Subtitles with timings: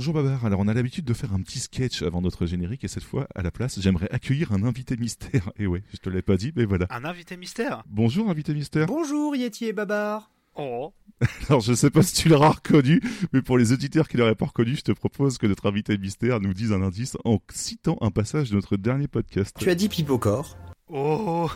[0.00, 2.88] Bonjour Babar, alors on a l'habitude de faire un petit sketch avant notre générique et
[2.88, 5.52] cette fois, à la place, j'aimerais accueillir un invité mystère.
[5.58, 6.86] Et ouais, je te l'ai pas dit, mais voilà.
[6.88, 7.82] Un invité mystère?
[7.86, 8.86] Bonjour invité mystère.
[8.86, 10.30] Bonjour Yeti et Babar.
[10.54, 10.94] Oh
[11.50, 13.02] Alors je sais pas si tu l'auras reconnu,
[13.34, 16.40] mais pour les auditeurs qui l'auraient pas reconnu, je te propose que notre invité mystère
[16.40, 19.54] nous dise un indice en citant un passage de notre dernier podcast.
[19.60, 20.56] Tu as dit Pipocor.
[20.88, 21.50] Oh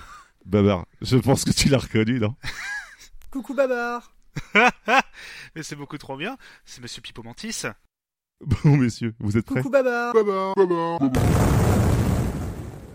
[0.45, 2.37] Babar, je pense que tu l'as reconnu, non?
[3.31, 4.15] Coucou Babar.
[5.57, 6.37] Mais c'est beaucoup trop bien,
[6.67, 7.63] c'est Monsieur Pipo Mantis.
[8.65, 10.13] Bon messieurs, vous êtes prêts Coucou Babar.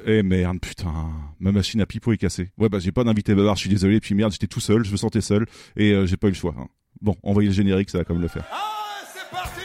[0.05, 0.93] Eh merde, putain,
[1.39, 2.51] ma machine à pipeau est cassée.
[2.57, 4.91] Ouais bah j'ai pas d'invité Babar, je suis désolé, puis merde, j'étais tout seul, je
[4.91, 6.53] me sentais seul, et euh, j'ai pas eu le choix.
[6.57, 6.67] hein.
[7.01, 8.43] Bon, envoyez le générique, ça va comme le faire.
[8.51, 9.61] Ah, c'est parti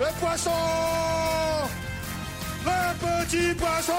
[0.00, 0.50] Le poisson
[2.64, 3.92] Le petit poisson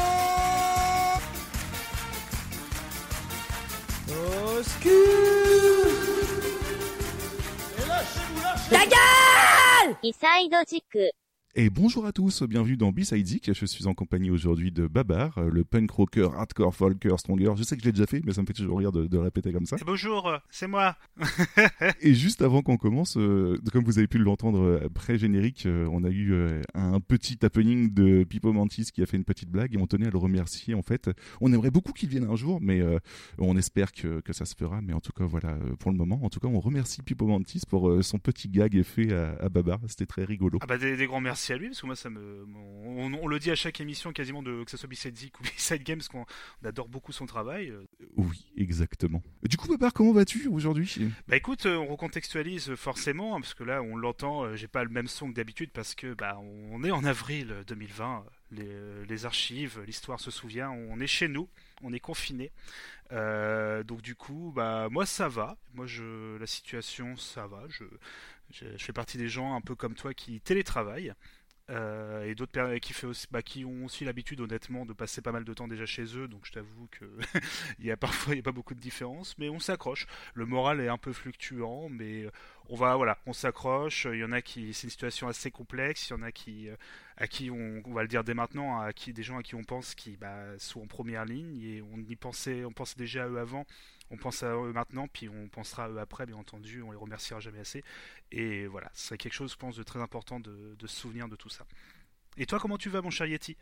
[4.10, 5.51] Au secours.
[8.82, 11.14] ギャギャーイサイド軸。
[11.54, 13.52] Et bonjour à tous, bienvenue dans B-Side Zik.
[13.54, 17.52] Je suis en compagnie aujourd'hui de Babar, euh, le punk rocker, hardcore, folker, stronger.
[17.58, 19.18] Je sais que je l'ai déjà fait, mais ça me fait toujours rire de, de
[19.18, 19.76] le répéter comme ça.
[19.76, 20.96] Et bonjour, c'est moi
[22.02, 26.10] Et juste avant qu'on commence, euh, comme vous avez pu l'entendre pré-générique, euh, on a
[26.10, 29.78] eu euh, un petit happening de Pipo Mantis qui a fait une petite blague et
[29.78, 31.10] on tenait à le remercier en fait.
[31.42, 32.82] On aimerait beaucoup qu'il vienne un jour, mais
[33.40, 34.80] on espère que, que ça se fera.
[34.82, 37.64] Mais en tout cas, voilà, pour le moment, en tout cas, on remercie Pipo Mantis
[37.68, 39.80] pour son petit gag fait à, à Babar.
[39.88, 40.60] C'était très rigolo.
[40.62, 42.46] Ah bah des, des grands merci à lui, parce que moi ça me...
[42.86, 45.84] On, on le dit à chaque émission quasiment, de, que ce soit B-Side ou B-Side
[45.84, 46.26] Games, qu'on
[46.64, 47.74] on adore beaucoup son travail.
[48.16, 49.22] Oui, exactement.
[49.44, 51.12] Du coup, Babar, comment vas-tu aujourd'hui?
[51.28, 54.84] Bah écoute, euh, on recontextualise forcément, hein, parce que là on l'entend, euh, j'ai pas
[54.84, 56.40] le même son que d'habitude, parce que bah
[56.72, 61.28] on est en avril 2020, les, euh, les archives, l'histoire se souvient, on est chez
[61.28, 61.50] nous,
[61.82, 62.52] on est confiné.
[63.12, 67.84] Euh, donc du coup, bah moi ça va, moi je la situation ça va, je,
[68.54, 71.14] je, fais partie des gens un peu comme toi qui télétravaillent.
[71.70, 72.52] euh, et d'autres
[73.32, 76.28] bah, qui ont aussi l'habitude honnêtement de passer pas mal de temps déjà chez eux
[76.28, 77.06] donc je t'avoue que
[77.80, 80.80] il y a parfois y a pas beaucoup de différence mais on s'accroche le moral
[80.82, 82.32] est un peu fluctuant, mais euh,
[82.70, 84.08] on va, voilà, on s'accroche.
[84.12, 86.10] Il y en a qui, c'est une situation assez complexe.
[86.10, 86.76] Il y en a qui, euh,
[87.18, 89.56] à qui on, on va le dire dès maintenant, à qui des gens à qui
[89.56, 93.24] on pense qui bah, sont en première ligne et on y pensait, on pensait déjà
[93.24, 93.66] à eux avant.
[94.12, 96.82] On pense à eux maintenant, puis on pensera à eux après, bien entendu.
[96.82, 97.84] On les remerciera jamais assez.
[98.32, 101.28] Et voilà, ce serait quelque chose, je pense, de très important de, de se souvenir
[101.30, 101.66] de tout ça.
[102.38, 103.58] Et toi, comment tu vas, mon cher Yeti?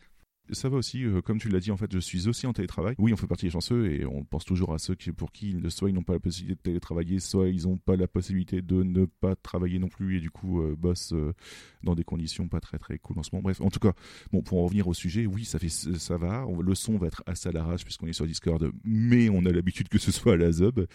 [0.51, 2.95] Ça va aussi, euh, comme tu l'as dit, en fait, je suis aussi en télétravail.
[2.97, 5.89] Oui, on fait partie des chanceux et on pense toujours à ceux pour qui, soit
[5.89, 9.05] ils n'ont pas la possibilité de télétravailler, soit ils n'ont pas la possibilité de ne
[9.05, 11.33] pas travailler non plus et du coup euh, bossent euh,
[11.83, 13.43] dans des conditions pas très très cool en ce moment.
[13.43, 13.93] Bref, en tout cas,
[14.31, 16.45] bon, pour en revenir au sujet, oui, ça va.
[16.61, 19.87] Le son va être assez à l'arrache puisqu'on est sur Discord, mais on a l'habitude
[19.87, 20.85] que ce soit à la zub.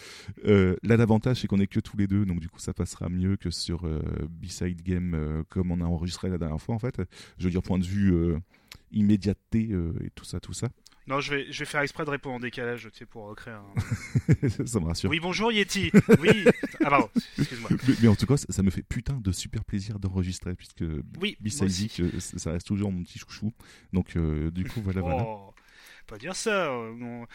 [0.47, 3.09] Euh, là, l'avantage, c'est qu'on est que tous les deux, donc du coup, ça passera
[3.09, 3.88] mieux que sur
[4.43, 7.00] B-Side Game comme on a enregistré la dernière fois, en fait.
[7.38, 8.34] Je veux dire, point de vue
[8.92, 10.68] immédiateté euh, et tout ça, tout ça.
[11.06, 13.52] Non, je vais, je vais faire exprès de répondre en décalage, tu sais, pour recréer
[13.54, 13.64] un.
[14.66, 15.10] ça me rassure.
[15.10, 15.90] Oui, bonjour Yeti.
[16.18, 16.46] Oui.
[16.82, 17.10] Ah pardon.
[17.38, 17.68] Excuse-moi.
[17.88, 20.84] Mais, mais en tout cas, ça, ça me fait putain de super plaisir d'enregistrer puisque
[21.20, 21.36] Oui.
[21.42, 23.52] euh, ça reste toujours mon petit chouchou.
[23.92, 25.26] Donc, euh, du coup, voilà, voilà.
[26.06, 26.66] Pas dire ça.
[26.66, 27.26] euh, On,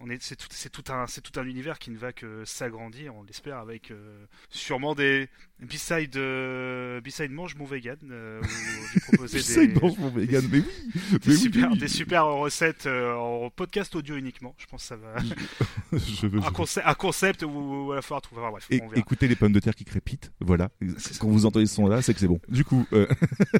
[0.00, 2.44] on est, c'est tout, c'est tout un, c'est tout un univers qui ne va que
[2.44, 3.14] s'agrandir.
[3.14, 5.28] On l'espère avec euh, sûrement des
[5.60, 7.96] B-side, euh, B-side mange mon vegan.
[8.10, 10.64] Euh, où proposé des, mange mon vegan, mais oui,
[11.22, 11.78] des mais super, oui.
[11.78, 14.54] des super recettes euh, en podcast audio uniquement.
[14.58, 15.14] Je pense que ça va.
[15.92, 18.42] je veux, je un, concept, un concept où, où il va falloir trouver.
[18.42, 19.00] Enfin, bref, Et- on verra.
[19.00, 20.70] écoutez les pommes de terre qui crépitent, voilà.
[20.98, 22.40] C'est Quand vous entendez ce son-là, c'est que c'est bon.
[22.48, 23.06] Du coup, euh,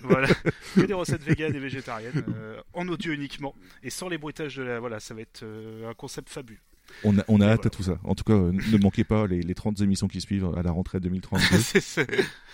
[0.03, 0.29] voilà,
[0.75, 5.01] que des recettes véganes et végétariennes euh, en audio uniquement et sans les bruitages Voilà,
[5.01, 6.61] ça va être euh, un concept fabuleux.
[7.05, 7.67] On a, on a Et hâte voilà.
[7.67, 7.99] à tout ça.
[8.05, 10.73] En tout cas, euh, ne manquez pas les, les 30 émissions qui suivent à la
[10.73, 11.59] rentrée 2032.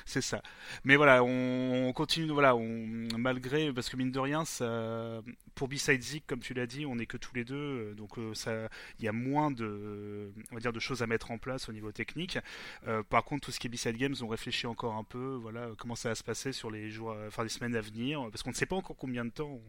[0.05, 0.43] c'est ça.
[0.85, 5.23] Mais voilà, on, on continue, voilà, on, malgré, parce que mine de rien, ça,
[5.55, 8.19] pour B-Side Zik, comme tu l'as dit, on n'est que tous les deux, euh, donc
[8.19, 11.39] euh, ça, il y a moins de, on va dire, de choses à mettre en
[11.39, 12.39] place au niveau technique.
[12.87, 15.69] Euh, par contre, tout ce qui est B-Side Games, on réfléchit encore un peu, voilà,
[15.79, 18.51] comment ça va se passer sur les jours, enfin les semaines à venir, parce qu'on
[18.51, 19.63] ne sait pas encore combien de temps on,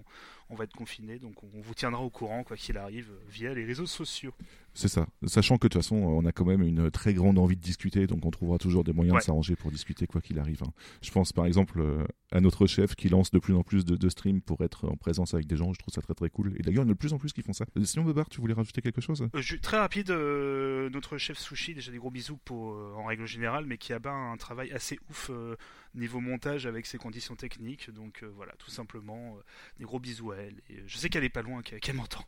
[0.49, 3.65] on va être confiné, donc on vous tiendra au courant, quoi qu'il arrive, via les
[3.65, 4.33] réseaux sociaux.
[4.75, 5.05] C'est ça.
[5.27, 8.07] Sachant que de toute façon, on a quand même une très grande envie de discuter,
[8.07, 9.19] donc on trouvera toujours des moyens Ouais.
[9.19, 10.63] de s'arranger pour discuter quoi qu'il arrive.
[10.63, 10.73] hein.
[11.03, 13.95] Je pense par exemple euh, à notre chef qui lance de plus en plus de,
[13.95, 15.71] de streams pour être en présence avec des gens.
[15.73, 16.55] Je trouve ça très très cool.
[16.57, 17.65] Et d'ailleurs, il y en a de plus en plus qui font ça.
[17.77, 19.27] Euh, Sinon, Bobar, tu voulais rajouter quelque chose?
[19.35, 23.05] Euh, ju- très rapide, euh, notre chef sushi, déjà des gros bisous pour, euh, en
[23.05, 25.55] règle générale, mais qui a ben un travail assez ouf euh,
[25.93, 27.91] niveau montage avec ses conditions techniques.
[27.91, 29.41] Donc euh, voilà, tout simplement, euh,
[29.77, 30.61] des gros bisous à elle.
[30.71, 32.25] Et euh, je sais qu'elle est pas loin, qu'elle qu'elle m'entend.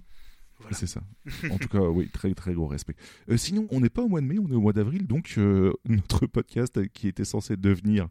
[0.59, 0.75] Voilà.
[0.75, 1.01] C'est ça.
[1.51, 2.95] En tout cas, oui, très très gros respect.
[3.29, 5.35] Euh, sinon, on n'est pas au mois de mai, on est au mois d'avril, donc
[5.37, 8.07] euh, notre podcast qui était censé devenir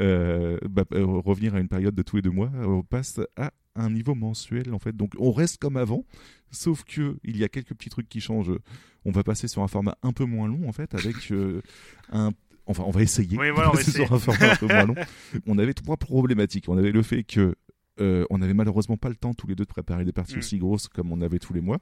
[0.00, 2.50] euh, bah, revenir à une période de tous les deux mois
[2.88, 4.96] passe à un niveau mensuel en fait.
[4.96, 6.04] Donc on reste comme avant,
[6.50, 8.52] sauf que il y a quelques petits trucs qui changent.
[9.04, 11.32] On va passer sur un format un peu moins long en fait, avec
[12.12, 12.32] un
[12.70, 13.38] Enfin, on va essayer.
[13.38, 14.04] Oui, voilà, on va passer essayer.
[14.04, 14.94] sur un format un peu moins long.
[15.46, 16.68] On avait trois problématiques.
[16.68, 17.54] On avait le fait que
[18.00, 20.38] euh, on n'avait malheureusement pas le temps tous les deux de préparer des parties Mm.
[20.38, 21.78] aussi grosses comme on avait tous les mois.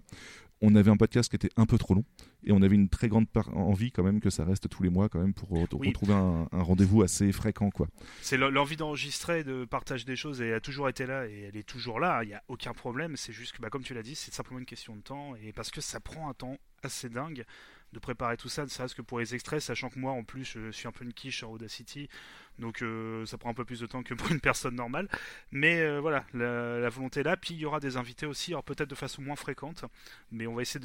[0.62, 2.04] On avait un podcast qui était un peu trop long
[2.42, 5.10] et on avait une très grande envie quand même que ça reste tous les mois
[5.10, 5.88] quand même pour Oui.
[5.88, 7.88] retrouver un, un rendez-vous assez fréquent quoi.
[8.22, 11.40] C'est l'en- l'envie d'enregistrer, de partager des choses, et elle a toujours été là, et
[11.48, 13.92] elle est toujours là, il n'y a aucun problème, c'est juste que, bah, comme tu
[13.92, 16.56] l'as dit, c'est simplement une question de temps, et parce que ça prend un temps
[16.82, 17.44] assez dingue
[17.92, 20.44] de préparer tout ça, ne serait-ce que pour les extraits, sachant que moi, en plus,
[20.58, 22.08] je suis un peu une quiche en Audacity,
[22.58, 25.08] donc euh, ça prend un peu plus de temps que pour une personne normale,
[25.50, 28.64] mais euh, voilà, la, volonté est là, puis il y aura des invités aussi, alors
[28.64, 29.84] peut-être de façon moins fréquente,
[30.30, 30.84] mais on va essayer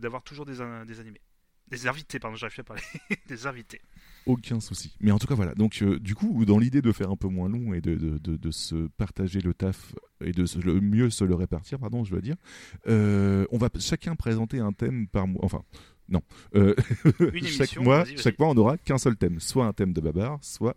[0.00, 1.20] d'avoir toujours des, des animés.
[1.68, 2.82] Des invités, pardon, j'arrive plus à parler.
[3.26, 3.80] des invités.
[4.26, 4.94] Aucun souci.
[5.00, 5.54] Mais en tout cas voilà.
[5.54, 8.36] Donc euh, du coup, dans l'idée de faire un peu moins long et de, de,
[8.36, 12.20] de, se partager le taf et de le mieux se le répartir, pardon, je dois
[12.20, 12.36] dire,
[12.86, 15.42] on va chacun présenter un thème par mois.
[15.42, 15.64] Enfin.
[16.08, 16.20] Non.
[16.54, 16.74] Euh,
[17.44, 20.76] chaque mois, chaque mois, on n'aura qu'un seul thème, soit un thème de Babar, soit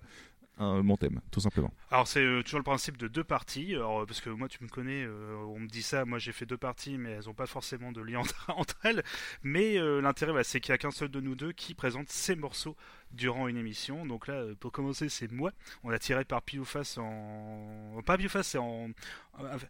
[0.57, 1.71] un, mon thème, tout simplement.
[1.89, 4.61] Alors c'est euh, toujours le principe de deux parties, alors, euh, parce que moi tu
[4.61, 7.33] me connais, euh, on me dit ça, moi j'ai fait deux parties mais elles n'ont
[7.33, 9.03] pas forcément de lien entre, entre elles,
[9.41, 12.09] mais euh, l'intérêt voilà, c'est qu'il n'y a qu'un seul de nous deux qui présente
[12.09, 12.75] ses morceaux
[13.11, 15.53] durant une émission, donc là pour commencer c'est moi,
[15.85, 18.01] on a tiré par pile ou face en...
[18.05, 18.89] pas pile ou face c'est en...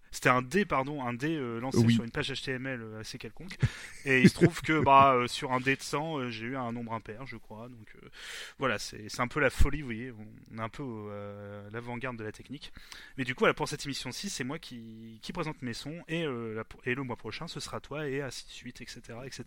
[0.10, 1.94] C'était un dé pardon, un dé lancé Oui.
[1.94, 3.58] sur une page HTML assez quelconque,
[4.06, 6.72] et il se trouve que bah, sur un dé de 100 euh, j'ai eu un
[6.72, 7.96] nombre impair je crois, donc
[8.58, 10.12] voilà c'est un peu la folie vous voyez,
[10.52, 11.12] on est un peu au,
[12.16, 12.72] de la technique.
[13.18, 16.24] Mais du coup, voilà, pour cette émission-ci, c'est moi qui, qui présente mes sons et,
[16.26, 19.02] euh, la- et le mois prochain, ce sera toi et ainsi de suite, etc.
[19.26, 19.44] etc.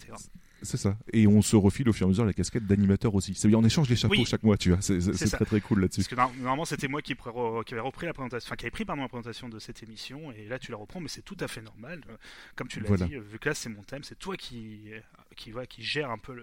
[0.63, 0.97] C'est ça.
[1.13, 3.35] Et on se refile au fur et à mesure la casquette d'animateur aussi.
[3.35, 4.25] C'est bien, on échange les chapeaux Oui.
[4.27, 4.81] chaque mois, tu vois.
[4.83, 4.99] C'est
[5.31, 6.03] très très cool là-dessus.
[6.03, 8.85] Parce que no- normalement, c'était moi qui, avait repris la présentation, enfin qui avait pris
[8.85, 11.49] pardon la présentation de cette émission et là tu la reprends, mais c'est tout à
[11.49, 12.03] fait normal.
[12.09, 12.17] Euh,
[12.57, 13.07] Comme tu l'as Voilà.
[13.07, 14.91] dit, euh, vu que là c'est mon thème, c'est toi qui,
[15.37, 16.37] qui, qui gère un peu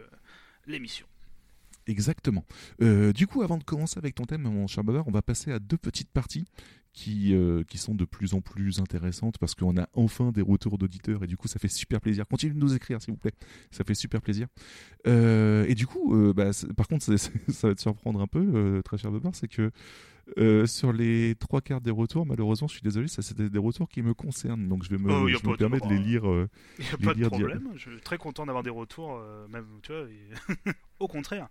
[0.66, 1.06] l'émission.
[1.88, 2.46] Exactement.
[2.82, 5.52] Euh, du coup, avant de commencer avec ton thème, mon cher Babar, on va passer
[5.52, 6.46] à deux petites parties
[6.94, 10.78] qui, euh, qui sont de plus en plus intéressantes parce qu'on a enfin des retours
[10.78, 12.26] d'auditeurs et du coup, ça fait super plaisir.
[12.28, 13.34] Continuez de nous écrire, s'il vous plaît.
[13.72, 14.48] Ça fait super plaisir.
[15.06, 19.12] Euh, et du coup, bah, par contre, ça va te surprendre un peu, très cher
[19.12, 19.72] Babar, c'est que
[20.38, 23.88] euh, sur les trois quarts des retours, malheureusement, je suis désolé, ça c'était des retours
[23.88, 26.28] qui me concernent, donc je vais me, Oh, je me pas de les lire.
[26.30, 26.50] euh,
[26.80, 27.30] Il n'y a pas de dire.
[27.30, 30.28] problème, je suis très content d'avoir des retours, euh, même, tu vois, et-
[31.00, 31.48] au contraire.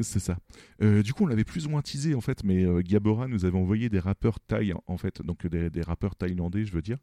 [0.00, 0.38] C'est ça.
[0.82, 3.44] Euh, du coup, on l'avait plus ou moins teasé en fait, mais euh, Gabora nous
[3.44, 6.98] avait envoyé des rappeurs thaï en fait, donc des, des rappeurs thaïlandais, je veux dire.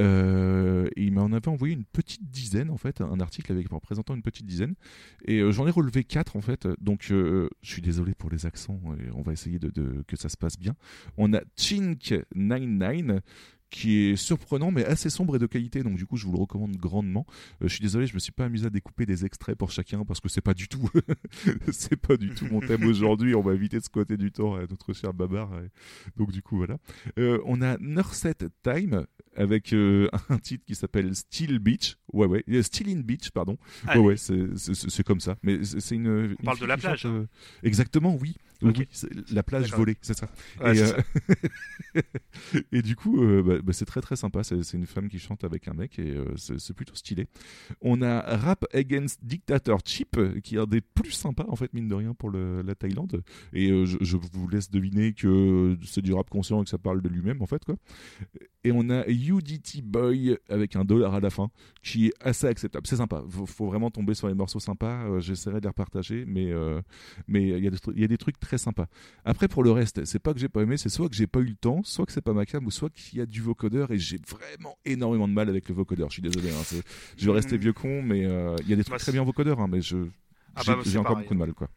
[0.00, 3.78] Euh, et il m'en avait envoyé une petite dizaine en fait, un article avec en
[3.78, 4.74] présentant une petite dizaine.
[5.26, 6.66] Et euh, j'en ai relevé quatre en fait.
[6.80, 8.80] Donc, euh, je suis désolé pour les accents.
[8.98, 10.74] Et on va essayer de, de- que ça se passe bien.
[11.16, 13.20] On a Chink99
[13.70, 16.38] qui est surprenant mais assez sombre et de qualité donc du coup je vous le
[16.38, 17.26] recommande grandement.
[17.62, 20.04] Euh, je suis désolé je me suis pas amusé à découper des extraits pour chacun
[20.04, 20.88] parce que c'est pas du tout
[21.72, 24.60] c'est pas du tout mon thème aujourd'hui on va éviter de squatter du temps à
[24.60, 25.50] notre cher Babar
[26.16, 26.78] donc du coup voilà.
[27.18, 29.06] Euh, on a Nurset Time
[29.36, 31.96] avec euh, un titre qui s'appelle Still Beach.
[32.12, 33.56] Ouais ouais Still in Beach pardon.
[33.86, 34.00] Allez.
[34.00, 35.36] ouais ouais c'est- comme ça.
[35.42, 37.26] Mais c'est une une parle de la plage, euh,
[37.62, 38.72] exactement oui Oui,
[39.32, 40.28] la plage volée c'est ça
[40.62, 40.94] Ouais, et, c'est
[41.96, 42.00] euh,
[42.72, 44.42] et du coup, euh, bah, bah, c'est très très sympa.
[44.44, 47.26] C'est une femme qui chante avec un mec et euh, c'est plutôt stylé.
[47.80, 51.88] On a Rap Against Dictatorship, euh, qui est un des plus sympas en fait mine
[51.88, 53.22] de rien pour le- la Thaïlande.
[53.52, 57.02] Et je, je vous laisse deviner que c'est du rap conscient et que ça parle
[57.02, 57.76] de lui-même en fait quoi.
[58.66, 61.50] Et on a UDT Boy avec un dollar à la fin,
[61.82, 62.86] qui est assez acceptable.
[62.86, 63.22] C'est sympa.
[63.28, 65.20] Faut, faut vraiment tomber sur les morceaux sympas.
[65.20, 66.50] J'essaierai de les repartager, mais
[67.28, 68.86] mais il y, y a des trucs très sympas.
[69.24, 71.40] Après, pour le reste, c'est pas que j'ai pas aimé, c'est soit que j'ai pas
[71.40, 73.40] eu le temps, soit que c'est pas ma cam, ou soit qu'il y a du
[73.40, 76.08] vocodeur et j'ai vraiment énormément de mal avec le vocodeur.
[76.10, 76.62] Je suis désolé, hein,
[77.16, 77.60] je vais rester Mm.
[77.60, 79.68] vieux con, mais euh, il y a des trucs Bah, très bien en vocodeur, hein,
[79.70, 79.96] mais je
[80.56, 81.68] Ah j'ai bah, j'ai c'est encore pareil, beaucoup de mal, quoi.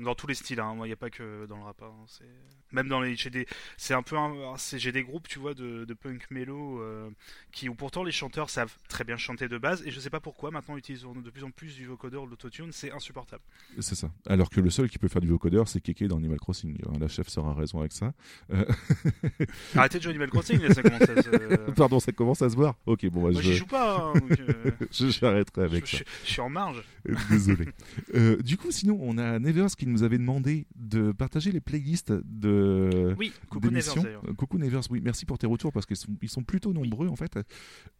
[0.00, 0.74] Dans tous les styles, hein.
[0.74, 1.80] moi il n'y a pas que dans le rap.
[1.82, 1.92] hein.
[2.06, 2.24] C'est-
[2.72, 3.14] Même dans les.
[3.16, 3.46] j'ai des-
[3.76, 4.16] C'est un peu.
[4.16, 7.08] un- c'est- J'ai des groupes, tu vois, de, de punk mélo euh,
[7.52, 10.20] qui, où pourtant les chanteurs savent très bien chanter de base et je sais pas
[10.20, 13.42] pourquoi maintenant utilisent de plus en plus du vocodeur, de l'autotune, c'est insupportable.
[13.78, 14.10] C'est ça.
[14.26, 16.76] Alors que le seul qui peut faire du vocodeur, c'est Keke dans Animal Crossing.
[16.88, 18.12] hein, La chef sera raison avec ça.
[18.52, 18.64] Euh,
[19.74, 22.56] Arrêtez de jouer Animal Crossing, là, ça commence à se- Pardon, ça commence à se
[22.56, 22.74] voir.
[22.86, 25.96] Ok, bon, bah, Moi je, j'y joue pas, hein, donc, euh, je- j'arrêterai avec je,
[25.98, 26.02] ça.
[26.04, 26.82] je- je suis en marge.
[27.30, 27.66] Désolé.
[28.14, 32.12] Euh, du coup, sinon, on a Nevers qui nous avait demandé de partager les playlists
[32.24, 34.04] de Oui, coucou Nevers d'émissions.
[34.28, 37.08] Euh, Coucou Nevers, oui, merci pour tes retours parce qu'ils sont, ils sont plutôt nombreux
[37.08, 37.38] en fait.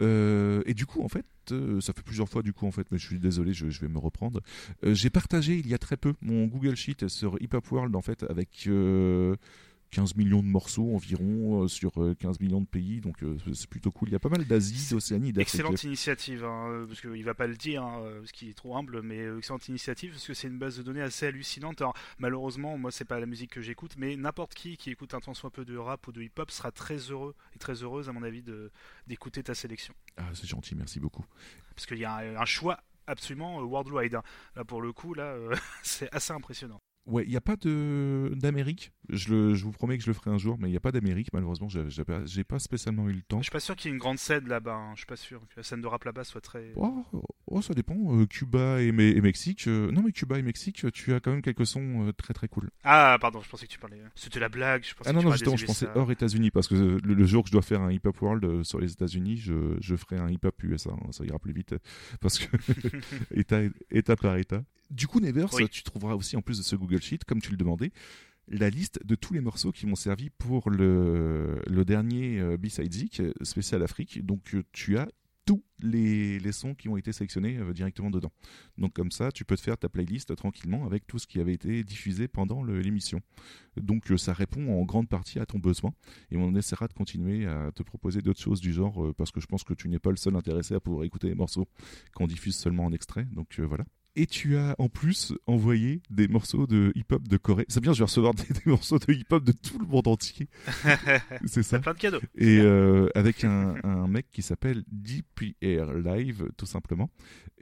[0.02, 2.86] Euh, et du coup, en fait, euh, ça fait plusieurs fois du coup en fait,
[2.90, 4.40] mais je suis désolé, je, je vais me reprendre.
[4.84, 7.94] Euh, J'ai partagé il y a très peu mon Google Sheet sur Hip Hop World
[7.96, 8.68] en fait avec
[9.94, 13.68] 15 millions de morceaux environ euh, sur euh, 15 millions de pays, donc euh, c'est
[13.68, 14.08] plutôt cool.
[14.08, 15.54] Il y a pas mal d'Asie, d'Océanie, d'Afrique.
[15.54, 18.54] Excellente initiative, hein, euh, parce qu'il va pas le dire, hein, euh, parce qu'il est
[18.54, 21.80] trop humble, mais euh, excellente initiative, parce que c'est une base de données assez hallucinante.
[21.80, 25.20] Alors, malheureusement, moi, c'est pas la musique que j'écoute, mais n'importe qui qui écoute un
[25.20, 28.12] tant soit peu de rap ou de hip-hop sera très heureux et très heureuse, à
[28.12, 28.72] mon avis, de-
[29.06, 29.94] d'écouter ta sélection.
[30.16, 31.24] Ah, c'est gentil, merci beaucoup.
[31.76, 34.16] Parce qu'il y a un, un choix absolument euh, worldwide.
[34.16, 34.22] hein.
[34.56, 36.80] Là, pour le coup, là, euh, c'est assez impressionnant.
[37.06, 37.56] Ouais, il n'y a pas
[38.34, 38.92] d'Amérique.
[39.10, 40.80] Je, le- je vous promets que je le ferai un jour, mais il n'y a
[40.80, 41.28] pas d'Amérique.
[41.34, 43.38] Malheureusement, j'ai pas, pas spécialement eu le temps.
[43.38, 44.74] Je suis pas sûr qu'il y ait une grande scène là-bas.
[44.74, 44.92] hein.
[44.94, 46.72] Je suis pas sûr que la scène de rap là-bas soit très.
[46.76, 47.04] Oh,
[47.46, 47.94] oh, ça dépend.
[48.18, 49.66] Euh, Cuba et, Me- et Mexique.
[49.68, 52.48] euh, non, mais Cuba et Mexique, tu as quand même quelques sons euh, très très
[52.48, 52.70] cool.
[52.84, 54.00] Ah, pardon, je pensais que tu parlais.
[54.14, 54.82] C'était la blague.
[54.84, 56.96] Je pensais Ah non, que tu non, justement, je pensais hors États-Unis parce que le,
[57.14, 59.94] le jour que je dois faire un hip hop world sur les États-Unis, je, je
[59.96, 60.90] ferai un hip hop USA.
[60.92, 61.74] hein, ça ira plus vite
[62.22, 62.46] parce que
[63.34, 64.64] état, état par état.
[64.90, 65.68] Du coup, Nevers, Oui.
[65.68, 67.90] tu trouveras aussi en plus de ce Google Sheet, comme tu le demandais,
[68.48, 72.92] la liste de tous les morceaux qui m'ont servi pour le, le dernier euh, B-Side
[72.92, 74.24] Zik euh, spécial Afrique.
[74.24, 75.08] Donc, euh, tu as
[75.46, 78.32] tous les, les sons qui ont été sélectionnés euh, directement dedans.
[78.78, 81.52] Donc comme ça, tu peux te faire ta playlist tranquillement avec tout ce qui avait
[81.52, 83.20] été diffusé pendant l'émission.
[83.76, 85.92] Donc euh, ça répond en grande partie à ton besoin
[86.30, 89.46] et on essaiera de continuer à te proposer d'autres choses du genre parce que je
[89.46, 91.68] pense que tu n'es pas le seul intéressé à pouvoir écouter les morceaux
[92.14, 93.26] qu'on diffuse seulement en extrait.
[93.32, 93.84] Donc voilà.
[94.16, 97.64] Et tu as en plus envoyé des morceaux de hip-hop de Corée.
[97.68, 100.48] C'est bien, je vais recevoir des, des morceaux de hip-hop de tout le monde entier.
[101.46, 101.80] C'est ça.
[101.80, 102.20] Plein de cadeaux.
[102.36, 107.10] Et euh, avec un, un mec qui s'appelle DPR Live, tout simplement.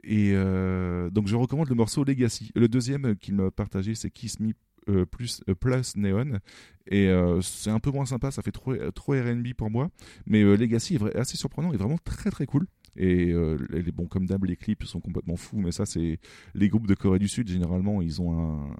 [0.03, 2.51] Et euh, donc je recommande le morceau Legacy.
[2.55, 4.53] Le deuxième qu'il m'a partagé, c'est Kiss Me
[4.89, 6.39] euh, plus, euh, plus Neon.
[6.87, 9.89] Et euh, c'est un peu moins sympa, ça fait trop, trop RB pour moi.
[10.25, 12.67] Mais Legacy est assez surprenant et vraiment très très cool.
[12.95, 16.19] Et euh, les, bon, comme d'hab, les clips sont complètement fous, mais ça, c'est
[16.53, 17.47] les groupes de Corée du Sud.
[17.47, 18.75] Généralement, ils ont un,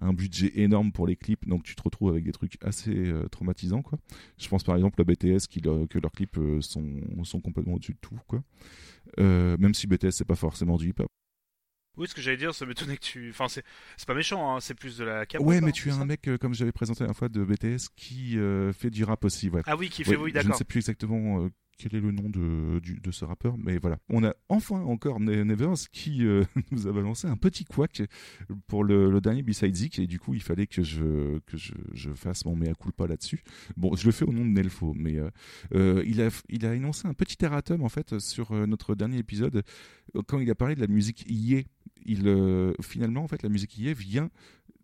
[0.00, 3.28] un budget énorme pour les clips, donc tu te retrouves avec des trucs assez euh,
[3.28, 3.98] traumatisants, quoi.
[4.38, 7.94] Je pense par exemple à BTS qui, que leurs clips euh, sont, sont complètement au-dessus
[7.94, 8.42] de tout, quoi.
[9.18, 11.08] Même si BTS c'est pas forcément du hip-hop.
[11.96, 13.30] Oui, ce que j'allais dire, ça m'étonnait que tu.
[13.30, 13.64] Enfin, c'est
[13.96, 15.40] c'est pas méchant, hein, c'est plus de la cap.
[15.40, 18.38] Ouais, mais tu as un mec, euh, comme j'avais présenté la fois de BTS, qui
[18.38, 19.62] euh, fait du rap aussi, ouais.
[19.64, 20.58] Ah oui, qui fait Ouais, oui, je ne d'accord.
[20.58, 23.98] sais plus exactement euh, quel est le nom de, de ce rappeur, mais voilà.
[24.08, 28.02] On a enfin encore Ne- Nevers qui euh, nous a balancé un petit couac
[28.66, 32.44] pour le, dernier B-Side Zik, et du coup, il fallait que je, que je, fasse
[32.44, 33.42] mon mea culpa là-dessus.
[33.76, 35.30] Bon, je le fais au nom de Nelfo, mais euh,
[35.74, 39.62] euh, il, a, il a énoncé un petit erratum, en fait, sur notre dernier épisode,
[40.26, 41.66] quand il a parlé de la musique Yé.
[42.08, 42.32] Il,
[42.82, 44.30] finalement, en fait, la musique Yé vient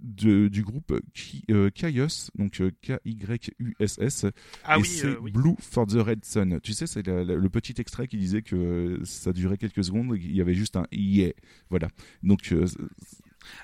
[0.03, 4.27] de, du groupe Ki- euh, Kaius, donc euh, K-Y-U-S-S,
[4.65, 5.33] Ah et oui, c'est euh, oui.
[5.33, 6.61] Blue for the Red Sun.
[6.63, 10.15] Tu sais, c'est la- la- le petit extrait qui disait que ça durait quelques secondes,
[10.15, 11.33] et qu'il y avait juste un yeah.
[11.71, 11.89] Voilà.
[12.23, 12.67] Donc, euh,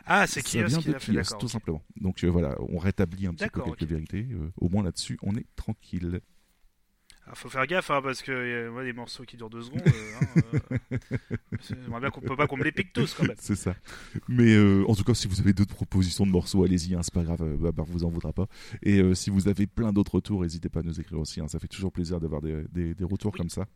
[0.07, 1.83] Ah, c'est ça Kios vient qui de l'a fait, tout simplement.
[2.01, 3.89] Donc euh, voilà, on rétablit un petit peu quelques ok.
[3.89, 4.27] vérités.
[4.33, 6.21] euh, au moins là-dessus, on est tranquille.
[7.29, 9.83] Alors, faut faire gaffe, hein, parce que euh, moi, des morceaux qui durent deux secondes,
[9.87, 13.37] euh, hein, euh, bien qu'on peut pas qu'on me les pique tous quand même.
[13.39, 13.75] C'est ça.
[14.29, 17.13] Mais euh, en tout cas, si vous avez d'autres propositions de morceaux, allez-y, hein, c'est
[17.13, 18.47] pas grave, euh, Babar vous en voudra pas.
[18.83, 21.41] Et euh, si vous avez plein d'autres retours, n'hésitez pas à nous écrire aussi.
[21.41, 23.39] hein, ça fait toujours plaisir d'avoir des, des- des retours Oui.
[23.39, 23.67] comme ça.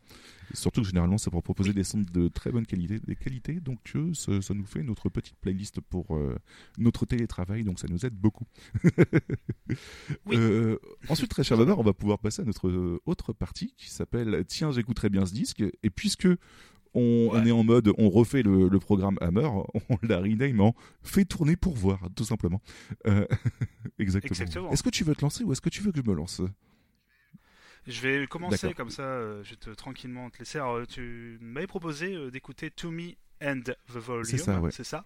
[0.53, 3.59] Surtout que généralement, c'est pour proposer des sons de très bonne qualité, des qualités.
[3.59, 6.37] Donc euh, ça, ça nous fait notre petite playlist pour euh,
[6.77, 8.45] notre télétravail, donc ça nous aide beaucoup.
[10.25, 10.35] Oui.
[10.37, 10.77] Euh,
[11.09, 14.43] ensuite, très cher Babar, on va pouvoir passer à notre euh, autre partie qui s'appelle
[14.47, 15.63] Tiens, j'écouterai bien ce disque.
[15.83, 16.27] Et puisque
[16.93, 19.47] on, est en mode on refait le, le programme Hammer,
[19.89, 22.61] on l'a rename en fait tourner pour voir, tout simplement.
[23.07, 23.25] Euh,
[23.99, 24.31] exactement.
[24.31, 24.71] Exactement.
[24.71, 26.41] Est-ce que tu veux te lancer ou est-ce que tu veux que je me lance?
[27.87, 30.57] Je vais commencer comme ça, euh, je vais te tranquillement te laisser.
[30.57, 33.11] Alors, tu m'avais proposé euh, d'écouter To Me
[33.43, 34.71] and the Volume, C'est ça, ouais.
[34.71, 35.05] ça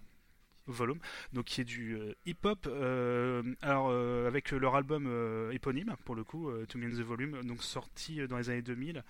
[0.70, 0.98] Volume,
[1.32, 2.66] donc qui est du euh, hip-hop.
[2.66, 5.08] euh, alors euh, avec leur album
[5.50, 9.02] éponyme pour le coup, To Me and the Volume, donc sorti dans les années 2000.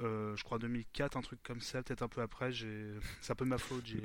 [0.00, 2.50] Euh, je crois 2004, un truc comme ça, peut-être un peu après.
[3.20, 3.84] C'est un peu de ma faute.
[3.84, 4.00] J'ai,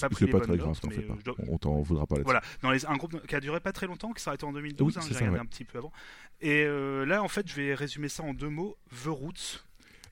[0.00, 1.12] pas pris les pas bonnes très grave, notes, mais, pas.
[1.14, 2.24] euh, dois- On t'en voudra pas là-dessus.
[2.24, 4.52] voilà, dans les, un groupe qui a duré pas très longtemps, qui s'est arrêté en
[4.52, 4.86] 2012.
[4.86, 5.40] Oui, hein, j'ai regardé ouais.
[5.42, 5.92] un petit peu avant.
[6.40, 9.64] Et euh, là, en fait, je vais résumer ça en deux mots The Roots.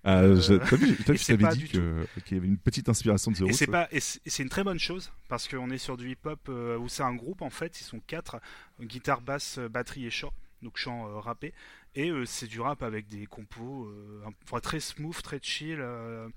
[0.06, 3.30] Ah, Euh, t'as vu, vu, je t'avais dit que- qu'il y avait une petite inspiration
[3.30, 3.88] de The Roots.
[3.90, 7.02] et c'est une très bonne chose parce qu'on est sur du hip-hop euh, où c'est
[7.02, 8.38] un groupe en fait, ils sont quatre,
[8.82, 10.32] guitare, basse, euh, batterie et chant.
[10.60, 11.54] donc chant euh, rappé,
[11.94, 16.28] et euh, c'est du rap avec des compos euh, très smooth, très chill, euh,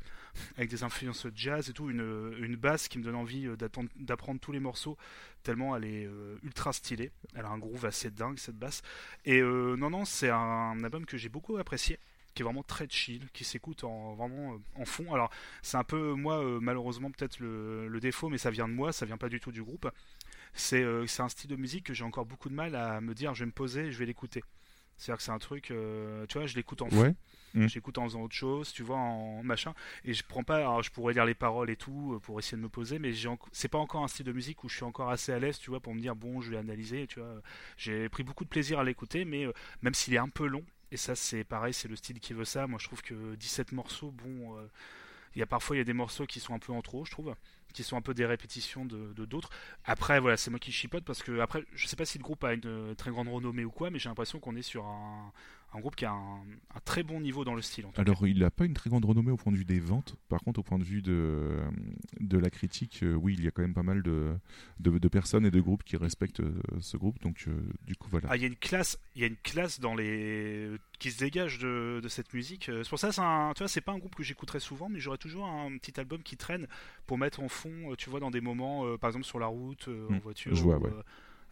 [0.58, 3.48] avec des influences jazz et tout, une, une basse qui me donne envie
[3.96, 4.98] d'apprendre tous les morceaux,
[5.44, 6.08] tellement elle est
[6.44, 8.84] ultra stylée, elle a un groove assez dingue cette basse,
[9.26, 11.98] et non non c'est un, album que j'ai beaucoup apprécié,
[12.36, 15.32] qui est vraiment très chill, qui s'écoute en, vraiment en fond, alors
[15.64, 19.18] c'est un peu moi malheureusement peut-être le, défaut, mais ça vient de moi, ça vient
[19.18, 19.90] pas du tout du groupe,
[20.58, 23.34] c'est euh, un style de musique que j'ai encore beaucoup de mal à me dire
[23.34, 24.44] je vais me poser, je vais l'écouter.
[24.98, 27.14] C'est-à-dire que c'est un truc, euh, tu vois, je l'écoute en Ouais.
[27.54, 27.68] Mm.
[27.68, 29.74] j'écoute en faisant autre chose, tu vois, en machin,
[30.04, 32.58] et je prends pas, alors je pourrais lire les paroles et tout euh, pour essayer
[32.58, 33.12] de me poser, mais
[33.52, 35.70] c'est pas encore un style de musique où je suis encore assez à l'aise, tu
[35.70, 37.42] vois, pour me dire bon, je vais analyser, tu vois.
[37.78, 40.64] J'ai pris beaucoup de plaisir à l'écouter, mais euh, même s'il est un peu long,
[40.92, 42.68] et ça c'est pareil, c'est le style qui veut ça.
[42.68, 44.68] Moi, je trouve que 17 morceaux, bon, euh,
[45.36, 47.06] il y a parfois il y a des morceaux qui sont un peu en trop,
[47.06, 47.34] je trouve,
[47.74, 49.50] qui sont un peu des répétitions de d'autres.
[49.86, 52.44] Après, voilà, c'est moi qui chipote parce que après, je sais pas si le groupe
[52.44, 55.32] a une très grande renommée ou quoi, mais j'ai l'impression qu'on est sur un,
[55.74, 56.40] un groupe qui a un,
[56.76, 57.86] un très bon niveau dans le style.
[57.86, 58.02] En tout cas.
[58.02, 60.16] Alors, il n'a pas une très grande renommée au point de vue des ventes.
[60.30, 61.60] Par contre, au point de vue de,
[62.20, 64.34] de la critique, euh, oui, il y a quand même pas mal de,
[64.80, 67.20] de, de personnes et de groupes qui respectent euh, ce groupe.
[67.22, 68.28] Donc, euh, du coup, voilà.
[68.30, 71.20] Ah, il y a une classe, il y a une classe dans les qui se
[71.20, 72.72] dégage de, de cette musique.
[72.84, 75.00] C'est pour ça, c'est un, tu vois, c'est pas un groupe que j'écouterai souvent, mais
[75.00, 76.66] j'aurais toujours un petit album qui traîne
[77.06, 79.48] pour mettre en fond, euh, tu vois, dans des moments, euh, par exemple sur la
[79.48, 80.94] route, euh, en Hmm, voiture, je vois, ou, ouais.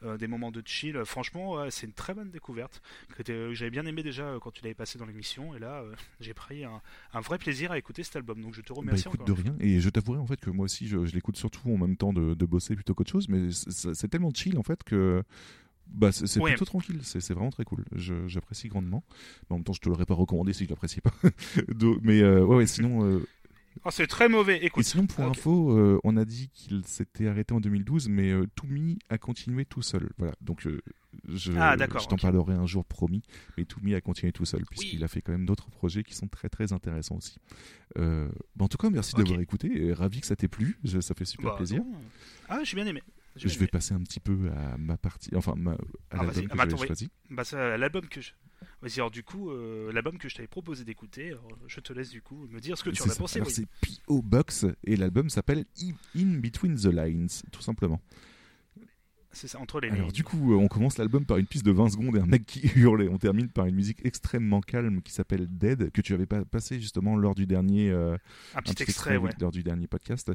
[0.04, 1.02] euh, des moments de chill.
[1.06, 2.82] Franchement, c'est une très bonne découverte
[3.16, 5.84] que j'avais bien aimé déjà quand tu l'avais passé dans l'émission, et là,
[6.22, 6.82] j'ai pris un,
[7.14, 8.42] un vrai plaisir à écouter cet album.
[8.42, 9.26] Donc je te Bah remercie écoute, encore.
[9.26, 9.56] de rien.
[9.60, 12.14] Et je t'avouerai en fait que moi aussi, je, je l'écoute surtout en même temps
[12.14, 13.30] de, de bosser plutôt qu'autre chose.
[13.30, 15.24] Mais c'est tellement chill en fait que
[15.88, 16.52] bah, c'est Ouais.
[16.52, 17.00] plutôt tranquille.
[17.04, 17.86] C'est vraiment très cool.
[17.96, 19.04] J'apprécie grandement.
[19.50, 21.14] Mais en même temps, je te l'aurais pas recommandé si je l'appréciais pas.
[22.04, 23.22] Mais ouais, ouais, sinon.
[23.84, 24.58] Oh, c'est très mauvais.
[24.58, 28.32] Et Écoute, sinon, pour info, euh, on a dit qu'il s'était arrêté en 2012, mais
[28.32, 30.10] euh, Toumi a continué tout seul.
[30.18, 30.34] Voilà.
[30.42, 30.82] Donc, euh,
[31.28, 33.22] je, Ah, je t'en parlerai un jour promis.
[33.58, 35.04] Mais Toumi a continué tout seul, puisqu'il Oui.
[35.04, 37.38] a fait quand même d'autres projets qui sont très très intéressants aussi.
[37.98, 39.70] Euh, bah, en tout cas, merci d'avoir écouté.
[39.86, 40.78] et ravi que ça t'ait plu.
[41.02, 41.80] Ça fait super Bah, plaisir.
[41.84, 41.94] non.
[42.50, 43.02] Ah, j'ai bien aimé.
[43.36, 45.78] Je vais passer un petit peu à ma partie, enfin ma, à
[46.12, 47.10] Ah, l'album que Ah, bah, j'avais choisi.
[47.30, 47.44] Bah
[47.78, 48.32] l'album que je...
[48.82, 51.36] Vas-y, alors du coup, euh, l'album que je t'avais proposé d'écouter,
[51.68, 53.40] je te laisse du coup me dire ce que tu en as pensé.
[53.40, 53.54] Alors oui.
[53.54, 54.22] c'est P.O.
[54.22, 55.66] Box et l'album s'appelle
[56.16, 58.02] In Between the Lines, tout simplement.
[59.36, 60.12] C'est ça, entre les Alors lignes.
[60.14, 62.62] du coup, on commence l'album par une piste de 20 secondes et un mec qui
[62.76, 66.26] hurle et on termine par une musique extrêmement calme qui s'appelle Dead que tu avais
[66.26, 68.16] pas passé justement lors du dernier euh,
[68.56, 69.32] un petit extrait, oui, ouais.
[69.42, 70.32] lors du dernier podcast.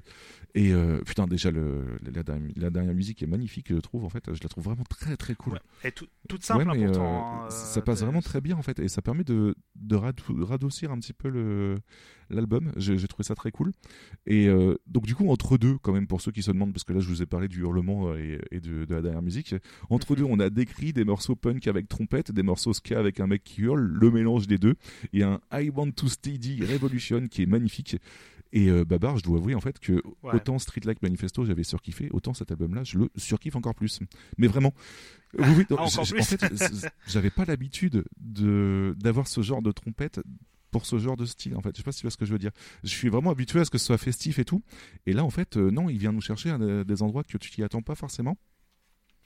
[0.54, 4.10] Et euh, putain déjà le, la, dernière- la dernière musique est magnifique je trouve en
[4.10, 5.54] fait, je la trouve vraiment très très cool.
[5.54, 5.60] Ouais.
[5.84, 7.44] Et tout, toute simple, Ouais, mais, hein, euh, pourtant.
[7.46, 10.92] hein, ça passe vraiment très bien en fait et ça permet de, de radou- radoucir
[10.92, 11.78] un petit peu le
[12.32, 12.70] l'album.
[12.76, 13.72] J'ai j'ai trouvé ça très cool.
[14.26, 16.84] Et euh, donc du coup entre deux quand même pour ceux qui se demandent parce
[16.84, 19.54] que là je vous ai parlé du hurlement et, et de, de la dernière musique.
[19.88, 20.18] Entre Mhm.
[20.18, 23.42] deux on a décrit des morceaux punk avec trompette, des morceaux ska avec un mec
[23.42, 24.74] qui hurle, le mélange des deux.
[25.12, 27.96] Et un I Want to Steady Revolution qui est magnifique.
[28.52, 30.34] Et euh, Babar, je dois avouer en fait que Ouais.
[30.34, 34.00] autant Street Like Manifesto j'avais surkiffé, autant cet album-là je le surkiffe encore plus.
[34.38, 34.74] Mais vraiment,
[35.38, 36.44] oui, Ah, en fait,
[37.06, 40.20] j'avais pas l'habitude de d'avoir ce genre de trompette
[40.72, 41.70] pour ce genre de style en fait.
[41.74, 42.52] Je sais pas si tu vois ce que je veux dire.
[42.84, 44.62] Je suis vraiment habitué à ce que ce soit festif et tout.
[45.06, 47.38] Et là en fait, euh, non, il vient nous chercher à des- des endroits que
[47.38, 48.36] tu t'y attends pas forcément.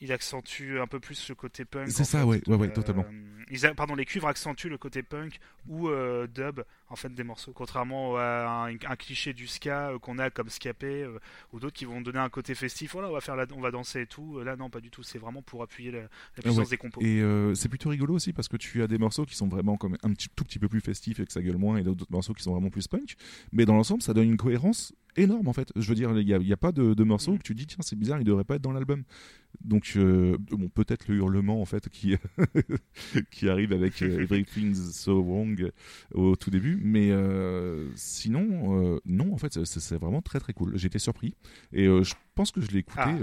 [0.05, 1.89] Il accentue un peu plus le côté punk.
[1.89, 2.25] C'est ça, fait.
[2.25, 3.07] ouais, ouais, ouais, Euh, totalement.
[3.51, 7.25] ils a- Pardon, les cuivres accentuent le côté punk ou euh, dub en fait des
[7.25, 11.09] morceaux, contrairement à un, un cliché du ska euh, qu'on a comme scapé
[11.53, 12.93] ou d'autres qui vont donner un côté festif.
[12.93, 13.47] Voilà, on va faire, la...
[13.57, 14.41] on va danser et tout.
[14.41, 15.03] Là, non, pas du tout.
[15.03, 16.09] C'est vraiment pour appuyer la, la
[16.43, 16.67] puissance Ah ouais.
[16.69, 17.01] des compos.
[17.01, 19.97] Et c'est plutôt rigolo aussi parce que tu as des morceaux qui sont vraiment comme
[20.03, 22.35] un petit, tout petit peu plus festifs et que ça gueule moins, et d'autres morceaux
[22.35, 23.17] qui sont vraiment plus punk.
[23.53, 25.71] Mais dans l'ensemble, ça donne une cohérence énorme en fait.
[25.77, 27.39] Je veux dire, il n'y a, il y a pas de, de morceaux Mhm.
[27.39, 29.05] où tu dis tiens c'est bizarre, il devrait pas être dans l'album.
[29.65, 32.17] Donc euh, bon, peut-être le hurlement en fait qui
[33.31, 35.71] qui arrive avec euh, Everything's So Wrong
[36.13, 40.75] au tout début, mais euh, sinon euh, non en fait c'est- vraiment très très cool.
[40.85, 41.35] Été surpris
[41.73, 43.01] et euh, je pense que je l'ai écouté.
[43.05, 43.17] Ah.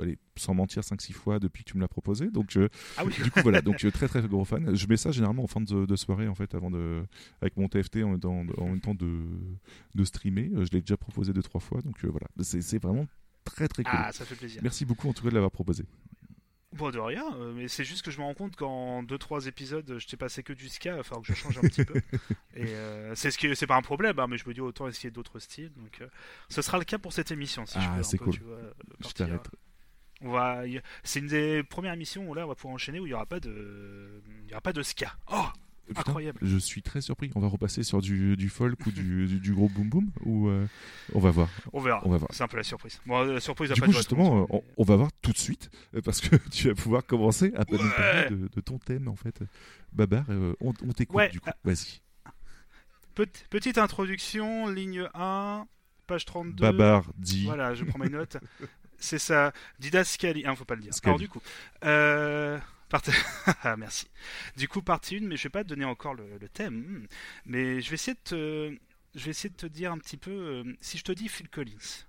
[0.00, 2.30] Allez, sans mentir 5-6 fois depuis que tu me l'as proposé.
[2.30, 3.12] Donc euh, Ah oui.
[3.22, 3.60] du coup voilà.
[3.60, 4.74] Donc euh, très très gros fan.
[4.74, 7.02] Je mets ça généralement en fin de, de soirée en fait avant de
[7.40, 9.20] avec mon TFT en même temps, en même temps de,
[9.94, 10.50] de streamer.
[10.54, 11.80] Euh, je l'ai déjà proposé deux trois fois.
[11.82, 12.26] Donc euh, voilà.
[12.42, 13.06] C'est vraiment
[13.44, 13.92] très très cool.
[13.96, 14.60] Ah, ça fait plaisir.
[14.62, 15.84] merci beaucoup en tout cas de l'avoir proposé.
[16.72, 19.96] Bon, de rien, euh, mais c'est juste que je me rends compte qu'en 2-3 épisodes,
[19.98, 21.94] je t'ai passé que du ska, il va falloir que je change un petit peu.
[22.54, 24.86] Et euh, c'est ce qui, c'est pas un problème, hein, mais je me dis autant
[24.86, 25.72] essayer d'autres styles.
[25.74, 26.06] Donc, euh,
[26.48, 28.34] ce sera le cas pour cette émission, si je Ah, peux c'est peu, cool.
[28.34, 28.58] tu vois,
[29.00, 29.48] je t'arrête
[30.22, 30.62] On va,
[31.02, 33.26] c'est une des premières émissions où là, on va pouvoir enchaîner où il y aura
[33.26, 35.14] pas de, il y aura pas de ska.
[35.32, 35.44] Oh,
[35.88, 36.38] Putain, Incroyable.
[36.42, 37.32] Je suis très surpris.
[37.34, 40.48] On va repasser sur du, du folk ou du, du, du gros boom boom ou
[40.48, 40.64] euh,
[41.14, 41.48] on va voir.
[41.72, 42.00] On verra.
[42.04, 42.30] On va voir.
[42.32, 43.00] C'est un peu la surprise.
[43.06, 45.32] Bon, la surprise a Du pas coup, de justement, euh, on, on va voir tout
[45.32, 47.90] de suite euh, parce que tu vas pouvoir commencer à nous Ouais.
[47.96, 49.40] parler de, de ton thème en fait.
[49.92, 51.50] Babar, euh, on, on t'écoute Ouais, du coup.
[51.64, 52.00] Vas-y.
[53.16, 55.66] Pe- petite introduction, ligne 1,
[56.06, 56.54] page 32.
[56.62, 57.46] Babar dit.
[57.46, 58.36] Voilà, je prends mes notes.
[59.00, 60.44] C'est ça, didascalie.
[60.46, 60.92] Ah, faut pas le dire.
[61.08, 61.40] Alors, du coup,
[61.84, 62.58] euh,
[62.88, 63.10] partie-
[63.64, 64.08] Ah, merci.
[64.56, 66.74] Du coup, partie 1, mais je vais pas te donner encore le, le thème.
[66.76, 67.06] Hmm.
[67.46, 68.76] Mais je vais essayer de te,
[69.14, 70.30] je vais essayer de te dire un petit peu.
[70.30, 72.04] euh, si je te dis Phil Collins,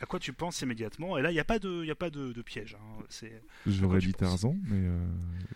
[0.00, 1.16] à quoi tu penses immédiatement?
[1.18, 2.74] Et là, il n'y a pas de, y a pas de, de piège.
[2.74, 3.02] hein.
[3.08, 4.98] C'est J'aurais dit Tarzan, mais euh,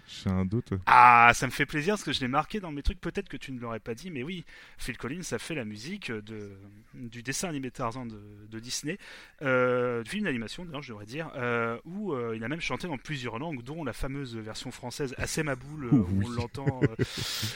[0.06, 0.72] j'ai un doute.
[0.86, 3.00] Ah, ça me fait plaisir parce que je l'ai marqué dans mes trucs.
[3.00, 4.44] Peut-être que tu ne l'aurais pas dit, mais oui,
[4.78, 6.52] Phil Collins a fait la musique de,
[6.94, 8.98] du dessin animé Tarzan de, de Disney,
[9.42, 12.86] euh, du film d'animation d'ailleurs, je devrais dire, euh, où euh, il a même chanté
[12.86, 16.24] dans plusieurs langues, dont la fameuse version française assez maboule, euh, où Oui.
[16.26, 16.86] on l'entend.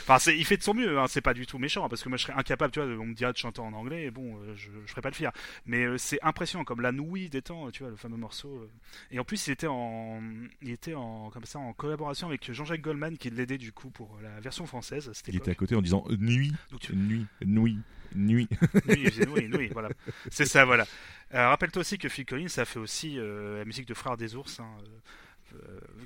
[0.07, 2.09] Enfin, il fait de son mieux, hein, c'est pas du tout méchant, hein, parce que
[2.09, 4.11] moi je serais incapable, tu vois, de- on me dirait de chanter en anglais, et
[4.11, 5.31] bon, je, je ferais pas le fier.
[5.67, 8.49] Mais c'est impressionnant, comme la nouille des temps, tu vois, le fameux morceau.
[8.63, 8.71] euh.
[9.11, 10.21] Et en plus, il était en,
[10.63, 14.19] il était en, comme ça, en collaboration avec Jean-Jacques Goldman, qui l'aidait du coup pour
[14.23, 15.11] la version française.
[15.29, 17.79] Il était à côté en disant euh, nuit, Donc tu- nuit, nuit,
[18.15, 18.49] nuit.
[18.85, 19.89] Faisait nouille, nouille, voilà.
[20.31, 20.87] C'est ça, voilà.
[21.35, 24.35] Euh, Rappelle-toi aussi que Phil Collins a fait aussi euh, la musique de Frères des
[24.35, 24.99] Ours, hein, euh, euh,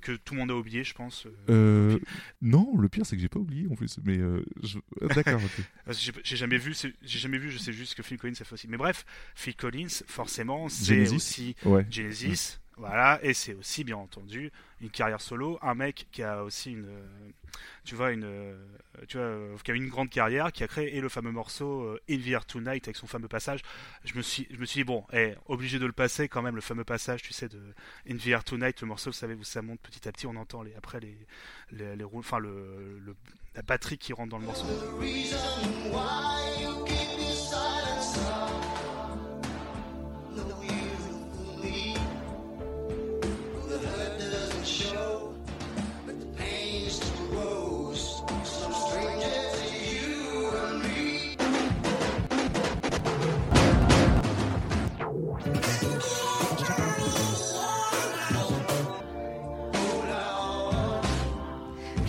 [0.01, 1.27] que tout le monde a oublié, je pense.
[1.27, 1.99] euh, Euh,
[2.43, 3.99] non, le pire c'est que j'ai pas oublié en plus.
[4.05, 5.41] Mais euh, je- euh, d'accord.
[5.43, 5.65] ok.
[5.87, 8.45] Parce que J'ai jamais vu, j'ai jamais vu, je sais juste que Phil Collins a
[8.45, 8.69] fait aussi.
[8.69, 9.05] Mais bref,
[9.35, 11.87] Phil Collins, forcément, c'est aussi Ouais.
[11.91, 16.73] Genesis, voilà, et c'est aussi bien entendu une carrière solo, un mec qui a aussi
[16.73, 17.31] une, euh,
[17.85, 18.57] tu vois, une, euh,
[19.09, 21.97] tu vois, euh, qui a une grande carrière, qui a créé et le fameux morceau
[22.11, 23.61] In the Air Tonight avec son fameux passage.
[24.05, 26.57] Je me suis, je me suis dit bon, eh, obligé de le passer quand même,
[26.57, 27.61] le fameux passage, tu sais, de
[28.11, 30.35] In the Air Tonight, le morceau, vous savez, où ça monte petit à petit, on
[30.37, 31.17] entend les, après les,
[31.71, 33.01] les, enfin le-
[33.55, 34.67] la batterie qui rentre dans le morceau.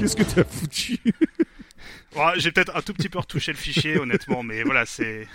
[0.05, 0.99] Qu'est-ce que t'as foutu
[2.15, 5.27] Ouais, J'ai peut-être un tout petit peu retouché le fichier, honnêtement, mais voilà, c'est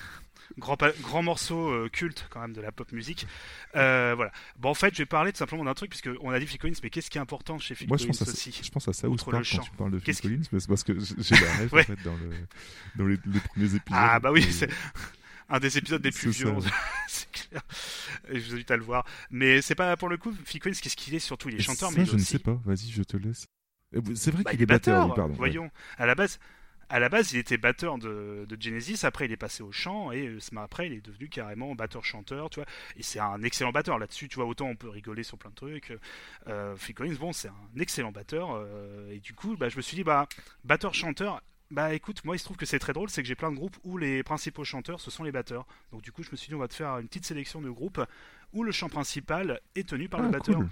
[0.59, 3.27] grand, grand morceau euh, culte quand même de la pop musique.
[3.75, 4.31] Euh, voilà.
[4.59, 6.59] Bon, en fait, je vais parler tout simplement d'un truc, puisque on a dit Phil
[6.59, 8.71] Collins, mais qu'est-ce qui est important chez Phil Moi, je Collins pense, à, aussi je
[8.71, 10.93] pense à South Outre le Park quand tu parles de Phil Collins, mais parce que
[11.19, 11.83] j'ai la rêve Ouais.
[11.83, 12.31] en fait dans, le,
[12.97, 13.81] dans les, les premiers épisodes.
[13.93, 14.71] Ah bah oui, Et- c'est
[15.49, 16.45] un des épisodes les plus ça.
[16.45, 16.61] violents,
[17.09, 17.63] c'est clair.
[18.33, 19.05] Je vous invite à le voir.
[19.31, 21.49] Mais c'est pas pour le coup, Phil Collins, qu'est-ce qu'il est surtout?
[21.49, 22.59] Il est chanteur, ça, mais je est ne aussi sais pas.
[22.65, 23.47] Vas-y, je te laisse.
[23.95, 25.35] Euh, C'est vrai Bah, qu'il il est batteur, batteur, pardon.
[25.37, 25.37] ouais.
[25.37, 25.71] voyons.
[25.99, 26.39] À la base,
[26.89, 29.05] à la base, il était batteur de, de Genesis.
[29.05, 32.61] Après, il est passé au chant et euh, après, il est devenu carrément batteur-chanteur, tu
[32.61, 32.67] vois.
[32.97, 34.47] Et c'est un excellent batteur là-dessus, tu vois.
[34.47, 35.93] Autant on peut rigoler sur plein de trucs.
[36.49, 38.51] Euh, Phil Collins, bon, c'est un excellent batteur.
[38.55, 40.29] euh, et du coup, bah, je me suis dit, bah,
[40.65, 41.41] batteur-chanteur.
[41.73, 43.57] Bah écoute, moi il se trouve que c'est très drôle, c'est que j'ai plein de
[43.57, 45.69] groupes où les principaux chanteurs ce sont les batteurs.
[45.93, 47.71] Donc du coup je me suis dit on va te faire une petite sélection de
[47.71, 48.01] groupes
[48.53, 50.57] où le chant principal est tenu par le Ah, batteur.
[50.57, 50.69] cool.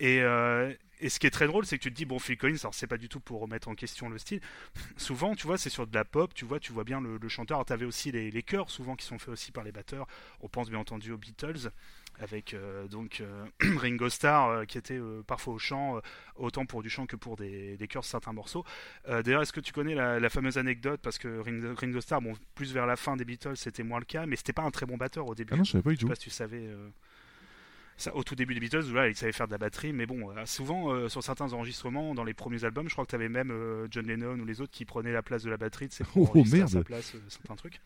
[0.00, 2.36] Et, euh, et ce qui est très drôle, c'est que tu te dis, bon, Phil
[2.38, 4.40] Collins, alors c'est pas du tout pour remettre en question le style.
[4.96, 7.28] Souvent, tu vois, c'est sur de la pop, tu vois, tu vois bien le, le
[7.28, 7.56] chanteur.
[7.58, 10.06] Alors, t'avais aussi les, les chœurs, souvent, qui sont faits aussi par les batteurs.
[10.40, 11.70] On pense bien entendu aux Beatles,
[12.18, 13.44] avec euh, donc euh,
[13.78, 16.00] Ringo Starr, euh, qui était parfois au chant,
[16.36, 18.64] autant pour du chant que pour des, des chœurs, certains morceaux.
[19.06, 21.00] D'ailleurs, est-ce que tu connais la, la fameuse anecdote?
[21.02, 24.04] Parce que Ringo, Ringo Starr, bon, plus vers la fin des Beatles, c'était moins le
[24.06, 25.52] cas, mais c'était pas un très bon batteur au début.
[25.52, 26.08] Ah non, je savais pas du Je sais tout.
[26.08, 26.68] pas si tu savais.
[28.00, 30.30] Ça, au tout début des Beatles, là, il savait faire de la batterie, mais bon,
[30.30, 33.28] euh, souvent euh, sur certains enregistrements, dans les premiers albums, je crois que tu avais
[33.28, 35.96] même euh, John Lennon ou les autres qui prenaient la place de la batterie, tu
[35.96, 36.68] sais, pour Oh, à merde.
[36.68, 37.80] sa place certains trucs.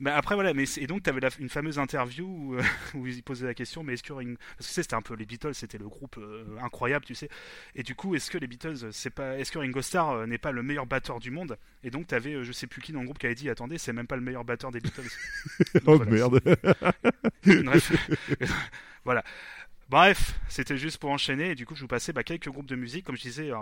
[0.00, 2.62] Mais après voilà, mais et donc tu avais une fameuse interview où, euh,
[2.94, 4.38] où ils posaient la question, mais est-ce que Ring...
[4.56, 7.14] parce que tu sais, c'était un peu les Beatles, c'était le groupe euh, incroyable, tu
[7.14, 7.28] sais.
[7.74, 10.38] Et du coup, est-ce que les Beatles, c'est pas, est-ce que Ringo Starr euh, n'est
[10.38, 11.58] pas le meilleur batteur du monde?
[11.84, 13.76] Et donc tu avais, je sais plus qui dans le groupe qui avait dit, attendez,
[13.76, 15.02] c'est même pas le meilleur batteur des Beatles.
[15.74, 16.40] Donc, oh voilà, merde.
[17.44, 17.68] une
[19.04, 19.24] voilà.
[19.90, 22.76] Bref, c'était juste pour enchaîner et du coup je vous passais bah, quelques groupes de
[22.76, 23.56] musique, comme je disais, euh,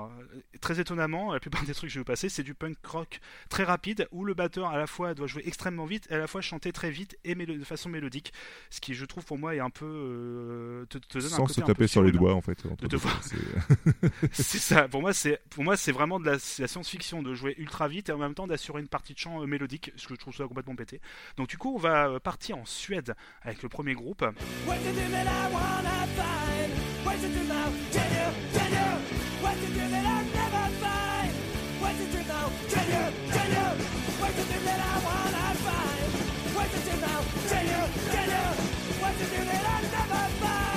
[0.60, 3.20] très étonnamment, la plupart des trucs que je vais vous passer c'est du punk rock
[3.48, 6.26] très rapide où le batteur à la fois doit jouer extrêmement vite et à la
[6.26, 8.34] fois chanter très vite et de façon mélodique,
[8.68, 11.42] ce qui je trouve pour moi est un peu euh, te, te donne un Sans
[11.44, 12.58] côté se un peu taper sur les doigts en fait.
[12.66, 12.96] entre De deux.
[12.98, 13.22] devoir-
[14.32, 14.86] C'est- ça.
[14.86, 18.12] Pour moi, c'est pour moi c'est vraiment de la science-fiction de jouer ultra vite et
[18.12, 20.44] en même temps d'assurer une partie de chant euh, mélodique, ce que je trouve ça
[20.44, 21.00] complètement pété.
[21.38, 24.22] Donc du coup, on va euh, partir en Suède avec le premier groupe.
[26.18, 26.70] find
[27.06, 27.68] What's the truth now?
[27.94, 28.88] Can you, can you?
[29.42, 31.32] What's the truth that I'll never find?
[31.82, 32.46] What's the truth now?
[32.72, 33.04] Can you,
[33.34, 33.68] can you?
[34.20, 36.10] What's the truth that I wanna find?
[36.56, 37.20] What's the truth now?
[37.50, 37.80] Can you,
[38.12, 38.46] can you?
[39.02, 40.67] What's the truth that I'll never find?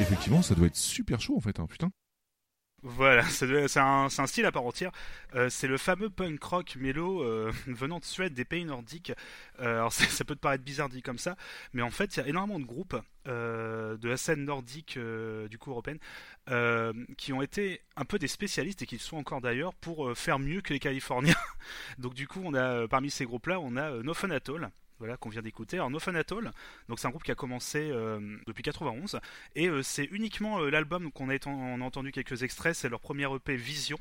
[0.00, 1.90] Effectivement, ça doit être super chaud en fait, hein, putain.
[2.82, 4.92] Voilà, c'est un, style à part entière.
[5.34, 9.12] Euh, c'est le fameux punk rock mélo euh, venant de Suède, des pays nordiques.
[9.60, 11.36] Euh, alors ça, ça peut te paraître bizarre dit comme ça,
[11.72, 15.48] mais en fait il y a énormément de groupes euh, de la scène nordique euh,
[15.48, 15.98] du coup européenne
[16.50, 20.16] euh, qui ont été un peu des spécialistes et qui le sont encore d'ailleurs pour
[20.16, 21.34] faire mieux que les Californiens.
[21.98, 24.70] Donc du coup on a parmi ces groupes-là on a No Fun At All.
[25.04, 25.76] Voilà, qu'on vient d'écouter.
[25.76, 26.50] Alors, No Fun At All,
[26.88, 29.20] donc c'est un groupe qui a commencé euh, depuis 91
[29.54, 31.34] et euh, c'est uniquement euh, l'album qu'on a,
[31.84, 33.98] entendu quelques extraits, c'est leur premier EP Vision,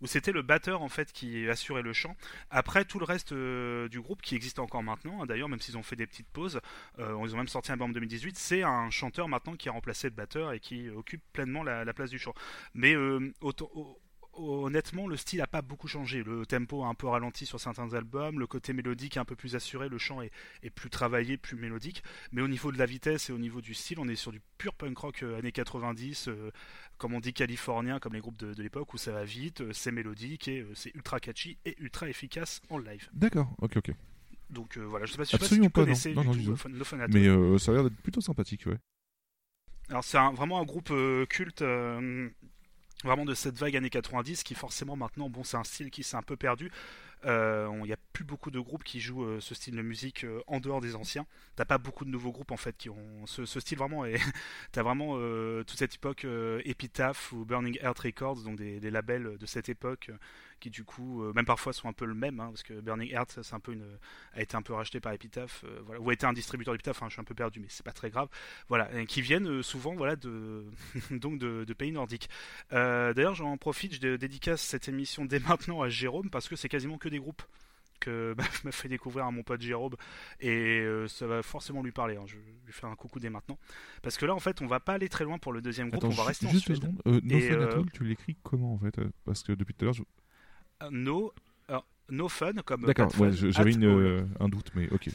[0.00, 2.16] où c'était le batteur en fait qui assurait le chant.
[2.48, 5.82] Après tout le reste du groupe qui existe encore maintenant, hein, d'ailleurs même s'ils ont
[5.82, 6.58] fait des petites pauses,
[6.98, 10.08] ils ont même sorti un album en 2018, c'est un chanteur maintenant qui a remplacé
[10.08, 12.32] le batteur et qui occupe pleinement la, la place du chant.
[12.72, 12.96] Mais
[13.42, 14.00] autant- au-
[14.36, 16.22] honnêtement, le style a pas beaucoup changé.
[16.22, 19.36] Le tempo a un peu ralenti sur certains albums, le côté mélodique est un peu
[19.36, 20.30] plus assuré, le chant est,
[20.62, 22.02] est plus travaillé, plus mélodique.
[22.32, 24.40] Mais au niveau de la vitesse et au niveau du style, on est sur du
[24.58, 26.50] pur punk rock euh, années 90, euh,
[26.98, 29.72] comme on dit californien, comme les groupes de, de l'époque où ça va vite, euh,
[29.72, 33.08] c'est mélodique et c'est ultra catchy et ultra efficace en live.
[33.12, 33.90] D'accord, ok, ok.
[34.50, 35.70] Donc voilà, je sais pas, je sais pas si tu non.
[35.70, 37.08] connaissais Non, du non, tout All.
[37.12, 38.78] Mais ça a l'air d'être plutôt sympathique, ouais.
[39.88, 40.92] Alors c'est vraiment un groupe
[41.28, 41.62] culte,
[43.04, 46.16] vraiment de cette vague années 90 qui forcément maintenant, bon c'est un style qui s'est
[46.16, 46.70] un peu perdu.
[47.24, 50.24] Euh, Il n'y a plus beaucoup de groupes qui jouent euh, ce style de musique
[50.24, 51.26] euh, en dehors des anciens.
[51.54, 54.06] T'as pas beaucoup de nouveaux groupes en fait qui ont ce, style vraiment.
[54.06, 54.16] Et
[54.72, 56.26] t'as vraiment euh, toute cette époque
[56.64, 60.10] Epitaph ou Burning Earth Records, donc des, labels de cette époque
[60.60, 63.42] qui du coup, même parfois sont un peu le même, hein, parce que Burning ça,
[63.42, 65.66] c'est a été un peu racheté par Epitaph,
[66.00, 66.96] ou a été un distributeur d'Epitaph.
[66.96, 68.28] Enfin, je suis un peu perdu, mais c'est pas très grave
[68.70, 70.64] voilà, qui viennent souvent voilà de
[71.10, 72.30] donc de, pays nordiques.
[72.70, 76.70] D'ailleurs, j'en profite, je dé- dédicace cette émission dès maintenant à Jérôme parce que c'est
[76.70, 77.42] quasiment que des groupes
[77.98, 79.94] que bah, m'a fait découvrir à mon pote Jérôme
[80.40, 82.16] et euh, ça va forcément lui parler.
[82.16, 82.24] hein.
[82.26, 83.58] Je vais lui faire un coucou dès maintenant
[84.02, 86.04] parce que là, en fait, on va pas aller très loin pour le deuxième groupe.
[86.04, 86.90] Attends, on va rester en juste deux Suède.
[86.90, 87.02] secondes.
[87.06, 89.74] Euh, no Et, Fun At euh, All, tu l'écris comment en fait Parce que depuis
[89.74, 90.02] tout à l'heure, je...
[90.90, 91.32] No,
[92.10, 95.08] no fun comme D'accord, ouais, je- j'avais at un doute, mais ok.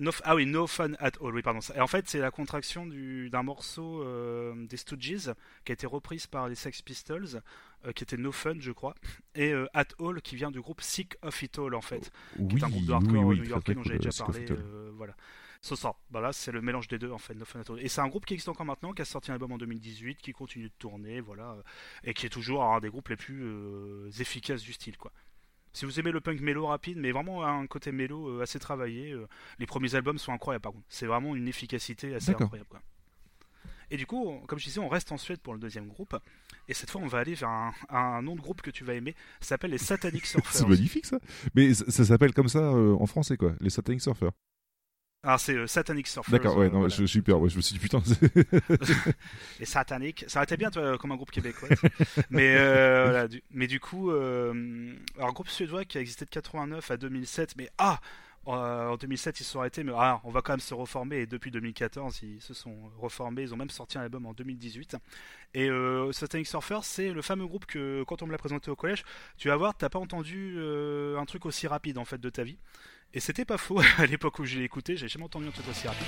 [0.00, 1.60] No ah oui, No Fun at All, oui, pardon.
[1.76, 5.30] Et en fait, c'est la contraction du- d'un morceau euh, des Stooges
[5.64, 7.42] qui a été reprise par les Sex Pistols,
[7.84, 8.94] euh, qui était No Fun, je crois,
[9.34, 12.42] et euh, At All qui vient du groupe Sick of It All, en fait, qui
[12.54, 14.46] Oui, est un groupe de hardcore oui, new-yorkais dont j'avais déjà parlé.
[14.96, 15.14] Voilà.
[15.62, 15.94] Ce ça.
[16.10, 17.80] Voilà, c'est le mélange des deux, en fait, No Fun at All.
[17.80, 20.22] Et c'est un groupe qui existe encore maintenant, qui a sorti un album en 2018,
[20.22, 21.58] qui continue de tourner, voilà,
[22.04, 23.44] et qui est toujours un des groupes les plus
[24.18, 25.12] efficaces du style, quoi.
[25.72, 29.12] Si vous aimez le punk mélo rapide, mais vraiment un côté mélo euh, assez travaillé,
[29.12, 29.26] euh,
[29.58, 30.84] les premiers albums sont incroyables par contre.
[30.88, 32.68] C'est vraiment une efficacité assez incroyable.
[32.68, 32.80] Quoi.
[33.90, 36.16] Et du coup, comme je disais, on reste en Suède pour le deuxième groupe.
[36.68, 38.94] Et cette fois, on va aller vers un, un nom de groupe que tu vas
[38.94, 39.16] aimer.
[39.40, 40.52] Ça s'appelle les Satanic Surfers.
[40.52, 41.18] C'est magnifique ça.
[41.54, 44.32] Mais ça, ça s'appelle comme ça euh, en français quoi, les Satanic Surfers.
[45.22, 46.32] Alors c'est euh, Satanic Surfers.
[46.32, 46.94] D'accord, ouais, euh, non, voilà.
[46.94, 48.02] je, super, ouais, je me suis dit putain.
[49.58, 50.24] Les Satanic.
[50.28, 51.68] Ça aurait été bien toi, comme un groupe québécois.
[52.30, 56.24] mais, euh, voilà, du, mais du coup, euh, alors un groupe suédois qui a existé
[56.24, 57.56] de 89 à 2007.
[57.58, 58.00] Mais ah
[58.48, 61.18] euh, en 2007 ils se sont arrêtés, mais ah, on va quand même se reformer.
[61.18, 63.42] Et depuis 2014 ils se sont reformés.
[63.42, 64.96] Ils ont même sorti un album en 2018.
[65.54, 68.76] Et euh, Satanic Surfer, c'est le fameux groupe que quand on me l'a présenté au
[68.76, 69.04] collège,
[69.36, 72.42] tu vas voir, t'as pas entendu euh, un truc aussi rapide en fait de ta
[72.44, 72.58] vie.
[73.12, 75.68] Et c'était pas faux à l'époque où je l'ai écouté, j'ai jamais entendu un truc
[75.68, 76.06] aussi rapide.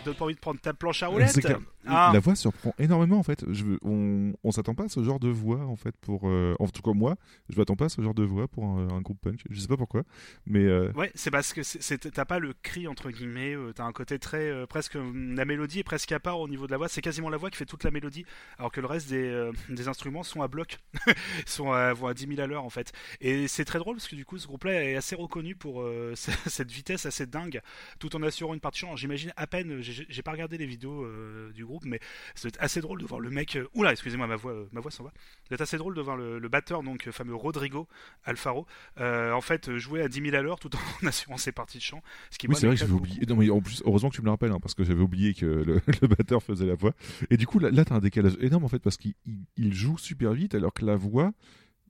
[0.00, 1.46] Alors, ça te donne pas envie de prendre ta planche à Euh, roulettes.
[1.86, 2.10] Ah.
[2.12, 3.42] La voix surprend énormément en fait.
[3.50, 6.28] Je, on on s'attend pas à ce genre de voix en fait pour.
[6.28, 7.16] euh, en tout cas moi,
[7.48, 9.40] je m'attends pas à ce genre de voix pour un, un groupe punk.
[9.48, 10.02] Je sais pas pourquoi,
[10.44, 11.62] mais euh, Ouais, c'est parce que
[12.08, 15.78] t'as pas le cri entre guillemets, euh, t'as un côté très presque euh, la mélodie
[15.78, 16.88] est presque à part au niveau de la voix.
[16.88, 18.26] C'est quasiment la voix qui fait toute la mélodie,
[18.58, 20.78] alors que le reste des, des instruments sont à bloc,
[21.46, 22.92] sont à, vont à 10 000 à l'heure en fait.
[23.22, 25.82] Et c'est très drôle parce que du coup ce groupe-là est assez reconnu pour
[26.14, 27.62] cette vitesse assez dingue,
[27.98, 28.96] tout en assurant une partie chant.
[28.96, 29.80] J'imagine à peine,
[30.10, 32.00] j'ai pas regardé les vidéos euh, du groupe, mais
[32.44, 33.56] être assez drôle de voir le mec.
[33.56, 35.12] euh, Oula, excusez-moi, ma voix, euh, ma voix s'en va.
[35.50, 37.88] Être assez drôle de voir le, le batteur, donc euh, fameux Rodrigo
[38.24, 38.66] Alfaro,
[38.98, 42.02] en fait jouer à 10 000 à l'heure tout en assurant ses parties de chant.
[42.30, 43.20] Ce qui oui c'est vrai que j'avais oublié.
[43.28, 45.34] Non mais en plus heureusement que tu me le rappelles hein, parce que j'avais oublié
[45.34, 46.92] que le, le batteur faisait la voix.
[47.30, 49.72] Et du coup là, là t'as un décalage énorme en fait parce qu'il il- il
[49.74, 51.32] joue super vite alors que la voix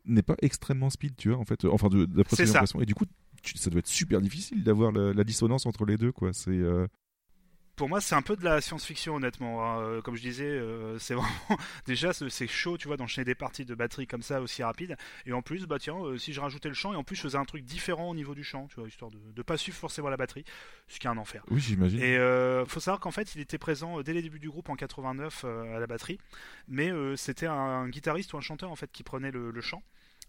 [0.05, 1.65] n'est pas extrêmement speed, tu vois en fait.
[1.65, 2.81] Enfin d'après C'est impressions.
[2.81, 3.05] Et du coup
[3.55, 6.33] ça doit être super difficile d'avoir la, la dissonance entre les deux quoi.
[6.33, 6.87] C'est euh,
[7.81, 9.65] Pour moi, c'est un peu de la science-fiction, honnêtement.
[9.65, 9.81] hein.
[9.81, 13.65] Euh, Comme je disais, euh, c'est vraiment déjà c'est chaud, tu vois, d'enchaîner des parties
[13.65, 14.99] de batterie comme ça aussi rapide.
[15.25, 17.23] Et en plus, bah tiens, euh, si je rajoutais le chant et en plus je
[17.23, 19.79] faisais un truc différent au niveau du chant, tu vois, histoire de, de pas suivre
[19.79, 20.45] forcément la batterie,
[20.89, 21.43] ce qui est un enfer.
[21.51, 22.01] oui j'imagine.
[22.03, 24.77] Et euh, faut savoir qu'en fait, il était présent dès les débuts du groupe en
[24.77, 26.19] 89 euh, à la batterie,
[26.69, 29.83] mais c'était un, un guitariste ou un chanteur en fait qui prenait le, le chant.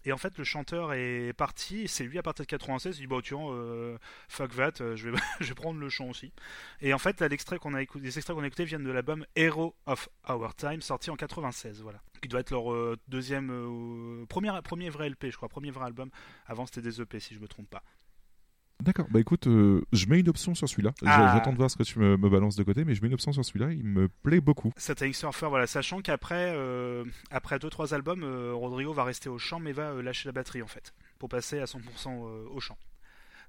[0.04, 3.06] Et en fait, le chanteur est parti, c'est lui à partir de 96, il dit
[3.06, 3.96] bah tiens, euh,
[4.28, 6.32] fuck that, euh, je vais, prendre le chant aussi.
[6.80, 9.24] Et en fait, là, l'extrait a écouté, les extraits qu'on a écoutés viennent de l'album
[9.36, 12.00] Hero of Our Time, sorti en 96, voilà.
[12.20, 15.86] Qui doit être leur euh, deuxième, euh, premier, premier vrai LP, je crois, premier vrai
[15.86, 16.10] album.
[16.46, 17.82] Avant, c'était des EP, si je me trompe pas.
[18.82, 20.92] D'accord, bah écoute, euh, je mets une option sur celui-là.
[21.06, 21.32] Ah.
[21.34, 23.14] J'attends de voir ce que tu me, me balances de côté, mais je mets une
[23.14, 24.72] option sur celui-là, il me plaît beaucoup.
[24.76, 29.38] Satanic Surfer, voilà, sachant qu'après, euh, après deux trois albums, euh, Rodrigo va rester au
[29.38, 32.76] chant, mais va lâcher la batterie en fait, pour passer à 100% euh, au chant.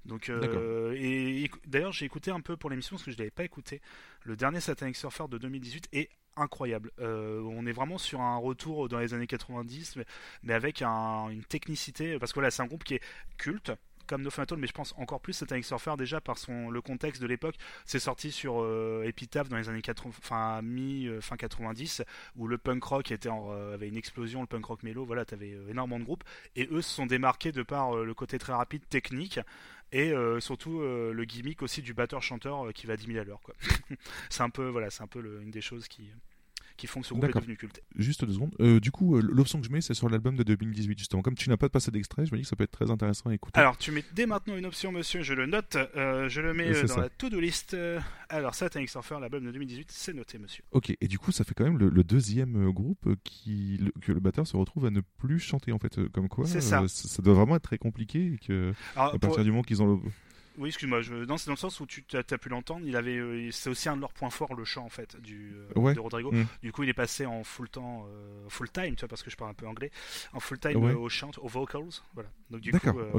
[0.06, 3.30] Donc, euh, et, et- d'ailleurs, j'ai écouté un peu pour l'émission parce que je l'avais
[3.30, 3.80] pas écouté.
[4.24, 6.90] Le dernier Satanic Surfer de 2018 est incroyable.
[7.00, 10.04] Euh, on est vraiment sur un retour dans les années 90, mais,
[10.42, 13.02] mais avec un- une technicité, parce que voilà, c'est un groupe qui est
[13.38, 13.72] culte.
[14.06, 16.80] Comme No Fun At mais je pense encore plus Satanic Surfer déjà par son le
[16.80, 17.56] contexte de l'époque.
[17.84, 22.02] C'est sorti sur euh, Epitaph dans les années 80, enfin mi euh, fin 90
[22.36, 25.24] où le punk rock était en, euh, avait une explosion, le punk rock mélo, voilà,
[25.24, 26.24] t'avais énormément de groupes
[26.56, 29.40] et eux se sont démarqués de par le côté très rapide, technique
[29.92, 33.40] et surtout le gimmick aussi du batteur chanteur qui va à 10 000 à l'heure
[34.30, 36.10] c'est un peu voilà, c'est un peu une des choses qui
[36.76, 37.42] qui font que ce groupe est D'accord.
[37.42, 37.82] devenu culte.
[37.96, 38.54] Juste deux secondes.
[38.60, 41.22] Euh, du coup, euh, l'option que je mets, c'est sur l'album de 2018, justement.
[41.22, 43.30] Comme tu n'as pas passé d'extrait, je me dis que ça peut être très intéressant
[43.30, 43.58] à écouter.
[43.60, 46.82] Alors, tu mets dès maintenant une option, monsieur, je le note, euh, je le mets
[46.82, 47.00] dans ça.
[47.02, 47.76] la to-do list.
[48.28, 50.64] Alors, Satanic Surfer, l'album de 2018, c'est noté, monsieur.
[50.72, 54.10] Ok, et du coup, ça fait quand même le, le deuxième groupe qui, le- que
[54.12, 56.08] le batteur se retrouve à ne plus chanter, en fait.
[56.08, 56.82] Comme quoi, ça.
[57.22, 59.86] doit vraiment être très compliqué et que, Alors, à pour- partir du moment qu'ils ont
[59.86, 60.00] le.
[60.56, 61.14] Oui, excuse-moi, je...
[61.14, 63.88] non, c'est dans le sens où tu as, pu l'entendre, il avait, euh, c'est aussi
[63.88, 65.94] un de leurs points forts, le chant en fait, du, euh, Ouais.
[65.94, 66.30] de Rodrigo.
[66.30, 66.44] Mm.
[66.62, 69.30] Du coup, il est passé en full temps, euh, full time, tu vois, parce que
[69.30, 69.90] je parle un peu anglais,
[70.32, 70.92] en full time Ouais.
[70.92, 71.82] euh, au chant, aux vocals,
[72.14, 72.28] voilà.
[72.50, 73.18] Donc du coup, euh,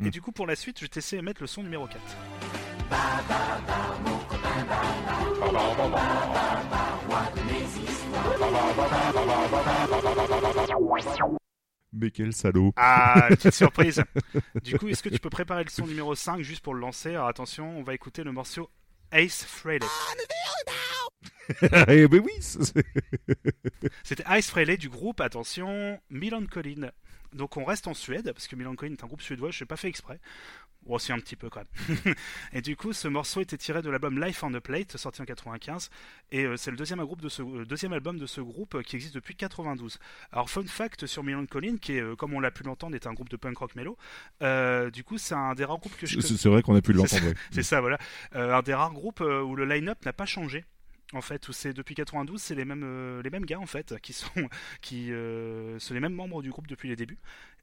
[0.00, 0.10] et Mm.
[0.10, 2.00] du coup pour la suite, je vais t'essayer de mettre le son numéro 4.
[11.98, 12.72] Mais quel salaud.
[12.76, 14.02] Ah, petite surprise.
[14.62, 17.10] Du coup, est-ce que tu peux préparer le son numéro 5 juste pour le lancer
[17.10, 18.70] Alors attention, on va écouter le morceau
[19.12, 19.86] Ace Frehley.
[21.88, 22.74] eh ben oui c'est-
[24.02, 26.90] C'était Ice Frehley du groupe, attention, Milan Collin.
[27.32, 29.66] Donc on reste en Suède, parce que Milan Collin est un groupe suédois, je n'ai
[29.66, 30.20] pas fait exprès.
[30.86, 32.14] Aussi un petit peu quand même.
[32.52, 35.24] et du coup, ce morceau était tiré de l'album Life on the Plate, sorti en
[35.24, 35.90] 95.
[36.30, 38.82] Et euh, c'est le deuxième, groupe de ce, euh, deuxième album de ce groupe euh,
[38.82, 39.98] qui existe depuis 92.
[40.32, 43.14] Alors, fun fact sur Milan Collin, qui est, comme on l'a pu l'entendre, est un
[43.14, 43.96] groupe de punk rock mellow.
[44.42, 46.92] euh, du coup, c'est un des rares groupes que je c'est vrai qu'on a pu
[46.94, 47.32] l'entendre.
[47.50, 47.98] c'est ça, voilà.
[48.34, 50.64] Euh, un des rares groupes où le line-up n'a pas changé.
[51.12, 53.94] En fait, où c'est depuis 92, c'est les mêmes euh, les mêmes gars en fait
[54.00, 54.28] qui sont
[54.82, 57.18] qui euh, sont les mêmes membres du groupe depuis les débuts.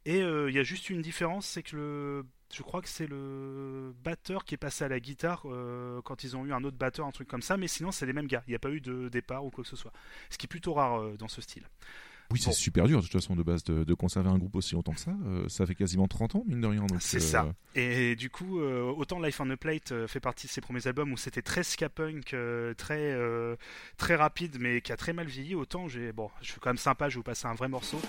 [0.05, 3.07] Et euh, il y a juste une différence, c'est que le je crois que c'est
[3.07, 6.77] le batteur qui est passé à la guitare euh, quand ils ont eu un autre
[6.77, 7.57] batteur, un truc comme ça.
[7.57, 8.43] Mais sinon, c'est les mêmes gars.
[8.47, 9.91] Il n'y a pas eu de départ ou quoi que ce soit.
[10.29, 11.63] Ce qui est plutôt rare euh, dans ce style.
[12.31, 14.75] Oui, c'est super dur de toute façon de base de, de conserver un groupe aussi
[14.75, 15.11] longtemps que ça.
[15.25, 16.85] Euh, ça fait quasiment 30 ans, mine de rien.
[16.99, 17.53] C'est ça.
[17.75, 21.17] Et du coup, autant Life on a Plate fait partie de ses premiers albums où
[21.17, 22.35] c'était très ska punk,
[22.77, 23.17] très
[23.97, 25.53] très rapide, mais qui a très mal vieilli.
[25.53, 27.09] Autant j'ai bon, je suis quand même sympa.
[27.09, 27.99] Je vais vous passer un vrai morceau.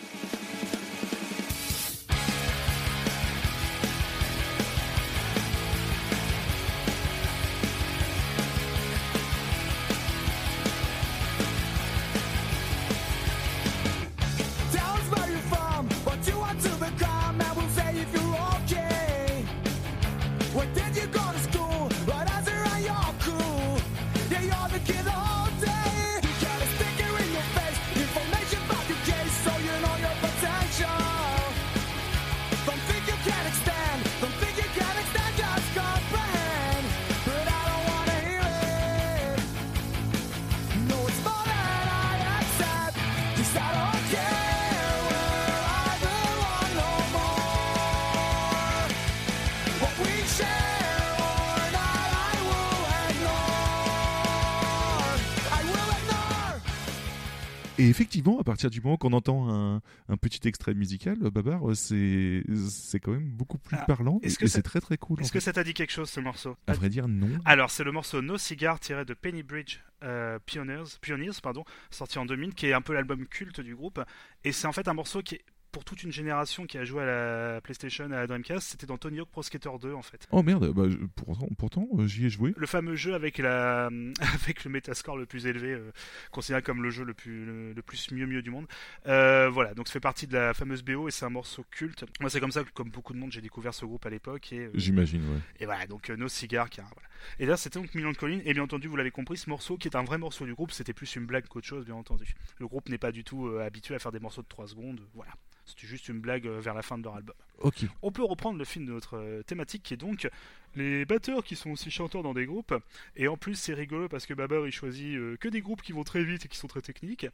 [57.78, 61.68] Et effectivement, à partir du moment qu'on entend un, un petit extrait musical, euh, Babar,
[61.68, 64.80] euh, c'est c'est quand même beaucoup plus Ah, parlant et, est-ce que et c'est très
[64.80, 65.20] très cool.
[65.20, 65.46] Est-ce que fait.
[65.46, 67.30] ça t'a dit quelque chose ce morceau À vrai dire, non.
[67.44, 72.18] Alors, c'est le morceau No Cigar tiré de Penny Bridge euh, Pioneers, Pioneers pardon, sorti
[72.18, 74.00] en 2000, qui est un peu l'album culte du groupe.
[74.44, 75.44] Et c'est en fait un morceau qui est
[75.74, 78.68] pour toute une génération qui a joué à la PlayStation, à la Dreamcast.
[78.68, 80.28] C'était dans Tony Hawk Pro Skater 2 en fait.
[80.30, 80.84] Oh merde, bah,
[81.16, 82.54] pourtant, pourtant euh, j'y ai joué.
[82.56, 83.86] Le fameux jeu avec, la,
[84.34, 85.90] avec le metascore le plus élevé, euh,
[86.30, 88.66] considéré comme le jeu le plus, le, le plus mieux mieux du monde.
[89.08, 92.04] Euh, voilà, donc ça fait partie de la fameuse BO et c'est un morceau culte.
[92.20, 94.52] Moi, c'est comme ça que, comme beaucoup de monde, j'ai découvert ce groupe à l'époque.
[94.52, 95.40] Et, J'imagine, ouais.
[95.58, 97.08] et voilà, donc No Cigar qui a, voilà.
[97.38, 98.42] Et là, c'était donc Million de Collines.
[98.44, 100.72] Et bien entendu, vous l'avez compris, ce morceau qui est un vrai morceau du groupe,
[100.72, 102.34] c'était plus une blague qu'autre chose, bien entendu.
[102.58, 105.00] Le groupe n'est pas du tout euh, habitué à faire des morceaux de 3 secondes.
[105.14, 105.32] Voilà.
[105.64, 107.34] C'était juste une blague euh, vers la fin de leur album.
[107.58, 107.86] Ok.
[108.02, 110.28] On peut reprendre le film de notre euh, thématique qui est donc
[110.76, 112.74] les batteurs qui sont aussi chanteurs dans des groupes.
[113.16, 115.92] Et en plus, c'est rigolo parce que Babar il choisit euh, que des groupes qui
[115.92, 117.26] vont très vite et qui sont très techniques.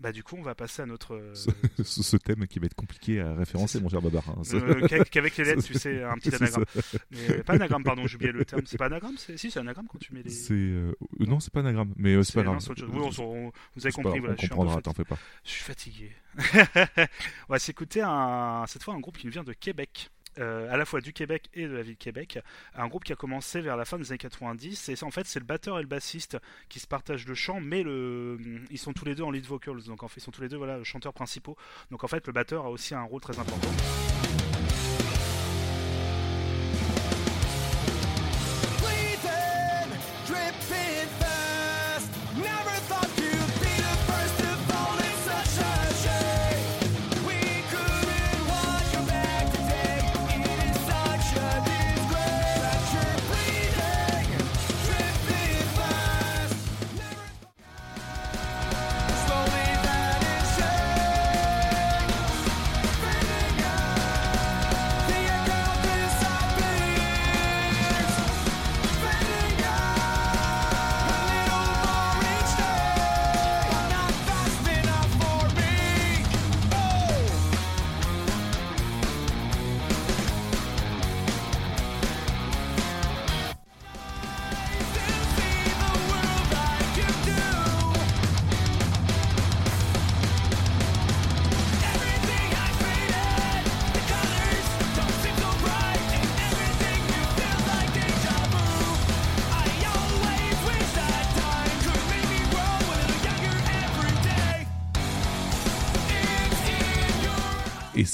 [0.00, 1.14] Bah, du coup, on va passer à notre.
[1.14, 1.32] euh,
[1.84, 4.24] Ce, thème qui va être compliqué à référencer, mon cher Babar.
[4.28, 4.42] hein.
[4.52, 6.64] Euh, qu'avec les lettres, tu sais, un petit anagramme.
[7.12, 8.62] Mais, pas anagramme, pardon, j'ai oublié le terme.
[8.66, 10.30] C'est pas anagramme c'est- Si, c'est anagramme quand tu mets les.
[10.30, 12.58] C'est, euh, euh, non, c'est pas anagramme, mais euh, c'est pas grave.
[12.92, 14.82] Oui, on, vous avez compris, voilà, on je comprendra, fatigué.
[14.82, 15.18] t'en fais pas.
[15.44, 16.12] Je suis fatigué.
[17.48, 20.10] on va s'écouter un, cette fois un groupe qui nous vient de Québec.
[20.38, 22.38] Euh, à la fois du Québec et de la ville de Québec,
[22.74, 25.38] un groupe qui a commencé vers la fin des années 90 et en fait c'est
[25.38, 27.82] le batteur et le bassiste qui se partagent le chant mais
[28.70, 30.48] ils sont tous les deux en lead vocals donc en fait ils sont tous les
[30.48, 31.56] deux voilà chanteurs principaux
[31.90, 33.68] donc en fait le batteur a aussi un rôle très important.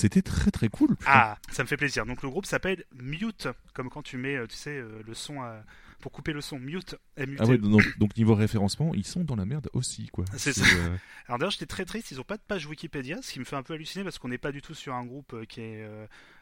[0.00, 0.96] C'était très très cool.
[0.96, 1.10] putain.
[1.12, 2.06] Ah, ça me fait plaisir.
[2.06, 5.40] Donc le groupe s'appelle Mute, comme quand tu mets, euh, tu sais, euh, le son
[5.42, 5.62] à-
[6.00, 6.58] pour couper le son.
[6.58, 7.42] Mute, M-U-T.
[7.42, 10.24] Ah ouais, donc, donc niveau référencement, ils sont dans la merde aussi, quoi.
[10.38, 10.64] C'est ça.
[10.64, 10.96] euh,
[11.26, 13.56] Alors d'ailleurs, j'étais très triste, ils n'ont pas de page Wikipédia, ce qui me fait
[13.56, 15.86] un peu halluciner parce qu'on n'est pas du tout sur un groupe qui est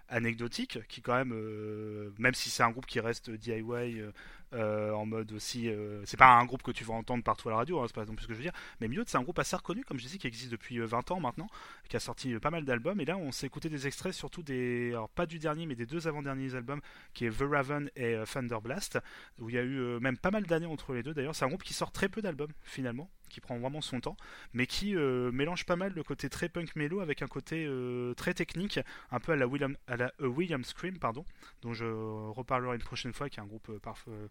[0.08, 3.62] anecdotique, qui quand même, euh, même si c'est un groupe qui reste DIY
[4.00, 4.10] euh,
[4.54, 7.52] euh, en mode aussi, euh, c'est pas un groupe que tu vas entendre partout à
[7.52, 9.18] la radio, hein, c'est pas non plus ce que je veux dire, mais Mute c'est
[9.18, 11.48] un groupe assez reconnu, comme je disais, qui existe depuis euh, 20 ans maintenant,
[11.88, 14.42] qui a sorti euh, pas mal d'albums, et là on s'est écouté des extraits, surtout
[14.42, 16.80] des, alors pas du dernier, mais des deux avant-derniers albums,
[17.14, 18.98] qui est The Raven et euh, Thunder Blast,
[19.40, 21.44] où il y a eu euh, même pas mal d'années entre les deux, d'ailleurs c'est
[21.44, 24.16] un groupe qui sort très peu d'albums finalement, qui prend vraiment son temps,
[24.54, 28.14] mais qui euh, mélange pas mal le côté très punk mélo avec un côté euh,
[28.14, 28.80] très technique,
[29.10, 31.26] un peu à la William, à la euh, William Scream, pardon,
[31.60, 34.28] dont je reparlerai une prochaine fois, qui est un groupe euh, parf- euh,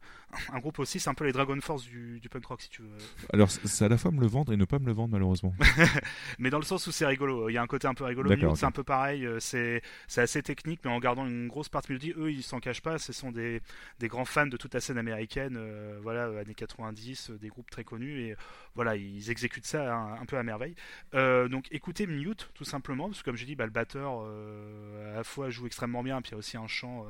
[0.53, 2.81] un groupe aussi, c'est un peu les Dragon Force du, du punk rock si tu
[2.81, 2.89] veux.
[3.33, 5.53] Alors, c'est à la fois me le vendre et ne pas me le vendre, malheureusement.
[6.39, 8.29] Mais dans le sens où c'est rigolo, il y a un côté un peu rigolo.
[8.29, 8.55] Mute.
[8.55, 9.81] C'est un peu pareil, euh, c'est
[10.17, 12.13] assez technique, mais en gardant une grosse partie mélodie.
[12.17, 13.61] Eux, ils s'en cachent pas, ce sont des,
[13.99, 17.69] des grands fans de toute la scène américaine, euh, voilà, années 90, euh, des groupes
[17.69, 18.35] très connus, et
[18.75, 20.75] voilà, ils exécutent ça un, un peu à merveille.
[21.13, 25.13] Euh, donc écoutez Mute, tout simplement, parce que comme j'ai dit, bah, le batteur euh,
[25.13, 27.05] à la fois joue extrêmement bien, puis il y a aussi un chant.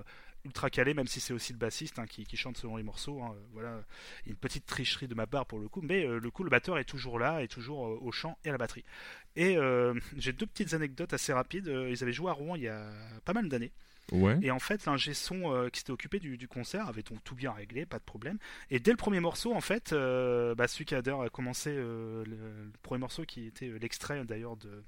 [0.48, 3.22] Ultra calé même si c'est aussi le bassiste hein, qui, qui chante selon les morceaux
[3.22, 3.82] hein, voilà
[4.26, 6.78] une petite tricherie de ma part pour le coup mais euh, le coup le batteur
[6.78, 8.84] est toujours là est toujours euh, au chant et à la batterie
[9.36, 11.68] et euh, j'ai deux petites anecdotes assez rapides.
[11.68, 12.90] Ils avaient joué à Rouen il y a
[13.24, 13.72] pas mal d'années.
[14.12, 14.38] Ouais.
[14.42, 17.36] Et en fait, l'ingé son euh, qui s'était occupé du, du concert avait donc tout
[17.36, 18.38] bien réglé, pas de problème.
[18.70, 22.24] Et dès le premier morceau, en fait, euh, bah, celui qui a d'ailleurs commencé euh,
[22.26, 24.84] le, le premier morceau qui était l'extrait d'ailleurs de,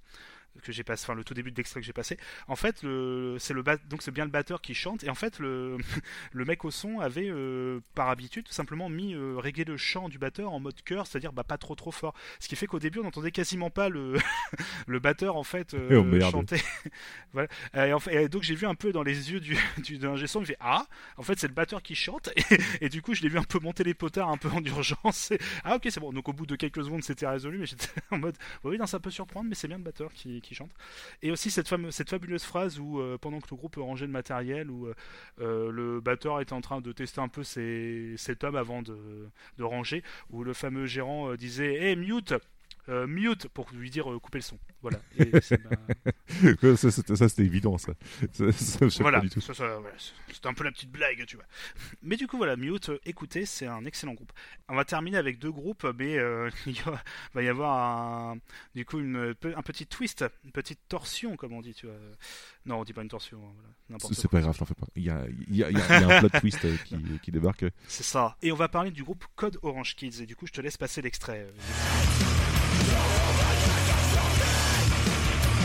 [0.63, 2.17] que j'ai passé, enfin le tout début de l'extrait que j'ai passé.
[2.47, 5.39] En fait, le, c'est le donc c'est bien le batteur qui chante et en fait
[5.39, 5.77] le,
[6.33, 10.09] le mec au son avait euh, par habitude tout simplement mis euh, régler le chant
[10.09, 12.13] du batteur en mode chœur, c'est-à-dire bah, pas trop trop fort.
[12.39, 14.15] Ce qui fait qu'au début on n'entendait quasiment pas le
[14.87, 16.31] le batteur en fait euh, Oh, merde.
[16.31, 16.61] chanter.
[17.33, 17.47] voilà.
[17.75, 20.07] Et, en fait- et donc j'ai vu un peu dans les yeux du du de
[20.07, 20.85] l'ingé son, il fait ah
[21.17, 23.43] en fait c'est le batteur qui chante et, et du coup je l'ai vu un
[23.43, 25.31] peu monter les potards un peu en urgence.
[25.31, 27.87] Et, ah ok c'est bon donc au bout de quelques secondes c'était résolu mais j'étais
[28.11, 30.71] en mode oui non ça peut surprendre mais c'est bien le batteur qui, qui chante.
[31.21, 34.11] Et aussi cette, fameuse, cette fabuleuse phrase où euh, pendant que le groupe rangeait le
[34.11, 34.95] matériel, où euh,
[35.41, 39.29] euh, le batteur était en train de tester un peu ses tomes avant de,
[39.59, 42.33] ranger, où le fameux gérant disait Hey mute
[42.89, 44.57] euh, mute pour lui dire euh, couper le son.
[44.81, 44.99] Voilà.
[45.19, 45.31] Et
[46.75, 47.93] ça, c'était, ça, c'était évident, ça.
[48.99, 49.21] Voilà.
[49.27, 51.45] C'était un peu la petite blague, tu vois.
[52.01, 54.31] Mais du coup, voilà, Mute, écoutez, c'est un excellent groupe.
[54.69, 56.81] On va terminer avec deux groupes, mais euh, il
[57.33, 58.37] va y avoir un,
[58.73, 61.95] du coup une, un petit twist, une petite torsion, comme on dit, tu vois.
[62.65, 64.87] Non, on dit pas une torsion, hein, voilà, C'est, pas grave, t'en fais pas.
[64.95, 67.65] Il y a, il y a, il y un plot twist qui, qui débarque.
[67.87, 68.35] C'est ça.
[68.41, 70.21] Et on va parler du groupe Code Orange Kids.
[70.21, 71.47] Et du coup, je te laisse passer l'extrait.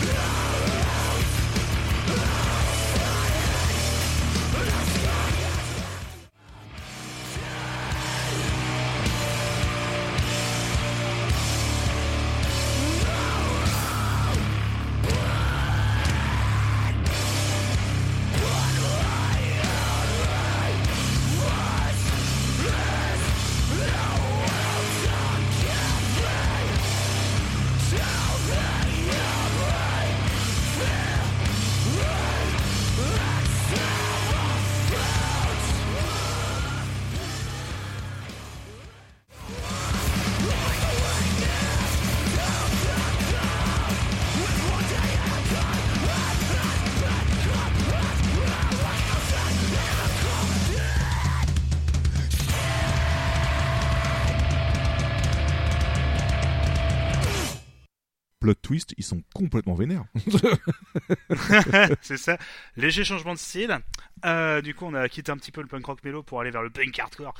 [0.06, 0.43] Euh,
[58.44, 60.04] Plot twist, ils sont complètement vénères.
[62.00, 62.38] c'est ça.
[62.76, 63.78] Léger changement de style.
[64.24, 66.50] Euh, du coup, on a quitté un petit peu le punk rock mélo pour aller
[66.50, 67.34] vers le punk hardcore.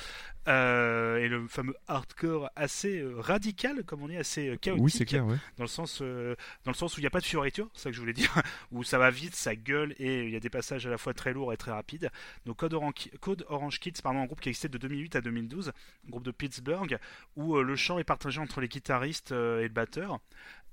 [0.47, 4.85] Euh, et le fameux hardcore assez euh, radical, comme on dit, assez chaotique.
[4.85, 5.37] oui, c'est clair, ouais.
[5.57, 7.85] dans le sens euh, dans le sens où il n'y a pas de fioriture, c'est
[7.85, 8.31] ça que je voulais dire,
[8.71, 11.15] où ça va vite, ça gueule et il y a des passages à la fois
[11.15, 12.11] très lourds et très rapides.
[12.45, 15.69] Donc Code Orange, Code Orange Kids, pardon, un groupe qui existait de 2008 à 2012,
[15.69, 16.99] un groupe de Pittsburgh
[17.37, 20.21] où le chant est partagé entre les guitaristes et le batteur.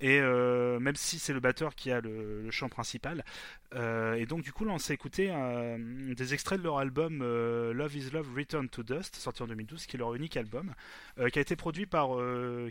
[0.01, 3.23] Et euh, même si c'est le batteur qui a le, le chant principal,
[3.75, 7.19] euh, et donc du coup là on s'est écouté euh, des extraits de leur album
[7.19, 10.73] Love Is Love Return to Dust, sorti en 2012, qui est leur unique album,
[11.31, 12.09] qui a été produit par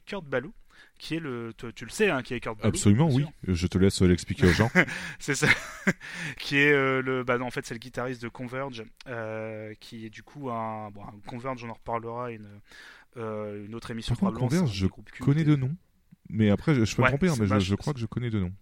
[0.06, 0.52] Kurt Ballou,
[0.98, 2.68] qui est le, tu, tu le sais, hein, qui est Kurt Ballou.
[2.68, 3.24] Absolument, oui.
[3.44, 4.70] Je te laisse l'expliquer aux gens.
[5.18, 5.48] C'est ça.
[6.38, 10.06] qui est euh, le, bah non, en fait c'est le guitariste de Converge, euh, qui
[10.06, 12.60] est du coup un, bon, un Converge, on en reparlera une,
[13.16, 14.14] euh, une autre émission.
[14.14, 15.74] Par contre, probablement, Converge, je connais de nom.
[16.32, 18.30] Mais après, je, je peux Ouais, me tromper, hein, mais je, crois que je connais
[18.30, 18.52] de nom.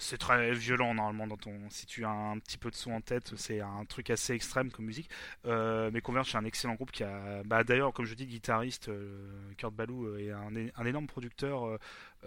[0.00, 1.52] C'est très violent normalement dans ton.
[1.70, 4.70] Si tu as un petit peu de son en tête, c'est un truc assez extrême
[4.70, 5.10] comme musique.
[5.44, 7.42] Euh, mais Converge, c'est un excellent groupe qui a.
[7.44, 11.78] Bah, D'ailleurs, comme je dis, le guitariste euh, Kurt Ballou euh, est un énorme producteur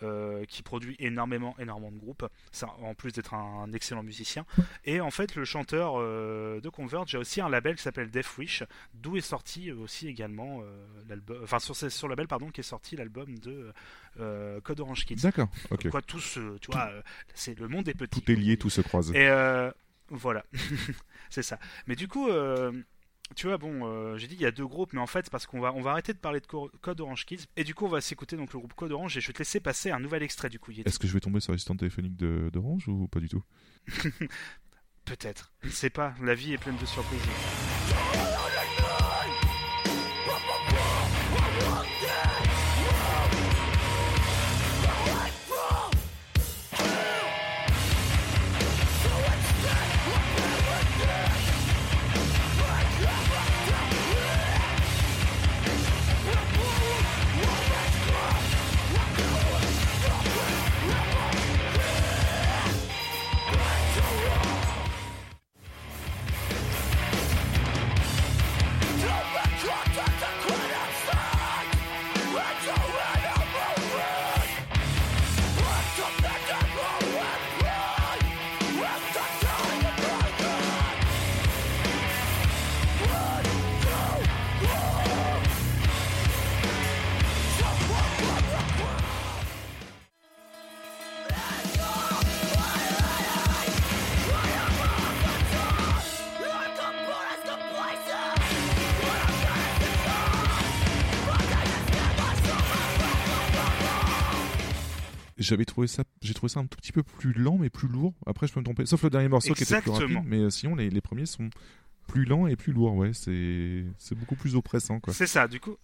[0.03, 2.25] euh, qui produit énormément, énormément de groupes.
[2.51, 4.45] Ça, en plus d'être un, un excellent musicien.
[4.85, 8.37] Et en fait, le chanteur euh, de Converge a aussi un label qui s'appelle Death
[8.37, 8.63] Wish,
[8.93, 11.39] d'où est sorti aussi également euh, l'album.
[11.43, 13.73] Enfin, sur, ce- sur label, pardon, qui est sorti l'album de
[14.63, 15.15] Code Orange Kids.
[15.23, 15.89] D'accord, ok.
[15.89, 16.91] Quoi, tous, euh, tu vois,
[17.33, 18.21] c'est le monde est petit.
[18.21, 19.11] Tout est lié, tout se croise.
[19.13, 19.29] Et
[20.09, 20.43] voilà,
[21.29, 21.57] c'est ça.
[21.87, 22.27] Mais du coup,
[23.35, 25.31] tu vois, bon, euh, j'ai dit il y a deux groupes, mais en fait, c'est
[25.31, 27.73] parce qu'on va, on va arrêter de parler de Co- Code Orange Kids, et du
[27.75, 29.91] coup, on va s'écouter donc le groupe Code Orange, et je vais te laisser passer
[29.91, 30.71] un nouvel extrait du coup.
[30.71, 33.43] Est-ce que je vais tomber sur l'assistante téléphonique d'Orange ou pas du tout?
[35.05, 35.51] Peut-être.
[35.61, 36.13] Je ne sais pas.
[36.21, 37.19] La vie est pleine de surprises.
[105.41, 108.13] J'avais trouvé ça, j'ai trouvé ça un tout petit peu plus lent mais plus lourd.
[108.25, 108.85] Après, je peux me tromper.
[108.85, 111.49] Sauf le dernier morceau qui était plus rapide, mais euh, sinon les, les premiers sont
[112.07, 112.95] plus lents et plus lourds.
[112.95, 115.13] Ouais, c'est c'est beaucoup plus oppressant quoi.
[115.13, 115.77] C'est ça, du coup.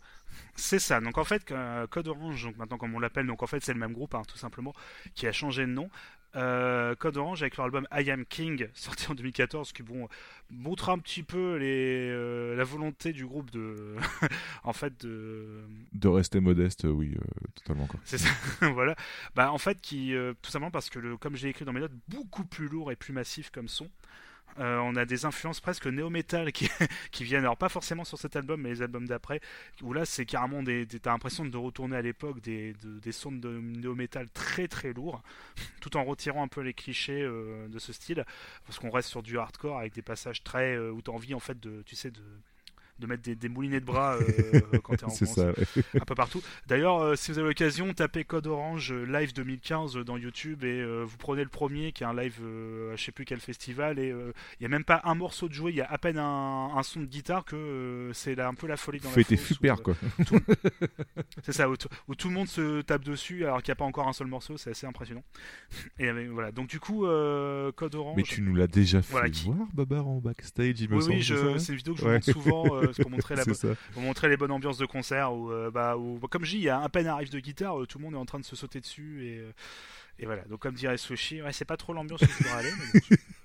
[0.55, 0.99] C'est ça.
[0.99, 3.73] Donc en fait, euh, Code Orange, donc maintenant comme on l'appelle, donc en fait c'est
[3.73, 4.73] le même groupe, hein, tout simplement,
[5.15, 5.89] qui a changé de nom.
[6.35, 10.07] Euh, Code Orange avec leur album I Am King, sorti en 2014, qui bon
[10.49, 13.95] montre un petit peu les, euh, la volonté du groupe de,
[14.63, 15.61] en fait, de,
[15.93, 17.99] De rester modeste, euh, oui, euh, totalement quoi.
[18.03, 18.29] c'est ça,
[18.73, 18.95] voilà.
[19.35, 21.95] Bah en fait, qui tout simplement parce que le, comme j'ai écrit dans mes notes,
[22.07, 23.89] beaucoup plus lourd et plus massif comme son.
[24.59, 26.51] Euh, on a des influences presque néo-metal
[27.11, 29.39] qui, viennent, alors pas forcément sur cet album, mais les albums d'après,
[29.83, 33.31] où là c'est carrément des, t'as l'impression de retourner à l'époque des, de- des sons
[33.31, 35.21] de néo-metal très très lourds,
[35.81, 38.25] tout en retirant un peu les clichés euh, de ce style,
[38.65, 41.39] parce qu'on reste sur du hardcore avec des passages très euh, où t'as envie en
[41.39, 42.21] fait de, tu sais, de
[42.99, 45.61] de mettre des, des moulinets de bras euh, quand t'es en C'est concert ça.
[45.77, 45.83] ouais.
[46.01, 46.41] un peu partout.
[46.67, 50.63] D'ailleurs, euh, si vous avez l'occasion, tapez Code Orange euh, live 2015 euh, dans YouTube
[50.63, 52.39] et vous prenez le premier qui est un live,
[52.91, 54.09] à je sais plus quel festival et
[54.59, 56.71] il y a même pas un morceau de joué, il y a à peine un,
[56.75, 59.83] un son de guitare que c'est un peu la folie dans la fosse, super où,
[59.83, 59.95] quoi.
[61.43, 63.75] C'est ça, où, tout- où tout le monde se tape dessus alors qu'il n'y a
[63.75, 65.23] pas encore un seul morceau, c'est assez impressionnant.
[65.99, 68.15] Et voilà, donc du coup, Code Orange.
[68.17, 71.01] Mais tu nous l'as déjà fait Voilà, qui- voir, Babar, en backstage, il me Oui,
[71.01, 71.15] semble.
[71.15, 72.13] oui, je- c'est une vidéo que je Ouais.
[72.13, 73.67] montre souvent euh, pour montrer la C'est ça.
[73.93, 76.63] pour montrer les bonnes ambiances de concert où, euh, bah, où- comme je dis, il
[76.63, 78.45] y a un peine riff de guitare, euh, tout le monde est en train de
[78.45, 79.51] se sauter dessus et, euh,
[80.19, 80.43] et voilà.
[80.45, 82.71] Donc comme dirait Sushi, ouais, c'est pas trop l'ambiance où je voudrais aller.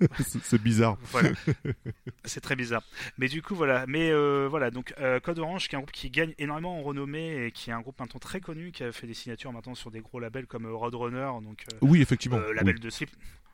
[0.01, 0.07] bon,
[0.43, 0.97] C'est bizarre.
[1.11, 1.31] voilà.
[2.25, 2.83] c'est très bizarre.
[3.19, 3.85] Mais du coup, voilà.
[3.87, 4.11] Mais
[4.49, 7.71] voilà, donc Code Orange, qui est un groupe qui gagne énormément en renommée et qui
[7.71, 10.19] est un groupe maintenant très connu, qui a fait des signatures maintenant sur des gros
[10.19, 12.39] labels comme Roadrunner, donc Oui, effectivement.
[12.39, 12.55] oui.
[12.57, 13.11] label de Slip.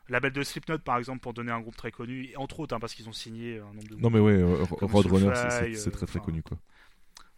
[0.08, 2.94] Label de Slipknot par exemple pour donner un groupe très connu entre autres hein, parce
[2.94, 4.42] qu'ils ont signé un nombre de Non mais ouais,
[4.80, 5.32] Roadrunner,
[5.74, 6.58] c'est très très euh, connu quoi.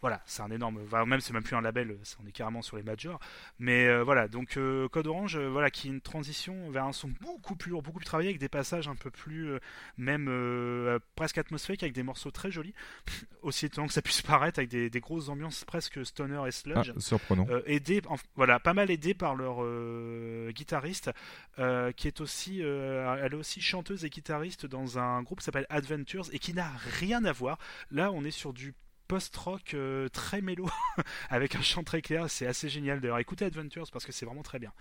[0.02, 0.80] Voilà, c'est un énorme.
[0.86, 3.20] enfin, même c'est même plus un label, on est carrément sur les majors.
[3.58, 6.92] Mais euh, voilà, donc euh, Code Orange, euh, voilà, qui est une transition vers un
[6.92, 9.50] son beaucoup plus lourd, beaucoup plus travaillé, avec des passages un peu plus,
[9.98, 12.74] même presque atmosphériques, avec des morceaux très jolis,
[13.42, 16.50] aussi étonnant que ça puisse paraître, avec des, des grosses ambiances presque stoner et Ah,
[16.50, 16.92] sludge.
[16.98, 17.46] surprenant.
[17.50, 19.58] Euh, aidé, en- voilà, pas mal aidé par leur
[20.52, 21.10] guitariste,
[21.96, 26.26] qui est aussi, elle est aussi chanteuse et guitariste dans un groupe qui s'appelle Adventures
[26.32, 27.58] et qui n'a rien à voir.
[27.90, 28.74] Là, on est sur du
[29.10, 30.68] post-rock euh, très mélo,
[31.30, 33.00] avec un chant très clair, c'est assez génial.
[33.00, 34.72] D'ailleurs, écoutez Adventures parce que c'est vraiment très bien.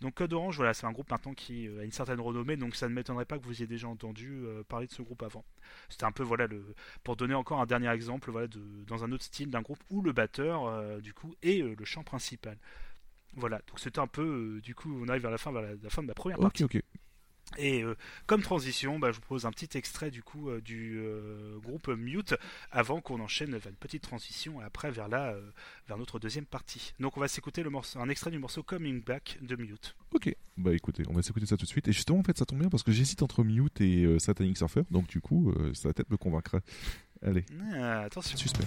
[0.00, 2.76] Donc Code Orange, voilà, c'est un groupe maintenant qui euh, a une certaine renommée, donc
[2.76, 5.44] ça ne m'étonnerait pas que vous ayez déjà entendu euh, parler de ce groupe avant.
[5.90, 9.12] C'était un peu voilà le pour donner encore un dernier exemple, voilà, de, dans un
[9.12, 12.56] autre style d'un groupe où le batteur, du coup, est le chant principal.
[13.36, 14.22] Voilà, donc c'était un peu,
[14.56, 16.38] euh, du coup, on arrive vers la fin, vers la, la fin de ma première
[16.38, 16.64] Ok, partie.
[16.64, 16.80] ok.
[17.58, 17.96] Et euh,
[18.26, 21.88] comme transition, bah, je vous propose un petit extrait du coup euh, du euh, groupe
[21.88, 22.34] Mute
[22.70, 25.50] avant qu'on enchaîne vers une petite transition et après vers la, euh,
[25.88, 26.92] vers notre deuxième partie.
[27.00, 29.94] Donc on va s'écouter le morceau, un extrait du morceau Coming Back de Mute.
[30.12, 31.88] Ok, bah écoutez, on va s'écouter ça tout de suite.
[31.88, 34.56] Et justement, en fait, ça tombe bien parce que j'hésite entre Mute et euh, Satanic
[34.56, 36.60] Surfer, donc du coup, euh, ça va peut-être me convaincre.
[37.22, 37.44] Allez,
[37.74, 38.36] Ah, attention.
[38.36, 38.64] suspect.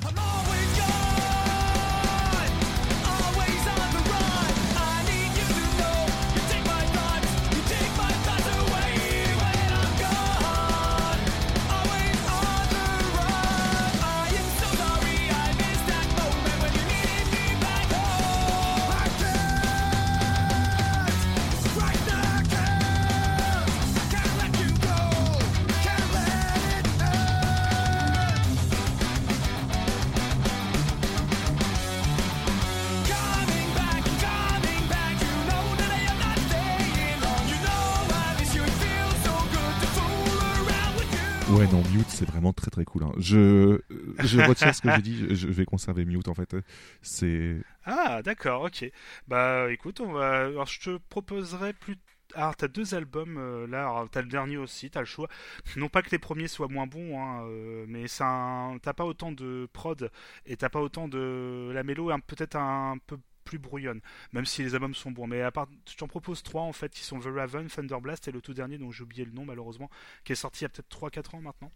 [42.53, 43.03] Très très cool.
[43.03, 43.11] hein.
[43.17, 43.79] Je,
[44.19, 46.55] je retire ce que j'ai dit, je, vais conserver Mute en fait.
[47.01, 47.57] C'est.
[47.85, 48.89] Ah, d'accord, ok.
[49.27, 50.45] Bah écoute, on va.
[50.45, 51.97] Alors je te proposerai plus.
[52.35, 55.29] Alors t'as deux albums euh, là, t'as le dernier aussi, t'as le choix.
[55.77, 58.77] Non pas que les premiers soient moins bons, hein, euh, mais c'est un...
[58.81, 60.11] t'as pas autant de prod
[60.45, 64.01] et t'as pas autant de la mélo est peut-être un peu plus brouillonne,
[64.33, 65.25] même si les albums sont bons.
[65.25, 68.27] Mais à part, je t'en propose trois en fait, qui sont The Raven, Thunder Blast
[68.27, 69.89] et le tout dernier dont j'ai oublié le nom malheureusement,
[70.25, 71.71] qui est sorti il y a peut-être 3-4 ans maintenant.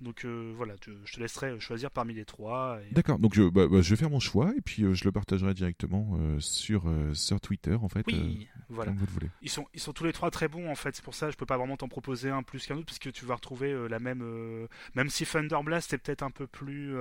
[0.00, 0.74] Donc euh, voilà,
[1.04, 2.78] je te laisserai choisir parmi les trois.
[2.82, 5.04] et- D'accord, donc je, bah, bah, je vais faire mon choix et puis euh, je
[5.04, 6.84] le partagerai directement euh, sur,
[7.14, 8.04] sur Twitter en fait.
[8.08, 8.90] Oui, voilà.
[8.90, 9.30] Comme vous le voulez.
[9.40, 11.32] Ils sont, ils sont tous les trois très bons en fait, c'est pour ça que
[11.32, 13.88] je peux pas vraiment t'en proposer un plus qu'un autre, parce que tu vas retrouver
[13.88, 14.66] la même.
[14.94, 16.94] Même si Thunder Blast est peut-être un peu plus.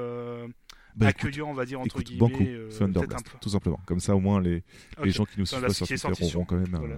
[0.94, 2.20] Euh, Bah, écoute, on va dire entre écoute, guillemets.
[2.20, 3.38] Banco, euh, Thunderblast, peu.
[3.42, 3.80] tout simplement.
[3.86, 4.64] Comme ça, au moins, les,
[5.04, 6.96] les gens qui nous suivent sur Twitter auront quand même voilà.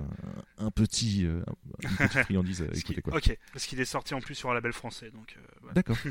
[0.57, 1.41] un, un petit, euh,
[1.83, 3.01] une petite friandise à qu'il- écouter.
[3.01, 3.17] Quoi.
[3.17, 5.35] Ok, parce qu'il est sorti en plus sur un label français, donc.
[5.37, 5.73] euh, voilà.
[5.75, 5.97] D'accord.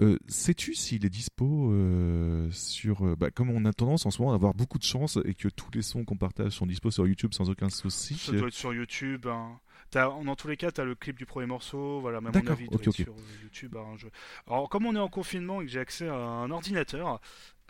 [0.00, 3.06] Euh, Sais-tu s'il est dispo euh, sur.
[3.06, 5.34] euh, bah, comme on a tendance en ce moment à avoir beaucoup de chance et
[5.34, 8.16] que tous les sons qu'on partage sont dispo sur YouTube sans aucun souci.
[8.16, 9.26] Ça doit être sur YouTube.
[9.28, 9.60] hein.
[9.94, 12.00] Dans tous les cas, tu as le clip du premier morceau.
[12.00, 12.94] Voilà, à mon avis, il doit ok, être ok.
[12.94, 13.76] sur euh, YouTube.
[13.76, 14.08] hein, je-
[14.46, 17.20] Alors, comme on est en confinement et que j'ai accès à un ordinateur,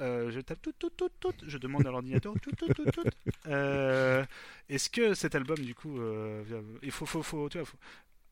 [0.01, 1.35] euh, je tape tout, tout, tout, tout.
[1.47, 3.05] Je demande à l'ordinateur tout, tout, tout, tout.
[3.47, 4.25] Euh,
[4.69, 6.43] Est-ce que cet album, du coup, euh,
[6.83, 7.79] il faut, faut, faut, tu vois, faut-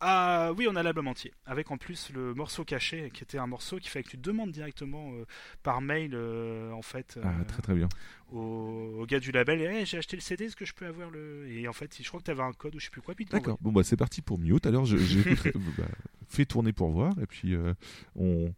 [0.04, 3.46] Ah oui, on a l'album entier, avec en plus le morceau caché, qui était un
[3.46, 5.24] morceau qui fait que tu demandes directement euh,
[5.62, 7.88] par mail, euh, en fait, euh, Ah, très très bien.
[8.32, 9.60] au, au gars du label.
[9.62, 12.08] Hey, j'ai acheté le CD, est-ce que je peux avoir le Et en fait, je
[12.08, 13.14] crois que tu avais un code ou je sais plus quoi.
[13.30, 13.58] D'accord.
[13.60, 14.66] Bon, bah, c'est parti pour Mute.
[14.66, 15.84] Alors, je, j'écouterai- bah,
[16.28, 17.72] fais tourner pour voir et puis euh,
[18.16, 18.52] on.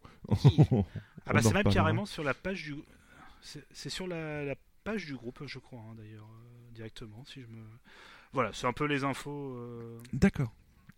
[1.27, 2.75] Ah bah c'est même carrément sur la page du.
[3.71, 7.47] C'est sur la, la page du groupe, je crois, hein, d'ailleurs, euh, directement, si je
[7.47, 7.63] me.
[8.33, 9.55] Voilà, c'est un peu les infos.
[9.57, 10.51] euh, D'accord.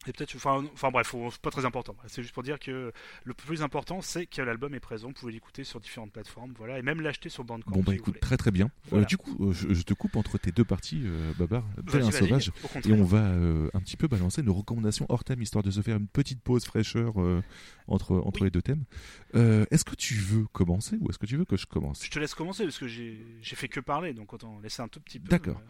[0.08, 1.96] Et peut-être, enfin, enfin bref, c'est pas très important.
[2.08, 2.92] C'est juste pour dire que
[3.24, 5.08] le plus important, c'est que l'album est présent.
[5.10, 7.72] Vous pouvez l'écouter sur différentes plateformes, voilà, et même l'acheter sur Bandcamp.
[7.72, 8.72] Bon, bah si écoute, très très bien.
[8.94, 12.04] Euh, du coup, euh, je, je te coupe entre tes deux parties, euh, Babar, tel
[12.04, 12.52] un sauvage.
[12.86, 15.72] au Et on va euh, un petit peu balancer nos recommandations hors thème, histoire de
[15.72, 17.16] se faire une petite pause fraîcheur
[17.88, 18.46] entre, entre Oui.
[18.48, 18.86] les deux thèmes.
[19.34, 22.04] Est-ce que tu veux commencer ou est-ce que tu veux que je commence?
[22.06, 25.02] Je te laisse commencer parce que j'ai fait que parler, donc autant laisser un tout
[25.02, 25.28] petit peu.
[25.30, 25.62] D'accord.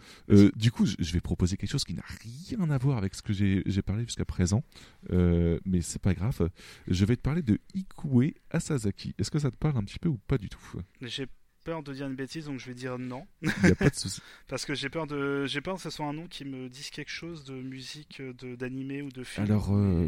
[0.55, 3.33] du coup, je vais proposer quelque chose qui n'a rien à voir avec ce que
[3.33, 4.63] j'ai j'ai parlé jusqu'à présent,
[5.11, 6.49] euh, mais c'est pas grave.
[6.87, 9.15] Je vais te parler de Ikue Asazaki.
[9.17, 10.59] Est-ce que ça te parle un petit peu ou pas du tout?
[11.01, 11.25] J'ai
[11.63, 13.25] peur de dire une bêtise, donc je vais dire non.
[13.41, 14.21] Il n'y a pas de souci.
[14.47, 16.89] Parce que j'ai peur de, j'ai peur que ce soit un nom qui me dise
[16.91, 19.45] quelque chose de musique, de d'animé ou de film.
[19.45, 20.07] Alors, euh,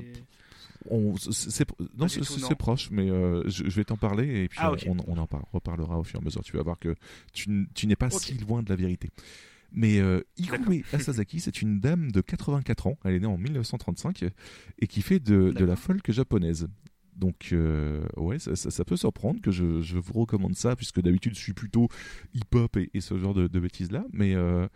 [0.90, 1.66] On- c'est-
[1.98, 2.08] non,
[2.56, 4.86] proche, mais euh, je, je vais t'en parler et puis Ah, on, ok.
[4.88, 6.42] on- on en par- reparlera au fur et à mesure.
[6.44, 6.96] Tu vas voir que
[7.34, 7.50] tu,
[7.86, 9.10] n'es pas si loin de la vérité.
[9.72, 10.22] Mais euh.
[10.38, 12.98] Ikue Asazaki, c'est une dame de 84 ans.
[13.04, 14.26] Elle est née en 1935
[14.80, 16.68] et qui fait de, de la folk japonaise.
[17.16, 21.02] Donc, euh, ouais, ça, ça- ça peut surprendre que je, je vous recommande ça, puisque
[21.02, 21.90] d'habitude je suis plutôt
[22.34, 24.06] hip-hop et, et ce genre de, de bêtises-là.
[24.14, 24.68] Mais euh,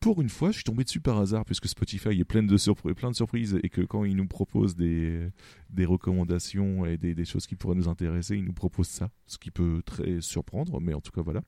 [0.00, 2.94] pour une fois, je suis tombé dessus par hasard, puisque Spotify est plein de, surpri-
[2.94, 5.30] plein de surprises et que quand il nous propose des,
[5.78, 9.82] recommandations et des, choses qui pourraient nous intéresser, il nous propose ça, ce qui peut
[9.84, 11.42] très surprendre, mais en tout cas voilà.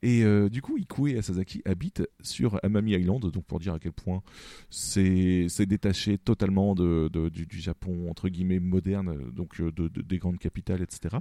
[0.00, 3.92] Et euh, du coup, Ikue Asazaki habite sur Amami Island, donc pour dire à quel
[3.92, 4.22] point
[4.70, 10.80] c'est détaché totalement du, Japon entre guillemets moderne, donc euh, de, de- des grandes capitales,
[10.80, 11.16] etc.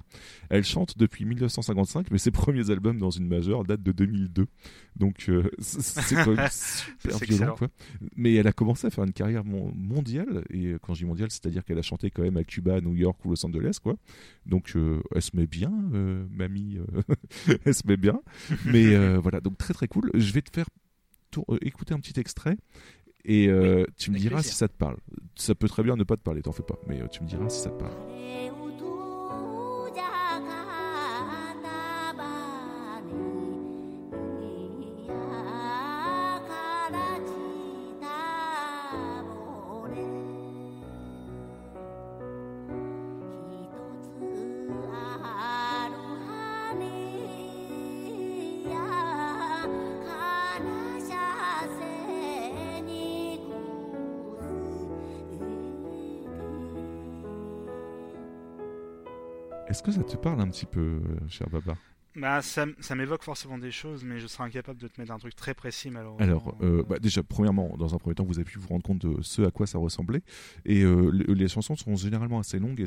[0.49, 4.47] Elle chante depuis 1955, mais ses premiers albums dans une majeure datent de 2002,
[4.95, 6.23] donc euh, c'est
[6.78, 7.55] super C'est violent, excellent.
[7.55, 7.67] quoi.
[8.15, 11.05] Mais elle a commencé à faire une carrière mon- mondiale, et euh, quand je dis
[11.05, 13.78] mondiale, c'est-à-dire qu'elle a chanté quand même à Cuba, à New York ou Los Angeles,
[13.82, 13.95] quoi.
[14.45, 18.21] Donc euh, elle se met bien, euh, mamie, euh, elle se met bien.
[18.65, 20.09] Mais euh, voilà, donc très très cool.
[20.13, 20.67] Je vais te faire
[21.32, 22.57] tour- euh, écouter un petit extrait.
[23.30, 24.51] Et euh, tu me diras plaisir.
[24.53, 24.95] si ça te parle.
[25.36, 26.80] Ça peut très bien ne pas te parler, t'en fais pas.
[26.88, 27.91] Mais euh, tu me diras si ça te parle.
[59.78, 61.78] Est-ce que ça te parle un petit peu, euh, cher Baba?
[62.18, 62.65] Bah, ça,
[62.95, 65.89] m'évoque forcément des choses, mais je serais incapable de te mettre un truc très précis,
[65.91, 66.24] malheureusement.
[66.26, 68.99] Alors, euh, bah, déjà, premièrement, dans un premier temps, vous avez pu vous rendre compte
[69.05, 70.22] de ce à quoi ça ressemblait.
[70.65, 72.86] Et euh, le- les chansons sont généralement assez longues et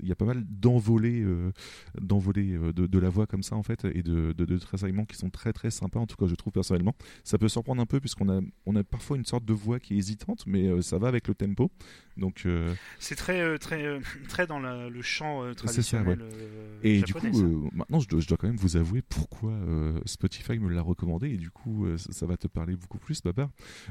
[0.00, 1.52] il y a pas mal d'envolées, euh,
[2.00, 5.16] euh, de, de la voix comme ça en fait, et de, de, de tressaillements qui
[5.16, 6.00] sont très très sympas.
[6.00, 6.94] En tout cas, je trouve personnellement.
[7.24, 9.94] Ça peut surprendre un peu puisqu'on a, on a parfois une sorte de voix qui
[9.94, 11.70] est hésitante, mais euh, ça va avec le tempo.
[12.16, 15.98] Donc, euh, C'est très, euh, très, euh, très dans la- le chant euh, C'est ça,
[16.02, 16.18] traditionnel.
[16.22, 19.52] euh, Et du coup, euh, maintenant, je dois, je dois quand même vous avouer pourquoi
[19.52, 22.98] euh, Spotify me l'a recommandé, et du coup, euh, ça, ça va te parler beaucoup
[22.98, 23.48] plus, Babar.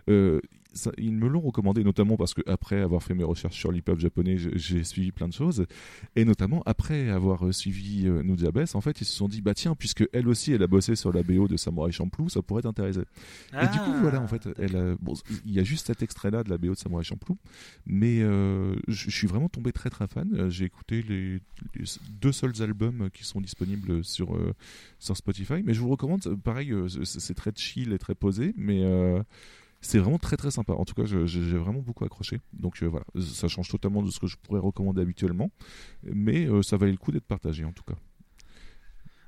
[0.10, 0.42] Euh,
[0.74, 3.98] ça- ils me l'ont recommandé notamment parce que après avoir fait mes recherches sur l'hip-hop
[4.00, 5.66] japonais, j'ai- suivi plein de choses,
[6.18, 9.76] et notamment après avoir suivi euh, Nujabes, en fait, ils se sont dit, bah tiens,
[9.76, 13.02] puisque elle aussi, elle a bossé sur la BO de Samurai Champloo, ça pourrait t'intéresser.
[13.54, 15.14] Et du coup, Ah, voilà, en fait, elle a- bon,
[15.46, 17.38] il y a juste cet extrait-là de la BO de Samurai Champloo,
[17.86, 20.50] mais je suis vraiment tombé très très fan.
[20.50, 21.34] J'ai écouté les,
[21.76, 21.86] les
[22.20, 24.54] deux seuls albums qui sont disponibles sur, euh,
[25.00, 26.26] sur Spotify, mais je vous le recommande.
[26.28, 29.22] Euh, Pareil, euh, c'est très chill et très posé, mais euh,
[29.82, 30.74] c'est vraiment très très sympa.
[30.74, 32.42] En tout cas, j'ai vraiment beaucoup accroché.
[32.54, 35.52] Donc euh, voilà, ça change totalement de ce que je pourrais recommander habituellement,
[36.04, 37.96] mais euh, ça valait le coup d'être partagé en tout cas.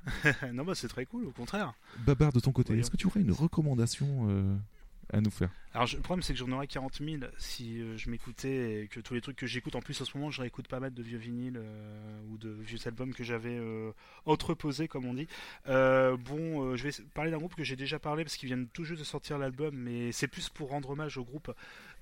[0.52, 1.74] non, bah c'est très cool, au contraire.
[2.06, 4.56] Babar, de ton côté, est-ce que tu aurais une recommandation euh,
[5.12, 8.10] à nous faire Alors le problème c'est que j'en aurais 40 000 si euh, je
[8.10, 10.68] m'écoutais et que tous les trucs que j'écoute en plus en ce moment je réécoute
[10.68, 13.92] pas mal de vieux vinyles euh, ou de vieux albums que j'avais euh,
[14.26, 15.28] entreposés comme on dit.
[15.68, 18.84] Euh, bon, je vais parler d'un groupe que j'ai déjà parlé parce qu'ils viennent tout
[18.84, 21.52] juste de sortir l'album mais c'est plus pour rendre hommage au groupe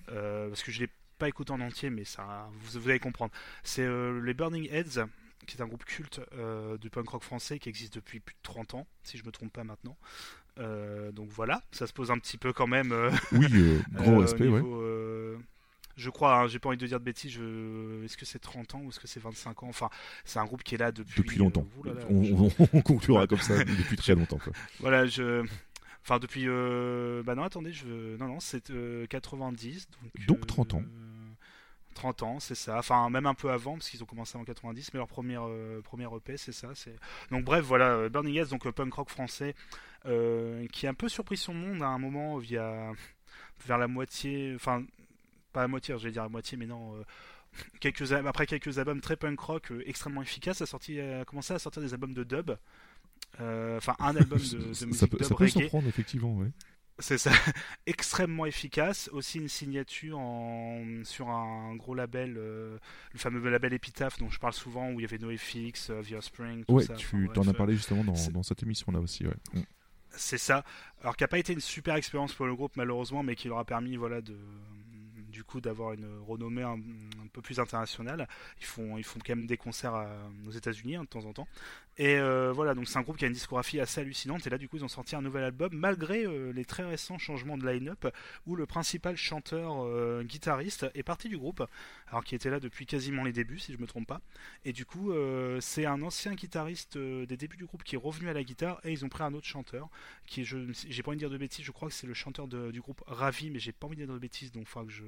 [0.06, 3.32] parce que je l'ai pas écouté en entier mais ça vous, vous allez comprendre.
[3.62, 3.86] C'est
[4.22, 5.06] les Burning Heads
[5.46, 8.42] qui est un groupe culte euh, du punk rock français qui existe depuis plus de
[8.42, 9.96] 30 ans si je me trompe pas maintenant.
[10.58, 14.12] Euh, donc voilà, ça se pose un petit peu quand même euh, Oui, euh, gros
[14.12, 14.62] euh, respect, ouais.
[15.96, 18.04] je crois, hein, j'ai pas envie de dire de bêtises, je...
[18.04, 19.68] est-ce que c'est 30 ans ou est-ce que c'est 25 ans?
[19.68, 19.90] Enfin,
[20.24, 21.66] c'est un groupe qui est là depuis, Depuis longtemps.
[22.10, 24.38] on, je- on- on conclura comme ça depuis très longtemps.
[24.38, 24.52] Quoi.
[24.80, 25.44] Voilà, je.
[26.02, 26.46] Enfin, depuis.
[27.24, 28.16] Bah non, attendez, je.
[28.16, 29.88] Non, non, c'est euh, 90.
[29.90, 30.82] Donc, Donc 30 ans.
[30.82, 31.32] euh,
[31.94, 32.78] 30 ans, c'est ça.
[32.78, 35.80] Enfin, même un peu avant, parce qu'ils ont commencé en 90, mais leur première, euh,
[35.82, 36.68] première EP, c'est ça.
[37.30, 39.54] Donc, bref, voilà, Burning Heads, donc punk rock français,
[40.72, 42.92] qui a un peu surpris son monde à un moment, via.
[43.66, 44.52] vers la moitié.
[44.54, 44.84] Enfin,
[45.52, 46.96] pas la moitié, j'allais dire la moitié, mais non.
[46.96, 47.02] euh,
[47.80, 51.58] Quelques, après quelques albums très punk rock euh, extrêmement efficaces, a, sorti, a commencé à
[51.58, 52.50] sortir des albums de dub.
[53.40, 55.50] Euh, Enfin, un album de, musique ça peut, dub ça peut reggae.
[55.60, 56.34] surprendre, effectivement.
[56.36, 56.48] Ouais.
[56.98, 57.30] C'est ça,
[57.86, 59.08] extrêmement efficace.
[59.12, 60.84] Aussi une signature en...
[61.04, 62.78] sur un gros label, euh,
[63.12, 66.12] le fameux label Epitaph dont je parle souvent, où il y avait NoFX, euh, The
[66.12, 66.94] Offspring, tout Ouais, ça.
[66.94, 69.26] tu Enfin, t'en as parlé justement dans, dans cette émission-là aussi.
[69.26, 69.34] Ouais.
[70.16, 70.64] C'est ça.
[71.00, 73.58] Alors qui n'a pas été une super expérience pour le groupe malheureusement, mais qui leur
[73.58, 74.36] a permis voilà de
[75.28, 76.78] du coup d'avoir une renommée un,
[77.32, 78.26] peu plus internationale.
[78.60, 80.06] Ils font ils quand même des concerts
[80.46, 81.48] aux États-Unis hein, de temps en temps.
[81.98, 84.46] Et euh, voilà donc c'est un groupe qui a une discographie assez hallucinante.
[84.46, 87.18] Et là du coup ils ont sorti un nouvel album malgré euh, les très récents
[87.18, 88.06] changements de line-up
[88.46, 91.62] où le principal chanteur euh, guitariste est parti du groupe,
[92.08, 94.20] alors qui était là depuis quasiment les débuts si je me trompe pas.
[94.64, 95.12] Et du coup
[95.60, 98.92] c'est un ancien guitariste des débuts du groupe qui est revenu à la guitare et
[98.92, 99.88] ils ont pris un autre chanteur
[100.26, 102.46] qui je j'ai pas envie de dire de bêtises, je crois que c'est le chanteur
[102.46, 104.92] du groupe Ravi, mais j'ai pas envie de dire de bêtises, donc il faudra que
[104.92, 105.04] je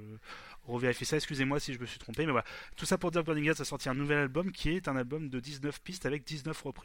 [0.67, 1.17] revérifie ça.
[1.17, 2.45] Excusez-moi si je me suis trompé, mais voilà.
[2.77, 4.97] Tout ça pour dire que Burning Heads a sorti un nouvel album qui est un
[4.97, 6.78] album de 19 pistes avec 19 reprises.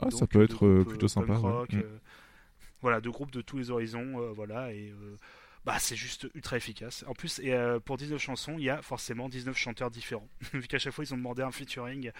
[0.00, 1.34] Ah, ça peut être euh, plutôt euh, sympa.
[1.34, 1.76] ouais.
[1.76, 1.80] Mm.
[1.80, 1.98] euh,
[2.80, 5.16] voilà, de groupes de tous les horizons, voilà, et euh,
[5.64, 7.04] bah c'est juste ultra efficace.
[7.08, 10.28] En plus, et, euh, pour 19 chansons, il y a forcément 19 chanteurs différents.
[10.52, 12.10] Vu qu'à chaque fois ils ont demandé un featuring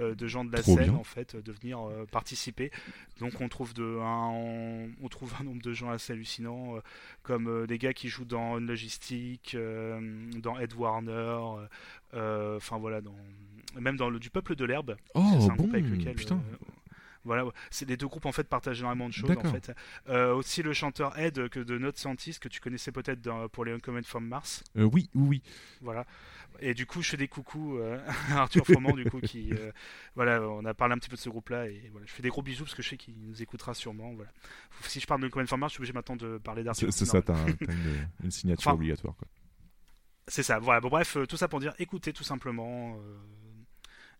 [0.00, 0.94] euh, de gens de la Trop scène bien.
[0.94, 2.70] en fait de venir euh, participer.
[3.20, 6.80] Donc on trouve de un, on trouve un nombre de gens assez hallucinants, euh,
[7.22, 10.00] comme euh, des gars qui jouent dans une logistique, euh,
[10.40, 11.38] dans Ed Warner,
[12.14, 13.14] euh, enfin voilà, dans
[13.78, 14.96] même dans le du peuple de l'herbe.
[15.14, 16.40] Oh, C'est un bon, groupe avec lequel, putain.
[17.26, 19.72] Euh, voilà, c'est les deux groupes en fait partagent énormément de choses en fait.
[20.08, 23.64] Euh, aussi le chanteur Ed euh, que de Note Scientist que tu connaissais peut-être pour
[23.64, 24.62] les Uncommon from Mars.
[24.76, 25.42] Euh, oui, oui.
[25.80, 26.06] Voilà.
[26.60, 27.98] Et du coup, je fais des coucous euh,
[28.30, 29.52] à Arthur Froment, du coup, qui.
[29.52, 29.70] euh,
[30.14, 31.68] voilà, on a parlé un petit peu de ce groupe-là.
[31.68, 34.14] Et voilà, je fais des gros bisous parce que je sais qu'il nous écoutera sûrement.
[34.14, 34.30] Voilà.
[34.82, 36.90] Si je parle de Uncommon from Mars, je suis obligé maintenant de parler d'Arthur.
[36.92, 39.14] C'est ça, t'as un- t'as une, une signature Enfin, obligatoire.
[39.16, 39.28] Quoi.
[40.28, 40.80] C'est ça, voilà.
[40.80, 42.96] Bon, bref, euh, tout ça pour dire écoutez tout simplement.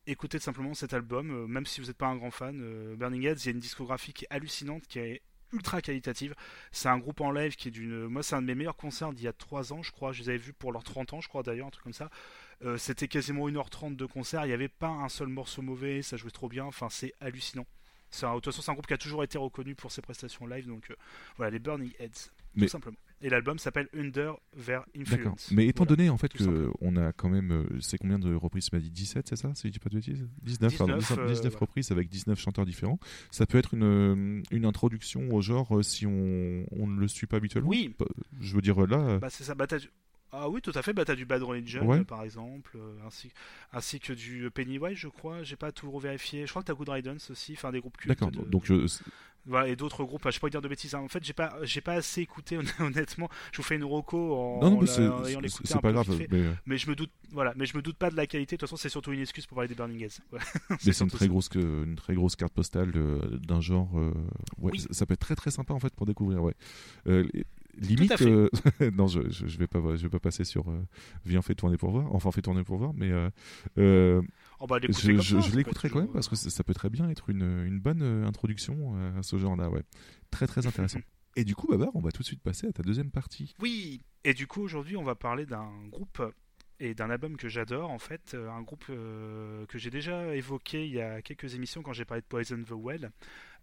[0.06, 2.60] Écoutez simplement cet album, euh, même si vous n'êtes pas un grand fan.
[2.62, 6.34] euh, Burning Heads, il y a une discographie qui est hallucinante, qui est ultra qualitative.
[6.72, 8.06] C'est un groupe en live qui est d'une.
[8.08, 10.12] Moi, c'est un de mes meilleurs concerts d'il y a 3 ans, je crois.
[10.12, 12.10] Je les avais vus pour leurs 30 ans, je crois d'ailleurs, un truc comme ça.
[12.64, 14.44] Euh, C'était quasiment 1h30 de concert.
[14.44, 16.64] Il n'y avait pas un seul morceau mauvais, ça jouait trop bien.
[16.64, 17.66] Enfin, c'est hallucinant.
[18.10, 20.02] C'est un- De toute façon, c'est un groupe qui a toujours été reconnu pour ses
[20.02, 20.66] prestations live.
[20.66, 20.94] Donc, euh,
[21.36, 22.96] voilà, les Burning Heads, Mais- tout simplement.
[23.22, 24.84] Et l'album s'appelle Under D'accord.
[24.94, 25.50] Influence.
[25.50, 25.96] Mais étant Voilà.
[25.96, 26.72] donné en fait tout que simplement.
[26.82, 28.68] on a quand même, euh, c'est combien de reprises?
[28.68, 30.28] Tu m'as dit 17, c'est ça Si je dis pas de bêtises?
[30.42, 32.98] 19, pardon, 19, 19, 19 euh, reprises avec 19 chanteurs différents.
[33.30, 37.26] Ça peut être une, euh, une introduction au genre si on, on ne le suit
[37.26, 37.70] pas habituellement?
[37.70, 37.94] Oui.
[38.40, 39.18] Je veux dire là.
[39.18, 39.54] Bah, c'est ça.
[39.54, 39.66] Bah,
[40.38, 40.92] Ah oui, tout à fait.
[40.92, 41.98] Bah, t'as du Bad Religion, Ouais.
[42.00, 43.30] euh, par exemple, euh, ainsi,
[43.72, 45.42] ainsi que du Pennywise, je crois.
[45.42, 46.46] J'ai pas tout revérifié.
[46.46, 48.08] Je crois que t'as Good Riddance aussi, enfin des groupes cultes.
[48.18, 48.30] D'accord.
[48.30, 48.86] de- Donc je,
[49.48, 50.28] Voilà, et d'autres groupes.
[50.28, 50.94] Je peux pas dire de bêtises.
[50.96, 51.00] hein.
[51.00, 53.28] En fait, j'ai pas, j'ai pas assez écouté honnêtement.
[53.52, 55.06] Je vous fais une roco en, non, non, mais c'est-
[55.76, 56.06] en pas grave.
[56.18, 57.52] Mais, euh, Mais je me doute, voilà.
[57.56, 58.56] Mais je me doute pas de la qualité.
[58.56, 60.18] De toute façon, c'est surtout une excuse pour parler des Burning Heads.
[60.84, 61.28] Mais c'est une très ça.
[61.28, 62.90] grosse, une très grosse carte postale
[63.46, 63.88] d'un genre.
[63.96, 64.10] euh,
[64.58, 64.84] ouais, Oui.
[64.90, 66.42] ça- peut être très très sympa en fait pour découvrir.
[66.42, 66.54] Ouais.
[67.06, 67.24] Euh,
[67.78, 68.26] limite, fait.
[68.30, 68.48] euh,
[68.92, 70.70] non, je, je, je vais pas, je vais pas passer sur.
[70.70, 70.82] euh,
[71.24, 72.12] viens, fais tourner pour voir.
[72.14, 72.92] Enfin, fais tourner pour voir.
[72.94, 73.30] Mais euh,
[73.78, 74.22] euh,
[74.60, 77.42] Oh, bah, je, l'écouterai quand même parce que ça ça peut très bien être une,
[77.66, 79.68] une bonne introduction à ce genre-là.
[79.70, 79.82] Ouais.
[80.30, 81.00] Très très intéressant.
[81.36, 83.54] Et du coup, Babar, on va tout de suite passer à ta deuxième partie.
[83.60, 86.22] Oui, et du coup aujourd'hui on va parler d'un groupe
[86.80, 90.86] et d'un album que j'adore en fait, euh, un groupe euh, que j'ai déjà évoqué
[90.86, 93.10] il y a quelques émissions quand j'ai parlé de Poison the Well.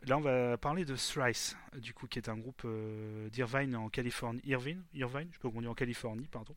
[0.05, 3.89] Là on va parler de Thrice, du coup qui est un groupe euh, d'Irvine en
[3.89, 6.55] Californie, Irvine, Irvine, je peux dit en Californie, pardon.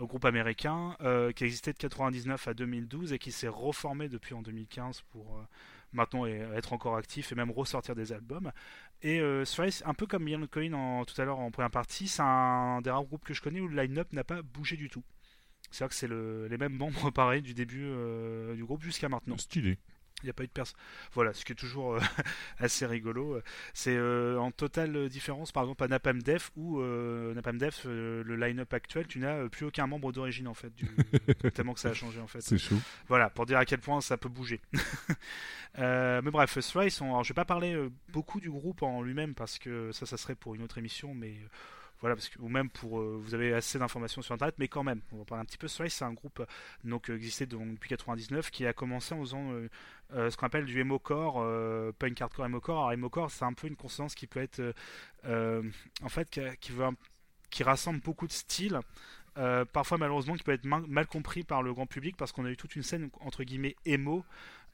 [0.00, 4.34] Un groupe américain euh, qui existait de 99 à 2012 et qui s'est reformé depuis
[4.34, 5.42] en 2015 pour, euh,
[5.92, 8.52] maintenant être encore actif et même ressortir des albums.
[9.02, 12.08] Et euh, Thrice, un peu comme Ian Cohen en, tout à l'heure en première partie,
[12.08, 14.88] c'est un des rares groupes que je connais où le line-up n'a pas bougé du
[14.88, 15.02] tout.
[15.70, 19.08] C'est vrai que c'est le- les mêmes membres pareil du début euh, du groupe jusqu'à
[19.08, 19.36] maintenant.
[19.38, 19.78] Stylé.
[20.24, 20.76] Il n'y a pas eu de personne.
[21.12, 22.00] Voilà, ce qui est toujours euh,
[22.58, 23.40] assez rigolo.
[23.72, 28.74] C'est euh, en totale différence, par exemple, à Napalm Death, où Napalm euh, le line-up
[28.74, 30.88] actuel, tu n'as plus aucun membre d'origine en fait, du...
[31.54, 32.40] tellement que ça a changé en fait.
[32.40, 32.78] C'est chaud.
[33.06, 34.60] Voilà, pour dire à quel point ça peut bouger.
[35.76, 37.06] Mais bref, Thrice, on...
[37.10, 40.34] alors, je vais pas parler beaucoup du groupe en lui-même parce que ça, ça serait
[40.34, 41.34] pour une autre émission, mais
[42.00, 44.84] voilà, parce que, ou même pour euh, vous avez assez d'informations sur internet, mais quand
[44.84, 45.68] même, on va parler un petit peu.
[45.68, 46.46] Thrice, c'est un groupe euh,
[46.84, 49.50] donc euh, existé depuis 99 qui a commencé en faisant
[50.12, 52.78] ce qu'on appelle du emo-core, euh, punk hardcore emo-core.
[52.78, 54.60] Alors emo-core, c'est un peu une consonance qui peut être,
[55.26, 56.94] en fait, qui, qui veut un-
[57.50, 58.78] qui rassemble beaucoup de styles.
[59.72, 62.50] parfois malheureusement qui peut être mal, mal compris par le grand public parce qu'on a
[62.50, 64.24] eu toute une scène entre guillemets emo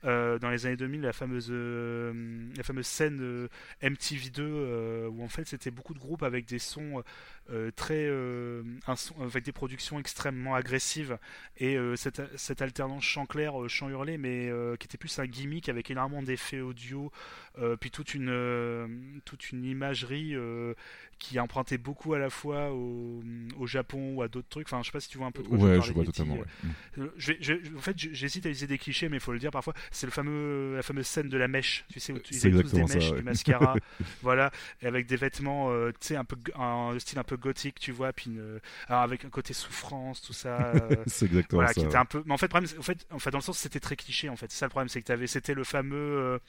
[0.05, 2.13] euh, dans les années 2000 la fameuse euh,
[2.57, 3.49] la fameuse scène euh,
[3.83, 7.03] MTV2 euh, où en fait c'était beaucoup de groupes avec des sons
[7.77, 8.11] très
[9.21, 11.19] avec des productions extrêmement agressives.
[11.59, 15.91] Et cette, cette alternance chant clair chant hurlé mais qui était plus un gimmick avec
[15.91, 17.13] énormément d'effets audio
[17.59, 18.89] euh, puis toute une euh,
[19.25, 20.75] toute une imagerie euh,
[21.21, 23.23] qui empruntait beaucoup à la fois au,
[23.57, 25.43] au Japon ou à d'autres trucs enfin je sais pas si tu vois un peu
[25.45, 26.35] de quoi Ouais, je vois totalement.
[26.37, 26.45] ouais.
[26.97, 27.07] Mm.
[27.17, 29.73] Je je en fait, j'hésite à utiliser des clichés, mais il faut le dire parfois.
[29.93, 31.85] C'est le fameux, la fameuse scène de la mèche.
[31.93, 33.19] Tu sais où tu ils avaient tous des exactement ça, mèches, ouais.
[33.19, 33.77] du mascara,
[34.23, 34.51] voilà,
[34.83, 38.13] et avec des vêtements, tu sais, un peu, un style un peu gothique, tu vois,
[38.13, 40.73] puis une- avec un côté souffrance, tout ça.
[41.07, 41.75] C'est exactement voilà, ça.
[41.81, 42.23] qui était un peu.
[42.27, 44.29] Mais en fait, problème, en fait, en fait, dans le sens, c'était très cliché.
[44.29, 46.41] En fait, c'est ça le problème, c'est que t'avais, c'était le fameux.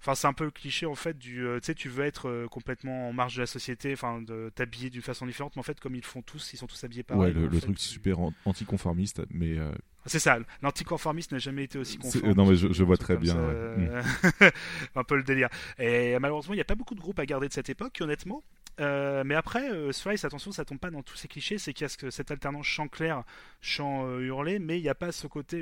[0.00, 1.44] Enfin, c'est un peu le cliché en fait du.
[1.44, 4.50] euh, tu sais, tu veux être euh, complètement en marge de la société, enfin, de
[4.54, 6.82] t'habiller d'une façon différente, mais en fait, comme ils le font tous, ils sont tous
[6.84, 7.20] habillés pareil.
[7.22, 9.72] Ouais, le, en le fait, truc tu- super an- anticonformiste, mais euh,
[10.06, 12.32] c'est ça, l'anticonformisme n'a jamais été aussi conforme.
[12.32, 14.00] non, mais je- je vois très bien, ouais.
[14.94, 15.48] un peu le délire.
[15.78, 18.42] Et malheureusement, il n'y a pas beaucoup de groupes à garder de cette époque, honnêtement.
[18.80, 19.90] Euh, mais après, euh,
[20.22, 21.58] attention, ça tombe pas dans tous ces clichés.
[21.58, 23.24] C'est qu'il y a ce- cette alternance chant clair,
[23.60, 25.58] chant euh, hurlé, mais il n'y a pas ce côté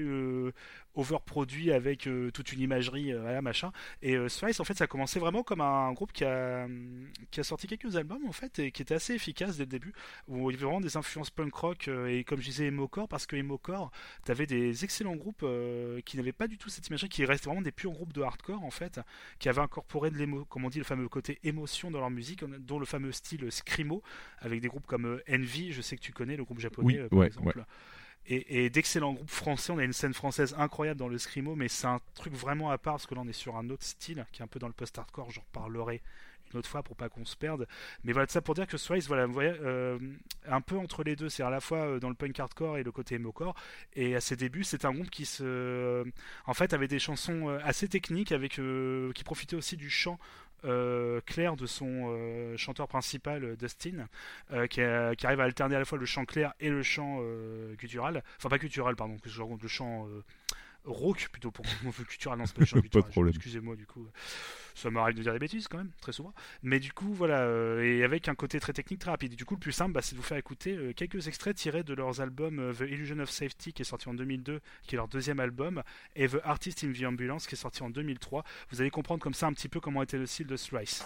[0.96, 3.70] overproduit avec euh, toute une imagerie, euh, voilà, machin.
[4.02, 7.08] Et euh, Thrice, en fait, ça a commencé vraiment comme un groupe qui a, hum,
[7.30, 9.92] qui a sorti quelques albums, en fait, et qui était assez efficace dès le début,
[10.26, 13.26] où il y avait vraiment des influences punk rock et, comme je disais, emo-core, parce
[13.26, 13.90] que emo-core,
[14.24, 15.44] t'avais des excellents groupes
[16.04, 18.64] qui n'avaient pas du tout cette imagerie, qui restaient vraiment des purs groupes de hardcore,
[18.64, 19.00] en fait,
[19.38, 22.44] qui avaient incorporé de l'émo, comme on dit, le fameux côté émotion dans leur musique,
[22.44, 24.02] dont le fameux style screamo,
[24.38, 27.18] avec des groupes comme Envy, je sais que tu connais, le groupe japonais, Oui, par
[27.18, 27.64] ouais, exemple.
[28.28, 31.86] Et, d'excellents groupes français, on a une scène française incroyable dans le screamo, mais c'est
[31.86, 34.42] un truc vraiment à part parce que là on est sur un autre style qui
[34.42, 36.02] est un peu dans le post-hardcore, j'en reparlerai
[36.52, 37.66] une autre fois pour pas qu'on se perde.
[38.04, 39.98] Mais voilà, ça pour dire que Thrice, voilà, vous voyez, euh,
[40.46, 42.82] un peu entre les deux, c'est à la fois euh, dans le punk hardcore et
[42.82, 43.54] le côté emo-core.
[43.94, 46.04] Et à ses débuts, c'était un groupe qui se,
[46.46, 50.18] en fait, avait des chansons euh, assez techniques, avec euh, qui profitait aussi du chant.
[50.64, 54.08] Euh, clair de son euh, chanteur principal euh, Dustin
[54.52, 57.20] euh, qui, arrive à alterner à la fois le chant clair et le chant
[57.78, 58.22] guttural.
[58.38, 60.08] Enfin pas guttural pardon que je raconte le chant
[60.86, 61.64] rauque plutôt pour
[62.08, 63.34] guttural non c'est pas le Pas de problème.
[63.34, 64.06] excusez-moi du coup.
[64.74, 66.32] Ça m'arrive de dire des bêtises quand même très souvent.
[66.62, 69.32] Mais du coup voilà euh, et avec un côté très technique très rapide.
[69.32, 71.56] Et du coup le plus simple bah, c'est de vous faire écouter euh, quelques extraits
[71.56, 74.94] tirés de leurs albums euh, The Illusion of Safety qui est sorti en 2002 qui
[74.94, 75.82] est leur deuxième album
[76.14, 79.34] et The Artist in the Ambulance qui est sorti en 2003 vous allez comprendre comme
[79.34, 81.04] ça un petit peu comment était le style de Thrice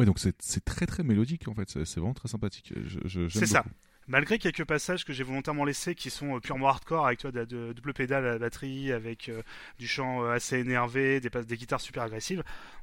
[0.00, 2.72] Ouais, donc c'est très très mélodique en fait, c'est vraiment très sympathique.
[3.28, 3.64] C'est ça.
[4.08, 7.44] Malgré quelques passages que j'ai volontairement laissés qui sont euh, purement hardcore avec toi de,
[7.44, 9.42] de- double pédale à la batterie, avec euh,
[9.78, 12.42] du chant euh, assez énervé, des, guitares super agressives,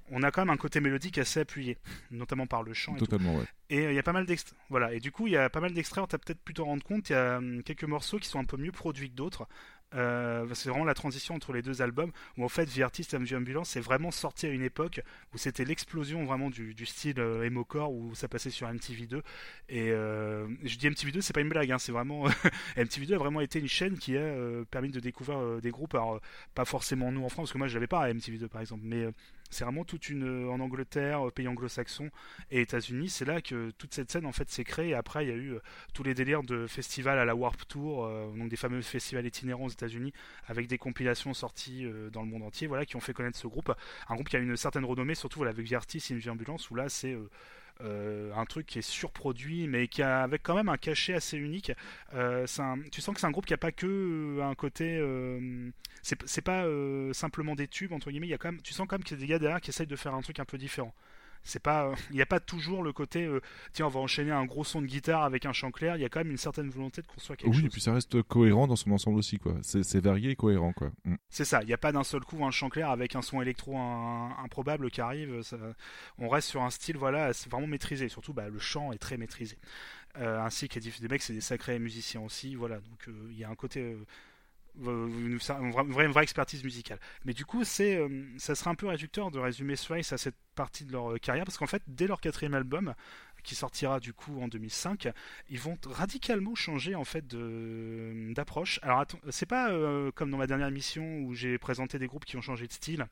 [0.09, 1.77] on a quand même un côté mélodique assez appuyé,
[2.11, 2.95] notamment par le chant.
[2.95, 3.07] Et, tout.
[3.07, 3.45] Totalement, ouais.
[3.69, 4.57] Et, euh, il y a pas mal d'extraits.
[4.69, 4.93] Voilà.
[4.93, 6.03] Et du coup, il y a pas mal d'extraits.
[6.03, 7.09] On t'a peut-être pu t'en rendre compte.
[7.09, 9.47] Il y a hum, quelques morceaux qui sont un peu mieux produits que d'autres.
[9.95, 13.23] Euh, c'est vraiment la transition entre les deux albums où en fait The Artist and
[13.23, 14.99] the Ambulance est vraiment sorti à une époque
[15.33, 19.21] où c'était l'explosion vraiment du, style euh, emo-core où ça passait sur MTV2
[19.69, 22.27] et euh, je dis MTV2 c'est pas une blague hein, c'est vraiment
[22.77, 25.95] MTV2 a vraiment été une chaîne qui a euh, permis de découvrir des groupes.
[25.95, 26.19] Alors
[26.53, 28.83] pas forcément nous en France parce que moi je l'avais pas à MTV2 par exemple
[28.83, 29.07] mais
[29.49, 32.09] c'est vraiment toute une euh, en Angleterre, euh, pays anglo-saxons
[32.51, 34.89] et États-Unis, c'est là que toute cette scène en fait s'est créée.
[34.89, 35.59] Et après, il y a eu euh,
[35.93, 39.69] tous les délires de festivals à la Warp Tour, donc des fameux festivals itinérants aux
[39.69, 40.13] États-Unis,
[40.47, 43.73] avec des compilations sorties dans le monde entier, voilà, qui ont fait connaître ce groupe.
[44.09, 45.69] Un groupe qui a une certaine renommée, surtout voilà, avec
[46.09, 47.17] Une Vie Ambulance, où là c'est
[47.81, 51.37] euh, un truc qui est surproduit, mais qui a avec quand même un cachet assez
[51.37, 51.71] unique.
[52.13, 52.45] Euh,
[52.91, 54.99] tu sens que c'est un groupe qui a pas que euh, un côté,
[56.01, 56.65] c'est pas
[57.13, 58.27] simplement des tubes entre guillemets.
[58.27, 59.87] Il y a tu sens quand même qu'il y a des gars derrière qui essayent
[59.87, 60.93] de faire un truc un peu différent.
[61.43, 63.41] C'est pas, euh, il n'y a pas toujours le côté, euh,
[63.73, 65.95] tiens, on va enchaîner un gros son de guitare avec un chant clair.
[65.95, 67.71] Il y a quand même une certaine volonté de construire quelque Oui, et chose.
[67.71, 69.55] puis ça reste cohérent dans son ensemble aussi, quoi.
[69.61, 70.91] C'est c'est varié et cohérent, quoi.
[71.05, 71.15] Mm.
[71.29, 73.41] C'est ça, il n'y a pas d'un seul coup un chant clair avec un son
[73.41, 75.41] électro un- improbable qui arrive.
[75.41, 75.57] ça-
[76.17, 78.09] on reste sur un style voilà, c'est vraiment maîtrisé.
[78.09, 79.57] Surtout, bah, le chant est très maîtrisé.
[80.17, 82.55] Euh, ainsi que des mecs, c'est des sacrés musiciens aussi.
[82.55, 83.95] Voilà, donc il y a un côté.
[84.79, 86.99] Une, vraie, expertise musicale.
[87.25, 88.07] Mais du coup, c'est, euh,
[88.37, 91.45] ça serait un peu réducteur de résumer Thrice à cette partie de leur euh, carrière
[91.45, 92.93] parce qu'en fait, dès leur quatrième album,
[93.43, 95.09] qui sortira du coup en 2005,
[95.49, 97.25] ils vont radicalement changer en fait
[98.33, 98.79] d'approche.
[98.83, 102.35] Alors, c'est pas euh, comme dans ma dernière émission où j'ai présenté des groupes qui
[102.35, 103.05] ont changé de style.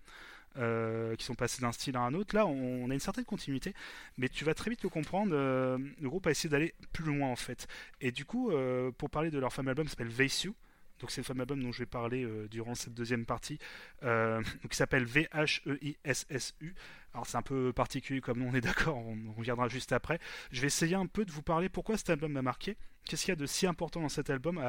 [0.56, 2.36] qui sont passés d'un style à un autre.
[2.36, 3.74] Là, on, a une certaine continuité,
[4.18, 5.32] mais tu vas très vite le comprendre.
[5.34, 7.68] le groupe a essayé d'aller plus loin en fait.
[8.02, 8.52] Et du coup,
[8.98, 10.12] pour parler de leur fameux album, s'appelle
[10.44, 10.56] You.
[11.00, 13.60] Donc c'est le fameux album dont je vais parler euh, durant cette deuxième partie,
[14.04, 16.74] euh, qui s'appelle V-H-E-I-S-S-U.
[17.14, 20.20] Alors c'est un peu particulier comme on est d'accord, on, on reviendra juste après.
[20.52, 23.32] Je vais essayer un peu de vous parler pourquoi cet album m'a marqué, qu'est-ce qu'il
[23.32, 24.62] y a de si important dans cet album,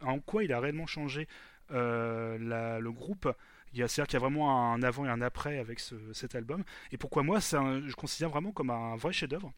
[0.00, 1.28] en quoi il a réellement changé
[1.72, 3.28] euh, la- le groupe.
[3.72, 6.64] C'est-à-dire qu'il y a vraiment un avant et un après avec ce- cet album.
[6.90, 9.52] Et pourquoi moi, un- je considère vraiment comme un vrai chef-d'œuvre.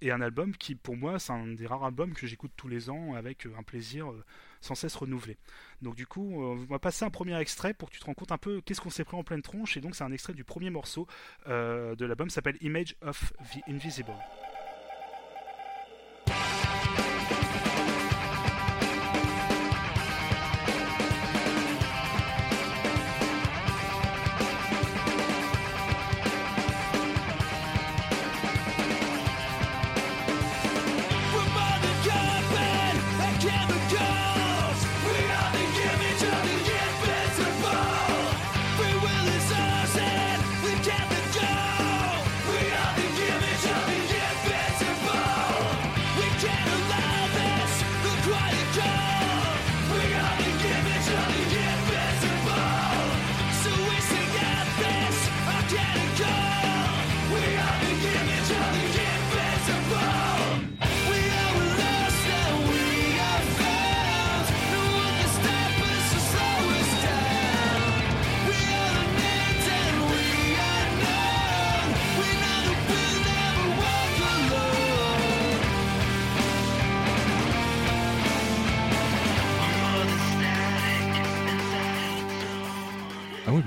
[0.00, 2.88] Et un album qui, pour moi, c'est un des rares albums que j'écoute tous les
[2.88, 4.24] ans avec euh, un plaisir euh,
[4.60, 5.36] sans cesse renouvelé.
[5.82, 8.14] Donc du coup, euh, on va passer un premier extrait pour que tu te rends
[8.14, 9.76] compte un peu qu'est-ce qu'on s'est pris en pleine tronche.
[9.76, 11.06] Et donc c'est un extrait du premier morceau
[11.48, 14.14] euh, de l'album, s'appelle Image of the Invisible.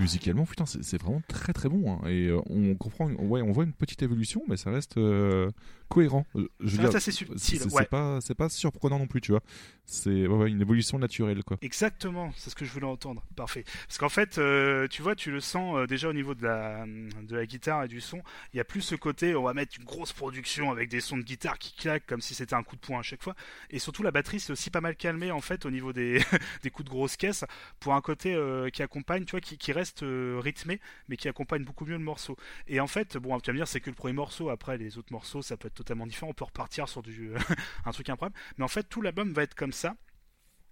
[0.01, 1.91] Musicalement, putain, c'est vraiment très très bon.
[1.93, 2.07] hein.
[2.07, 5.51] Et euh, on comprend, ouais, on voit une petite évolution, mais ça reste euh,
[5.91, 6.25] cohérent.
[6.35, 7.85] Euh, Je veux dire, c'est subtil, c'est ouais.
[7.85, 9.41] pas, c'est pas surprenant non plus, tu vois.
[9.85, 11.57] C'est ouais, une évolution naturelle, quoi.
[11.61, 13.23] Exactement, c'est ce que je voulais entendre.
[13.35, 13.65] Parfait.
[13.87, 16.85] Parce qu'en fait, euh, tu vois, tu le sens euh, déjà au niveau de la,
[16.85, 18.21] de la guitare et du son.
[18.53, 21.17] Il y a plus ce côté, on va mettre une grosse production avec des sons
[21.17, 23.35] de guitare qui claquent comme si c'était un coup de poing à chaque fois.
[23.69, 26.21] Et surtout, la batterie, c'est aussi pas mal calmé en fait au niveau des,
[26.63, 27.43] des coups de grosse caisse
[27.79, 31.27] pour un côté euh, qui accompagne, tu vois, qui, qui reste euh, rythmé, mais qui
[31.27, 32.37] accompagne beaucoup mieux le morceau.
[32.67, 34.49] Et en fait, bon, tu vas me dire, c'est que le premier morceau.
[34.49, 36.31] Après, les autres morceaux, ça peut être totalement différent.
[36.31, 37.31] On peut repartir sur du,
[37.85, 38.35] un truc improbable.
[38.57, 39.95] Mais en fait, tout l'album va être comme ça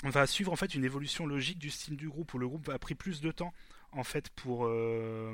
[0.03, 2.69] on va suivre en fait une évolution logique du style du groupe où le groupe
[2.69, 3.53] a pris plus de temps
[3.91, 5.33] en fait pour euh,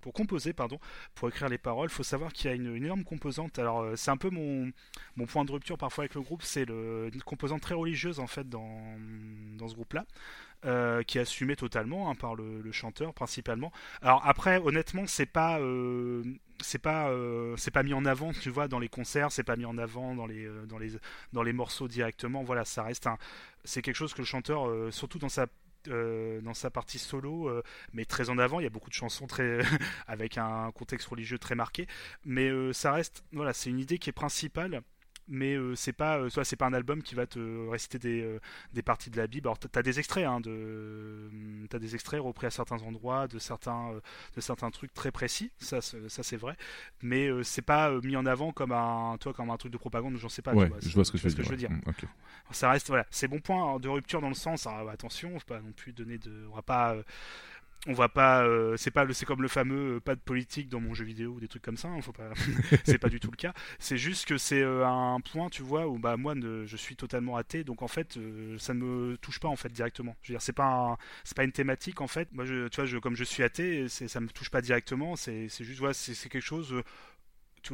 [0.00, 0.78] pour composer pardon
[1.14, 4.10] pour écrire les paroles faut savoir qu'il y a une, énorme composante alors euh, c'est
[4.10, 4.70] un peu mon
[5.16, 8.26] mon point de rupture parfois avec le groupe c'est le une composante très religieuse en
[8.26, 8.80] fait dans
[9.56, 10.04] dans ce groupe là
[10.64, 13.70] euh, qui est assumé totalement hein, par le, chanteur principalement.
[14.02, 15.60] Alors après, honnêtement, c'est pas
[16.60, 17.10] c'est pas
[17.56, 20.14] c'est pas mis en avant, tu vois, dans les concerts, c'est pas mis en avant
[20.14, 20.92] dans les dans les
[21.32, 22.42] dans les morceaux directement.
[22.42, 23.18] Voilà, ça reste un
[23.64, 25.46] c'est quelque chose que le chanteur, surtout dans sa
[25.88, 28.60] euh, dans sa partie solo, euh, met très en avant.
[28.60, 29.26] Il y a beaucoup de chansons
[30.06, 31.86] avec un contexte religieux très marqué,
[32.24, 34.82] mais euh, ça reste voilà, c'est une idée qui est principale
[35.28, 38.22] mais euh, c'est pas euh, soit c'est pas un album qui va te réciter des,
[38.22, 38.40] euh,
[38.74, 39.48] des parties de la Bible.
[39.48, 41.30] Alors t'as- des extraits hein, de
[41.70, 43.92] t'as des extraits repris à certains endroits de certains
[44.34, 45.50] de certains trucs très précis.
[45.58, 46.56] Ça c'est- ça c'est vrai.
[47.02, 50.28] Mais c'est pas mis en avant comme un toi comme un truc de propagande j'en
[50.28, 51.44] sais pas tu ouais, vois, je vois ce que tu tu veux dire.
[51.44, 51.70] je veux dire.
[51.70, 55.46] Mm, ça reste voilà c'est bon point de rupture dans le sens alors, attention faut
[55.46, 56.96] pas non plus donner de on va pas
[57.86, 60.80] on va pas euh, c'est pas c'est comme le fameux euh, pas de politique dans
[60.80, 62.30] mon jeu vidéo ou des trucs comme ça hein, faut pas
[62.84, 63.52] c'est pas du tout le cas.
[63.78, 67.36] C'est juste que c'est euh, un point tu vois où bah moi je suis totalement
[67.36, 68.18] athée donc en fait
[68.58, 70.16] ça ne me touche pas en fait directement.
[70.22, 72.28] Je veux dire c'est pas c'est pas une thématique en fait.
[72.32, 75.48] Moi je tu vois comme je suis athée c'est ça me touche pas directement c'est
[75.48, 76.74] juste voilà c'est quelque chose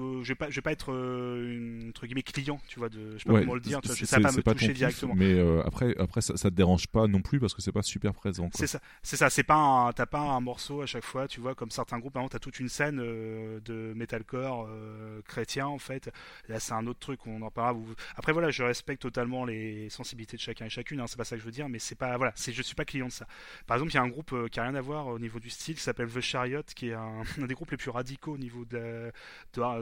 [0.00, 3.18] je vais pas je vais pas être euh, entre guillemets client tu vois de je
[3.18, 4.76] sais pas Ouais, comment le dire tu vois, ça va pas me pas toucher kiff,
[4.78, 7.72] directement Mais euh, après, après ça, ça te dérange pas non plus parce que c'est
[7.72, 8.50] pas super présent.
[8.54, 11.40] C'est ça, c'est ça, c'est pas un, t'as pas un morceau à chaque fois, tu
[11.40, 15.66] vois, comme certains groupes, par exemple, t'as toute une scène euh, de metalcore euh, chrétien
[15.66, 16.10] en fait.
[16.48, 17.72] Là, c'est un autre truc, on en parlera.
[17.72, 21.24] vous- Après voilà, je respecte totalement les sensibilités de chacun et chacune, hein, c'est pas
[21.24, 23.12] ça que je veux dire, mais c'est pas, voilà, c'est, je suis pas client de
[23.12, 23.26] ça.
[23.66, 25.50] Par exemple, il y a un groupe qui a rien à voir au niveau du
[25.50, 28.38] style, qui s'appelle The Chariot, qui est un, un des groupes les plus radicaux au
[28.38, 29.10] niveau de,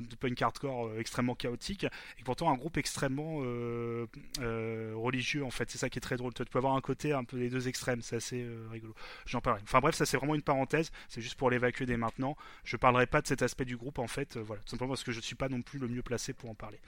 [0.08, 4.06] de punk hardcore euh, extrêmement chaotique, et pourtant un groupe extrêmement euh,
[4.40, 5.70] euh, religieux en fait.
[5.70, 6.34] C'est ça qui est très drôle.
[6.34, 8.94] Tu peux avoir un côté un peu des deux extrêmes, c'est assez rigolo.
[9.26, 9.62] J'en parlerai.
[9.64, 10.90] Enfin bref, ça c'est vraiment une parenthèse.
[11.08, 12.36] C'est juste pour l'évacuer dès maintenant.
[12.64, 14.36] Je parlerai pas de cet aspect du groupe en fait.
[14.36, 16.54] voilà, tout simplement parce que je suis pas non plus le mieux placé pour en
[16.54, 16.78] parler.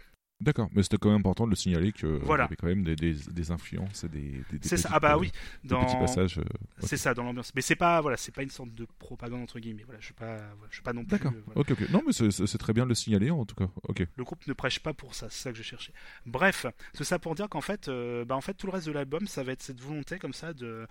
[0.42, 2.44] D'accord, mais c'était quand même important de le signaler que Voilà.
[2.44, 4.88] y avait quand même des, des, des influences et des, des, ça.
[4.92, 5.30] Ah bah euh, oui.
[5.62, 5.84] Dans...
[5.84, 6.38] petits passages.
[6.38, 6.42] euh,
[6.80, 7.52] C'est ça dans l'ambiance.
[7.54, 9.84] Mais c'est pas voilà, c'est pas une sorte de propagande entre guillemets.
[9.84, 10.38] Voilà, je suis pas,
[10.68, 11.10] je suis pas non plus.
[11.10, 11.32] D'accord.
[11.32, 11.60] euh, voilà.
[11.60, 11.90] Ok, ok.
[11.90, 13.68] Non, mais c'est- très bien de le signaler en tout cas.
[13.88, 14.04] Ok.
[14.16, 15.92] Le groupe ne prêche pas pour ça, c'est ça que je cherchais.
[16.26, 18.92] Bref, c'est ça pour dire qu'en fait, euh, bah en fait, tout le reste de
[18.92, 20.86] l'album, ça va être cette volonté comme ça de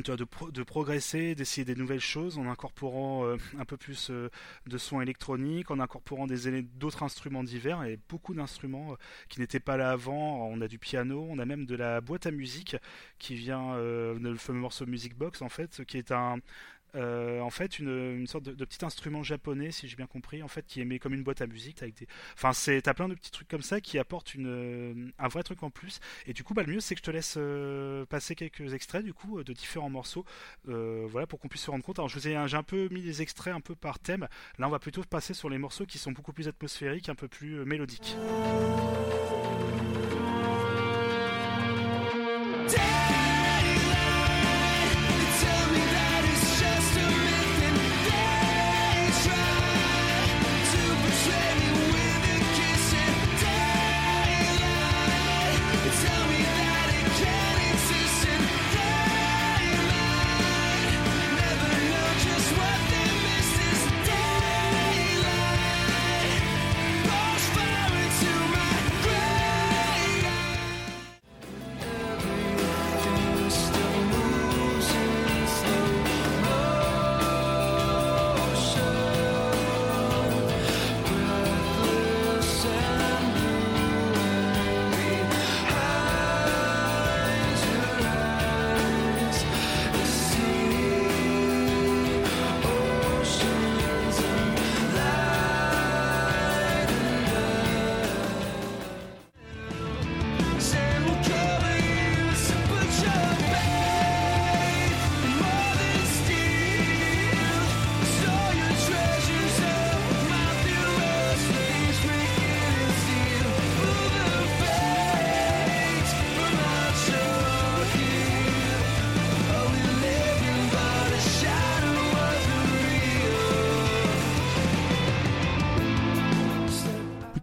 [0.00, 4.28] de, pro- de progresser, d'essayer des nouvelles choses en incorporant euh, un peu plus euh,
[4.66, 8.96] de sons électroniques, en incorporant des d'autres instruments divers et beaucoup d'instruments euh,
[9.28, 10.46] qui n'étaient pas là avant.
[10.48, 12.76] On a du piano, on a même de la boîte à musique
[13.18, 16.38] qui vient le fameux morceau Music Box en fait, qui est un
[16.94, 20.66] euh, en fait une, sorte de, petit instrument japonais si j'ai bien compris en fait
[20.66, 21.82] qui mis comme une boîte à musique
[22.34, 25.42] enfin c'est t'as plein de petits trucs comme ça qui apportent une euh, un vrai
[25.42, 26.00] truc en plus.
[26.26, 29.04] Et du coup bah le mieux c'est que je te laisse euh, passer quelques extraits
[29.04, 30.24] du coup de différents morceaux
[30.64, 31.98] voilà pour qu'on puisse se rendre compte.
[31.98, 34.28] Alors je vous ai j'ai un peu mis les extraits un peu par thème.
[34.58, 37.28] Là on va plutôt passer sur les morceaux qui sont beaucoup plus atmosphériques un peu
[37.28, 38.16] plus mélodiques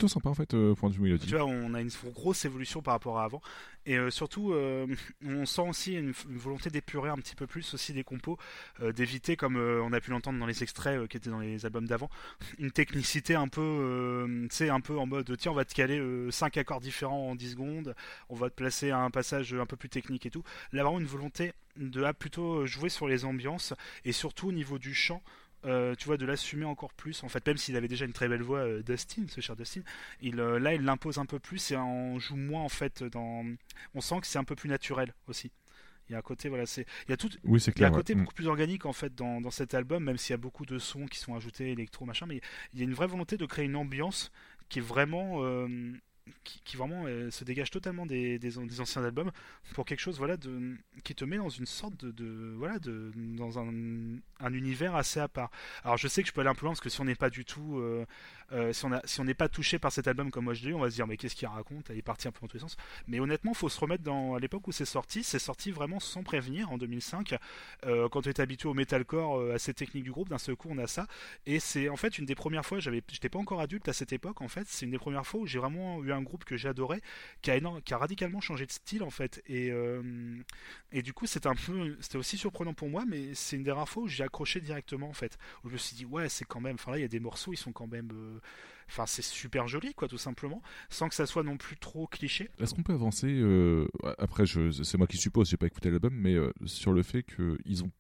[0.10, 1.30] Sympa en fait, euh, point de vue mélodique.
[1.30, 3.42] Tu on a une grosse évolution par rapport à avant.
[3.86, 4.88] Et euh, surtout, euh,
[5.26, 8.38] on sent aussi une, volonté d'épurer un petit peu plus aussi des compos,
[8.82, 12.10] d'éviter, comme on a pu l'entendre dans les extraits qui étaient dans les albums d'avant,
[12.58, 14.28] une technicité un peu,
[14.60, 17.96] un peu en mode, tiens, on va te caler 5 accords différents en 10 secondes,
[18.30, 20.44] on va te placer un passage un peu plus technique et tout.
[20.72, 23.74] Là, vraiment une volonté de ah, plutôt jouer sur les ambiances
[24.06, 25.22] et surtout au niveau du chant.
[25.66, 27.24] Euh, tu vois, de l'assumer encore plus.
[27.24, 29.82] En fait, même s'il avait déjà une très belle voix, euh, Dustin, ce cher Dustin,
[30.22, 33.46] il, euh, là, il l'impose un peu plus et on joue moins en fait dans.
[33.96, 35.52] On sent que c'est un peu plus naturel aussi.
[36.10, 37.86] Il y a un côté, voilà, c'est, il y a tout, Oui, c'est il y
[37.86, 37.90] a clair.
[37.90, 38.00] un ouais.
[38.00, 38.20] côté Mm.
[38.22, 40.80] beaucoup plus organique en fait dans, dans cet album, même s'il y a beaucoup de
[40.80, 42.42] sons qui sont ajoutés, électro, machin, mais
[42.74, 44.32] il y a une vraie volonté de créer une ambiance
[44.70, 45.68] qui est vraiment, euh,
[46.44, 49.32] qui, qui vraiment euh, se dégage totalement des, des, des anciens albums
[49.76, 53.12] pour quelque chose, voilà, de, qui te met dans une sorte de, de voilà, de,
[53.16, 53.72] dans un,
[54.40, 55.52] un univers assez à part.
[55.84, 57.16] Alors je sais que je peux aller un peu loin parce que si on n'est
[57.16, 58.06] pas du tout, euh,
[58.52, 60.80] euh, si on on n'est pas touché par cet album comme moi je l'ai on
[60.80, 61.90] va se dire mais qu'est-ce qu'il raconte?
[61.90, 62.78] Il est parti un peu dans tous les sens.
[63.08, 65.24] Mais honnêtement, faut se remettre dans à l'époque où c'est sorti.
[65.24, 67.36] C'est sorti vraiment sans prévenir en 2005.
[67.86, 70.70] Euh, quand tu es habitué au metalcore euh, assez technique du groupe, d'un seul coup
[70.72, 71.08] on a ça.
[71.46, 74.14] Et c'est en fait une des premières fois, j'avais, j'étais pas encore adulte à cette
[74.14, 74.68] époque en fait.
[74.68, 77.02] C'est une des premières fois où j'ai vraiment eu un groupe que j'adorais,
[77.42, 79.44] qui a, qui a radicalement changé de style en fait.
[79.48, 79.72] Et,
[80.92, 83.72] et du coup c'était un peu, c'était aussi surprenant pour moi, mais c'est une des
[83.72, 85.38] rares fois où j'ai accroché directement en fait.
[85.66, 87.52] Je me suis dit ouais c'est quand même, enfin là il y a des morceaux,
[87.52, 88.40] ils sont quand même, euh,
[88.88, 92.50] enfin c'est super joli quoi tout simplement, sans que ça soit non plus trop cliché.
[92.60, 93.88] Est-ce qu'on peut avancer euh,
[94.18, 97.84] Après, c'est moi qui suppose, j'ai pas écouté l'album, mais euh, sur le fait qu'ils
[97.84, 97.92] ont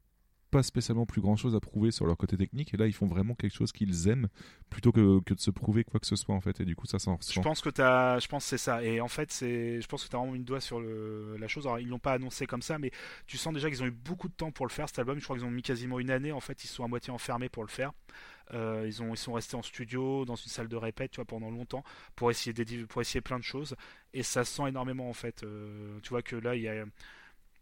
[0.51, 3.05] pas spécialement plus grand chose à prouver sur leur côté technique, et là ils font
[3.07, 4.27] vraiment quelque chose qu'ils aiment
[4.69, 6.87] plutôt que, que de se prouver quoi que ce soit en fait, et du coup
[6.87, 7.41] ça s'en Je ressent.
[7.41, 8.83] pense que t'as, je pense que c'est ça.
[8.83, 11.47] Et en fait, c'est, je pense que t'as vraiment mis le doigt sur le, la
[11.47, 11.65] chose.
[11.67, 12.91] Alors, ils l'ont pas annoncé comme ça, mais
[13.27, 15.19] tu sens déjà qu'ils ont eu beaucoup de temps pour le faire cet album.
[15.19, 16.31] Je crois qu'ils ont mis quasiment une année.
[16.31, 17.91] En fait, ils sont à moitié enfermés pour le faire.
[18.53, 21.25] Euh, ils ont, ils sont restés en studio, dans une salle de répète, tu vois,
[21.25, 21.83] pendant longtemps,
[22.15, 23.75] pour essayer d'édi- pour essayer plein de choses.
[24.13, 25.43] Et ça se sent énormément en fait.
[25.43, 26.83] Euh, tu vois que là, il y a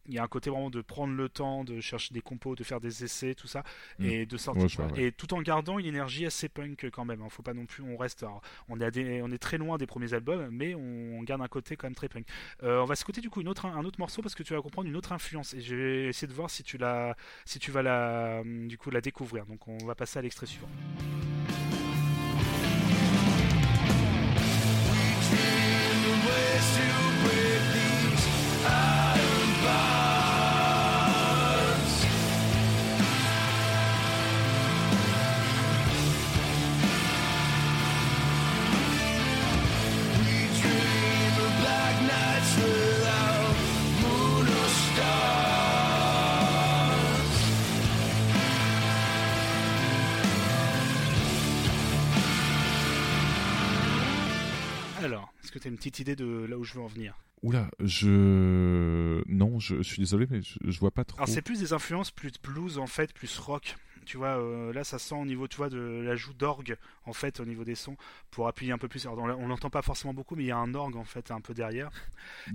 [0.08, 2.64] il y a un côté vraiment de prendre le temps de chercher des compos, de
[2.64, 3.64] faire des essais, tout ça,
[4.00, 4.06] Mm.
[4.06, 4.80] et de sortir.
[4.86, 5.04] Ouais, ouais.
[5.04, 7.22] Et tout en gardant une énergie assez punk quand même.
[7.22, 7.28] hein.
[7.30, 9.78] Faut pas non plus, on reste, alors, on est, à des- on est très loin
[9.78, 12.26] des premiers albums, mais on, garde un côté quand même très punk.
[12.64, 14.62] Euh, on va s'écouter du coup une autre, un autre morceau parce que tu vas
[14.62, 15.54] comprendre une autre influence.
[15.54, 18.90] Et je vais essayer de voir si tu la, si tu vas la, du coup
[18.92, 19.46] la découvrir.
[19.46, 20.70] Donc on va passer à l'extrait suivant.
[55.78, 59.22] Une petite idée de là où je veux en venir Oula, je.
[59.28, 61.20] Non, je, je suis désolé, mais je, je vois pas trop.
[61.20, 63.76] Alors c'est plus des influences plus blues en fait, plus rock.
[64.08, 67.40] Tu vois, euh, là ça sent au niveau, tu vois, de l'ajout d'orgue en fait
[67.40, 67.98] au niveau des sons
[68.32, 69.06] pour appuyer un peu plus.
[69.06, 71.42] Alors, on l'entend pas forcément beaucoup, mais il y a un orgue en fait un
[71.42, 71.92] peu derrière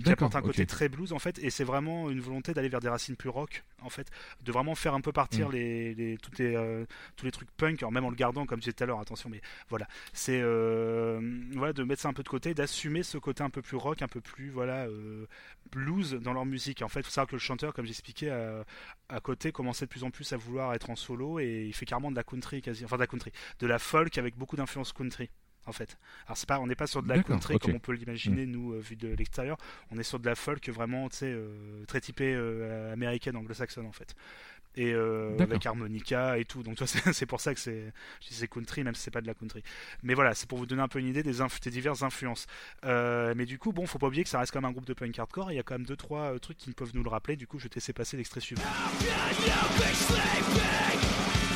[0.03, 2.79] qui apporte un côté très blues en fait, et c'est vraiment une volonté d'aller vers
[2.79, 4.09] des racines plus rock en fait,
[4.43, 5.51] de vraiment faire un peu partir Mm.
[5.51, 6.85] les, les, toutes les, euh,
[7.15, 8.99] tous les trucs punk, alors même en le gardant comme je disais tout à l'heure,
[8.99, 11.19] attention, mais voilà, c'est euh,
[11.53, 14.01] voilà de mettre ça un peu de côté, d'assumer ce côté un peu plus rock,
[14.01, 14.87] un peu plus voilà
[15.71, 16.81] blues dans leur musique.
[16.81, 18.63] En fait, il faut savoir que le chanteur, comme j'expliquais, à,
[19.09, 21.85] à côté commençait de plus en plus à vouloir être en solo et il fait
[21.85, 24.93] carrément de la country quasi, enfin de la country, de la folk avec beaucoup d'influence
[24.93, 25.29] country.
[25.65, 27.93] En fait, alors c'est pas, on n'est pas sur de la country comme on peut
[27.93, 29.55] l'imaginer nous euh, vu de l'extérieur.
[29.91, 33.85] On est sur de la folk vraiment, tu sais, euh, très typée euh, américaine, anglo-saxonne
[33.85, 34.13] en fait,
[34.75, 34.91] et
[35.39, 36.63] avec harmonica et tout.
[36.63, 37.93] Donc tu vois, c'est pour ça que c'est,
[38.49, 39.63] country même si c'est pas de la country.
[40.01, 42.45] Mais voilà, c'est pour vous donner un peu une idée des, inf- des diverses influences.
[42.83, 44.93] Mais du coup, bon, faut pas oublier que ça reste quand même un groupe de
[44.93, 45.49] punk hardcore.
[45.51, 47.37] et Il y a quand même deux trois trucs qui peuvent nous le rappeler.
[47.37, 48.63] Du coup, je vais te laisser passer l'extrait suivant.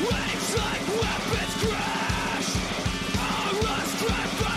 [0.00, 2.50] Waves like weapons crash,
[3.18, 4.47] our last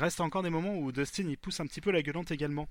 [0.00, 2.70] il reste encore des moments où Dustin il pousse un petit peu la gueulante également.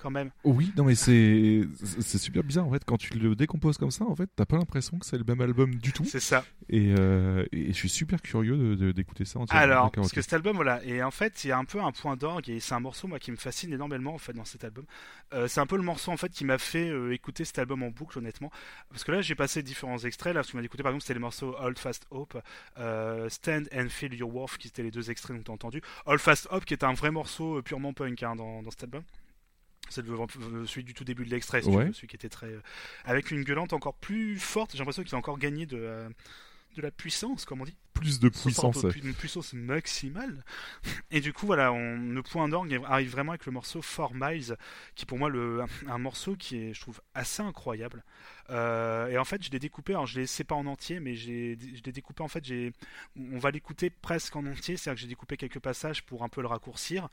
[0.00, 0.30] Quand même.
[0.44, 1.62] Oui, non mais c'est
[2.00, 4.56] c'est super bizarre en fait quand tu le décomposes comme ça en fait t'as pas
[4.56, 6.44] l'impression que c'est le même album du tout C'est ça.
[6.68, 9.62] et, euh, et je suis super curieux d'écouter ça entièrement.
[9.62, 11.92] Alors, parce que cet album, voilà, et en fait, il y a un peu un
[11.92, 14.64] point d'orgue, et c'est un morceau, moi, qui me fascine énormément, en fait, dans cet
[14.64, 14.84] album.
[15.32, 17.82] Euh, c'est un peu le morceau, en fait, qui m'a fait euh, écouter cet album
[17.82, 18.50] en boucle, honnêtement.
[18.90, 21.02] Parce que là, j'ai passé différents extraits, là, ce que tu m'as écouté, par exemple,
[21.02, 22.36] c'était les morceaux Hold Fast Hope,
[23.28, 25.82] Stand and Feel Your Worth, qui étaient les deux extraits dont tu as entendu.
[26.06, 29.02] Hold Fast Hope, qui est un vrai morceau purement punk, hein, dans, dans cet album.
[29.90, 30.16] C'est le-
[30.50, 31.90] le- celui du tout début de l'extrait, Ouais.
[31.92, 32.46] celui qui était très.
[32.46, 32.60] euh,
[33.04, 36.08] avec une gueulante encore plus forte, j'ai l'impression qu'il a encore gagné de.
[36.76, 37.76] De la puissance, comme on dit.
[37.94, 38.84] plus de puissance.
[38.96, 40.44] une puissance maximale.
[41.10, 44.56] Et du coup, voilà, on, le point d'orgue arrive vraiment avec le morceau Four Miles,
[44.94, 48.04] qui est pour moi le, un, un morceau qui est, je trouve, assez incroyable.
[48.50, 51.14] Euh, et en fait, je l'ai découpé, alors je l'ai laissé pas en entier, mais
[51.14, 52.72] je l'ai découpé, en fait, j'ai,
[53.16, 56.40] on va l'écouter presque en entier, c'est-à-dire que j'ai découpé quelques passages pour un peu
[56.40, 57.08] le raccourcir.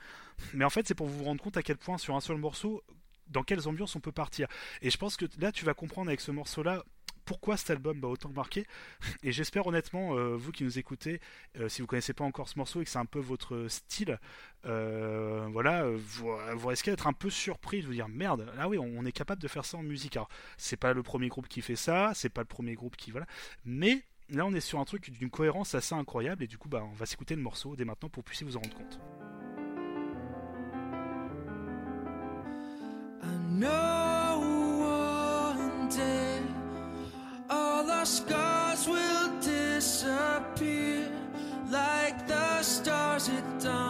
[0.54, 2.84] Mais en fait, c'est pour vous rendre compte à quel point, sur un seul morceau,
[3.28, 4.48] dans quelles ambiances on peut partir.
[4.82, 6.84] Et je pense que là, tu vas comprendre avec ce morceau-là
[7.28, 8.66] pourquoi cet album m'a autant marqué.
[9.22, 11.20] Et j'espère honnêtement, euh, vous qui nous écoutez,
[11.60, 14.18] euh, si vous connaissez pas encore ce morceau et que c'est un peu votre style,
[14.66, 18.80] euh, voilà, vous, vous risquez d'être un peu surpris de vous dire merde, ah oui,
[18.80, 20.16] on, est capable de faire ça en musique.
[20.16, 23.12] Alors, c'est pas le premier groupe qui fait ça, c'est pas le premier groupe qui
[23.12, 23.28] voilà,
[23.66, 26.84] mais là on est sur un truc d'une cohérence assez incroyable et du coup, bah,
[26.90, 29.00] on va s'écouter le morceau dès maintenant pour que vous puissiez vous en rendre compte.
[37.88, 41.10] All our scars will disappear
[41.70, 43.87] like the stars at dawn,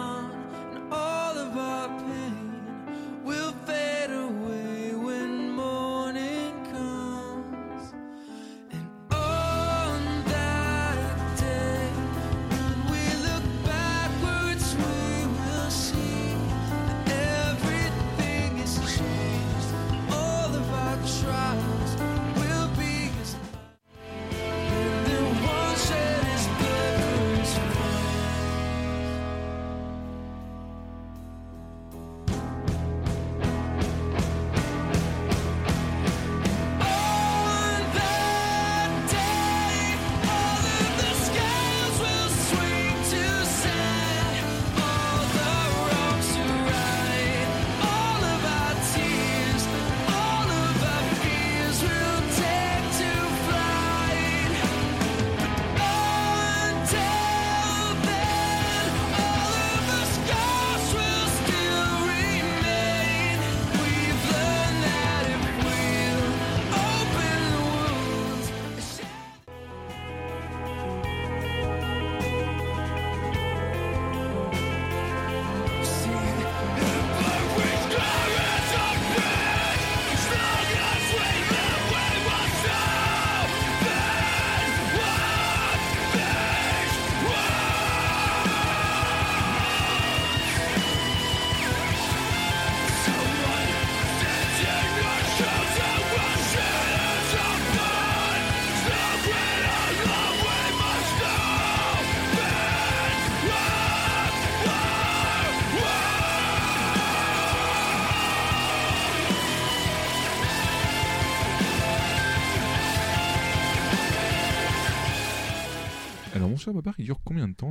[116.68, 117.67] Cher Babar, il dure combien de temps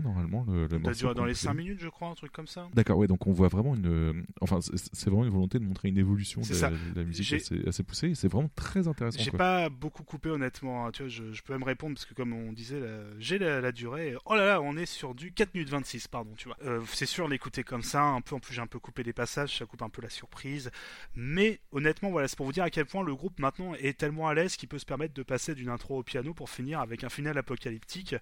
[1.04, 2.68] dans les complet 5 minutes, je crois, un truc comme ça.
[2.74, 3.88] D'accord, ouais, donc on voit vraiment une.
[3.88, 6.70] euh, Enfin, c'est vraiment une volonté de montrer une évolution de la, ça.
[6.70, 9.20] de la musique assez, assez poussée c'est vraiment très intéressant.
[9.22, 12.14] J'ai pas beaucoup coupé honnêtement, hein, tu vois, je, je peux même répondre parce que
[12.14, 12.82] comme on disait,
[13.20, 14.16] j'ai la, la durée.
[14.26, 16.58] Oh là là, on est sur du 4 minutes 26, pardon, tu vois.
[16.64, 19.14] Euh, c'est sûr l'écouter comme ça, un peu en plus j'ai un peu coupé les
[19.14, 20.72] passages, ça coupe un peu la surprise.
[21.16, 24.28] Mais honnêtement, voilà, c'est pour vous dire à quel point le groupe maintenant est tellement
[24.28, 27.04] à l'aise qu'il peut se permettre de passer d'une intro au piano pour finir avec
[27.04, 28.16] un final apocalyptique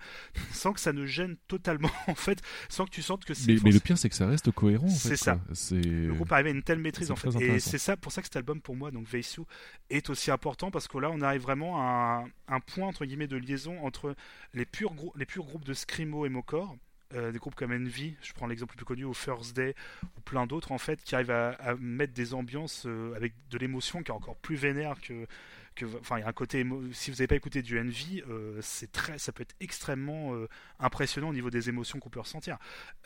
[0.51, 3.71] sans que ça ne gêne totalement en fait, sans que tu sentes que c'est Mais,
[3.71, 4.87] le pire, c'est que ça reste cohérent.
[4.87, 5.39] en fait, C'est ça.
[5.71, 7.29] le groupe arrive à une telle maîtrise en fait.
[7.41, 9.41] Et c'est ça pour ça que cet album pour moi, donc Veisu,
[9.89, 13.27] est aussi important parce que là on arrive vraiment à un, un point entre guillemets
[13.27, 14.15] de liaison entre
[14.53, 16.75] les purs, les purs groupes de Screamo et Mocor.
[17.13, 19.75] euh, des groupes comme Envy, je prends l'exemple le plus connu, ou First Day,
[20.17, 23.57] ou plein d'autres en fait, qui arrivent à, à mettre des ambiances euh, avec de
[23.59, 25.27] l'émotion qui est encore plus vénère que,
[25.75, 28.59] que enfin il y a un côté si vous n'avez pas écouté du Envy, euh,
[28.61, 30.47] c'est très, ça peut être extrêmement euh,
[30.79, 32.57] impressionnant au niveau des émotions qu'on peut ressentir.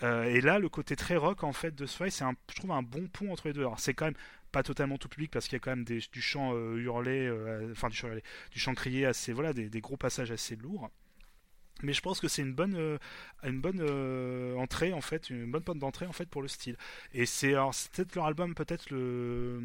[0.04, 2.84] Euh, et là, le côté très rock en fait de Sway, c'est je trouve un
[2.84, 3.62] bon pont entre les deux.
[3.62, 4.16] Alors c'est quand même
[4.52, 7.28] pas totalement tout public parce qu'il y a quand même des- du chant euh, hurlé,
[7.28, 10.90] euh, enfin du chant crié assez, voilà, des, gros passages assez lourds.
[11.82, 12.98] Mais je pense que c'est une bonne, euh,
[13.44, 16.76] une bonne euh, entrée en fait, une bonne porte d'entrée en fait pour le style.
[17.14, 17.54] Et c'est
[17.94, 19.60] peut-être leur album peut-être le,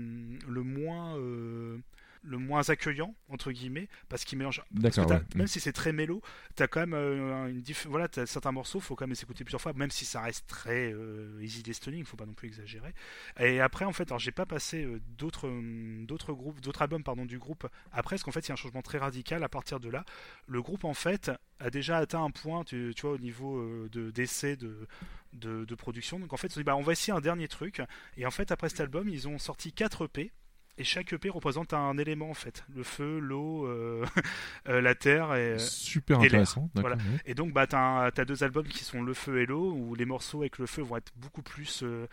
[0.46, 1.78] le moins euh,
[2.24, 4.62] le moins accueillant entre guillemets parce qu'il mélange.
[4.82, 5.22] parce que ouais.
[5.36, 6.22] Même si c'est très mélo,
[6.56, 9.44] t'as quand même euh, une diff- voilà, t'as certains morceaux, faut quand même les écouter
[9.44, 12.94] plusieurs fois, même si ça reste très euh, easy listening, faut pas non plus exagérer.
[13.38, 17.04] Et après en fait, alors j'ai pas passé euh, d'autres euh, d'autres groupes, d'autres albums
[17.04, 19.48] pardon du groupe après, parce qu'en fait il y a un changement très radical à
[19.48, 20.04] partir de là.
[20.46, 21.30] Le groupe en fait
[21.60, 24.86] a déjà atteint un point, tu, tu vois, au niveau euh, de d'essai de,
[25.34, 26.18] de de production.
[26.18, 27.80] Donc en fait, sont dit, bah, on va essayer un dernier truc.
[28.16, 30.32] Et en fait, après cet album, ils ont sorti 4 EP.
[30.76, 34.04] Et chaque EP représente un élément en fait, le feu, l'eau, euh,
[34.68, 36.68] euh, la terre et, euh, Super et intéressant.
[36.74, 36.96] Voilà.
[37.26, 40.04] et donc bah t'as as deux albums qui sont le feu et l'eau où les
[40.04, 42.06] morceaux avec le feu vont être beaucoup plus euh,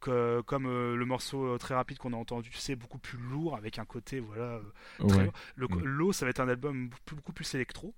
[0.00, 3.54] que- comme euh, le morceau très rapide qu'on a entendu, tu sais, beaucoup plus lourd
[3.54, 4.60] avec un côté voilà
[5.00, 5.30] Ouais.
[5.56, 5.82] Le- Ouais.
[5.84, 7.94] L'eau ça va être un album beaucoup, plus électro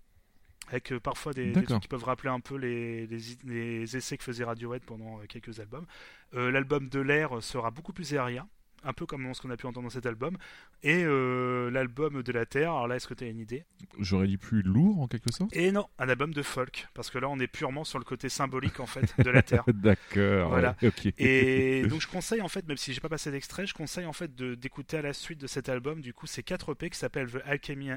[0.71, 4.25] avec parfois des, des trucs qui peuvent rappeler un peu les, les, les essais que
[4.25, 5.87] faisait Radiohead pendant quelques albums.
[6.33, 8.47] L'album de l'air sera beaucoup plus aérien,
[8.85, 10.37] un peu comme ce qu'on a pu entendre dans cet album.
[10.83, 13.65] Et euh, l'album de la Terre, alors là, est-ce que tu as une idée?
[13.99, 15.55] J'aurais dit plus lourd en quelque sorte?
[15.57, 18.29] Et non, un album de folk, parce que là, on est purement sur le côté
[18.29, 19.65] symbolique en fait de la Terre.
[19.73, 20.49] D'accord.
[20.51, 20.77] Voilà.
[20.83, 21.13] ouais.
[21.19, 24.13] Et donc je conseille en fait, même si j'ai pas passé d'extrait, je conseille en
[24.13, 26.01] fait de- d'écouter à la suite de cet album.
[26.01, 27.91] Du coup, c'est 4 EP qui s'appellent The Alchemy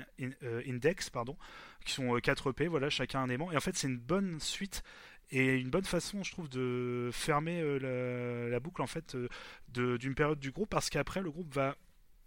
[0.43, 1.37] euh, Index, pardon,
[1.85, 3.51] qui sont 4 EP, voilà, chacun un aimant.
[3.51, 4.83] Et en fait, c'est une bonne suite
[5.31, 10.13] et une bonne façon, je trouve, de fermer euh, la, boucle en fait euh, d'une
[10.13, 11.75] période du groupe, parce qu'après le groupe va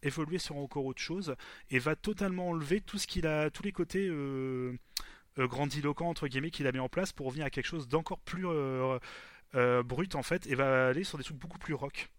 [0.03, 1.35] évoluer sur encore autre chose
[1.71, 4.77] et va totalement enlever tout ce qu'il a, tous les côtés euh,
[5.39, 8.47] grandiloquents entre guillemets qu'il a mis en place pour revenir à quelque chose d'encore plus
[9.85, 12.11] brut en fait et va aller sur des trucs beaucoup plus rock.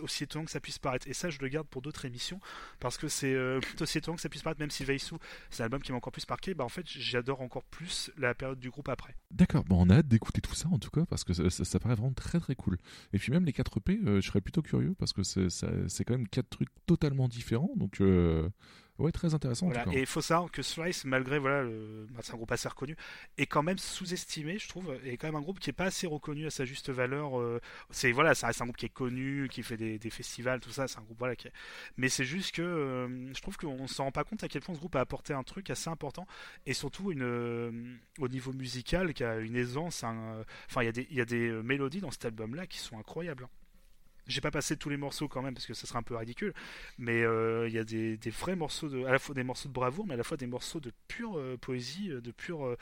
[0.00, 1.06] Aussi étonnant que ça puisse paraître.
[1.08, 2.40] Et ça, je le garde pour d'autres émissions
[2.80, 5.14] parce que c'est euh, aussi étonnant que ça puisse paraître, même si Veisu,
[5.50, 6.54] c'est un album qui m'a encore plus marqué.
[6.54, 9.16] Bah en fait, j'adore encore plus la période du groupe après.
[9.30, 11.94] D'accord, bon, on a hâte d'écouter tout ça en tout cas parce que ça, paraît
[11.94, 12.78] vraiment très très cool.
[13.12, 16.14] Et puis même les 4 EP, euh, je serais plutôt curieux parce que c'est quand
[16.14, 17.70] même quatre trucs totalement différents.
[17.76, 18.48] Donc euh,
[18.98, 19.82] ouais, très intéressant Voilà.
[19.82, 19.96] en tout cas.
[19.96, 22.96] Et il faut savoir que Slice, malgré voilà, le- c'est un groupe assez reconnu,
[23.38, 24.96] est quand même sous-estimé, je trouve.
[25.04, 27.40] Et quand même un groupe qui est pas assez reconnu à sa juste valeur.
[27.40, 27.60] euh,
[27.90, 30.70] c'est voilà, ça reste un groupe qui est connu, qui fait des, des festivals, tout
[30.70, 30.86] ça.
[30.88, 31.48] C'est un groupe voilà qui.
[31.48, 31.52] est-
[31.96, 34.74] Mais c'est juste que euh, je trouve qu'on s'en rend pas compte à quel point
[34.74, 36.26] ce groupe a apporté un truc assez important
[36.66, 37.70] et surtout une euh,
[38.18, 40.04] au niveau musical qui a une aisance.
[40.04, 42.78] un- Enfin, il y a des il y a des mélodies dans cet album-là qui
[42.78, 43.44] sont incroyables.
[43.44, 43.48] hein.
[44.26, 46.54] J'ai pas passé tous les morceaux quand même parce que ça serait un peu ridicule,
[46.98, 49.74] mais euh, il y a des, vrais morceaux de, à la fois des morceaux de
[49.74, 52.76] bravoure, mais à la fois des morceaux de pure euh, poésie, euh, de pure,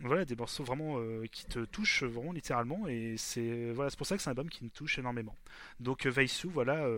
[0.00, 0.98] voilà, des morceaux vraiment
[1.30, 4.48] qui te touchent vraiment littéralement, et c'est voilà, c'est pour ça que c'est un album
[4.48, 5.36] qui me touche énormément.
[5.80, 6.88] Donc Veisu, voilà,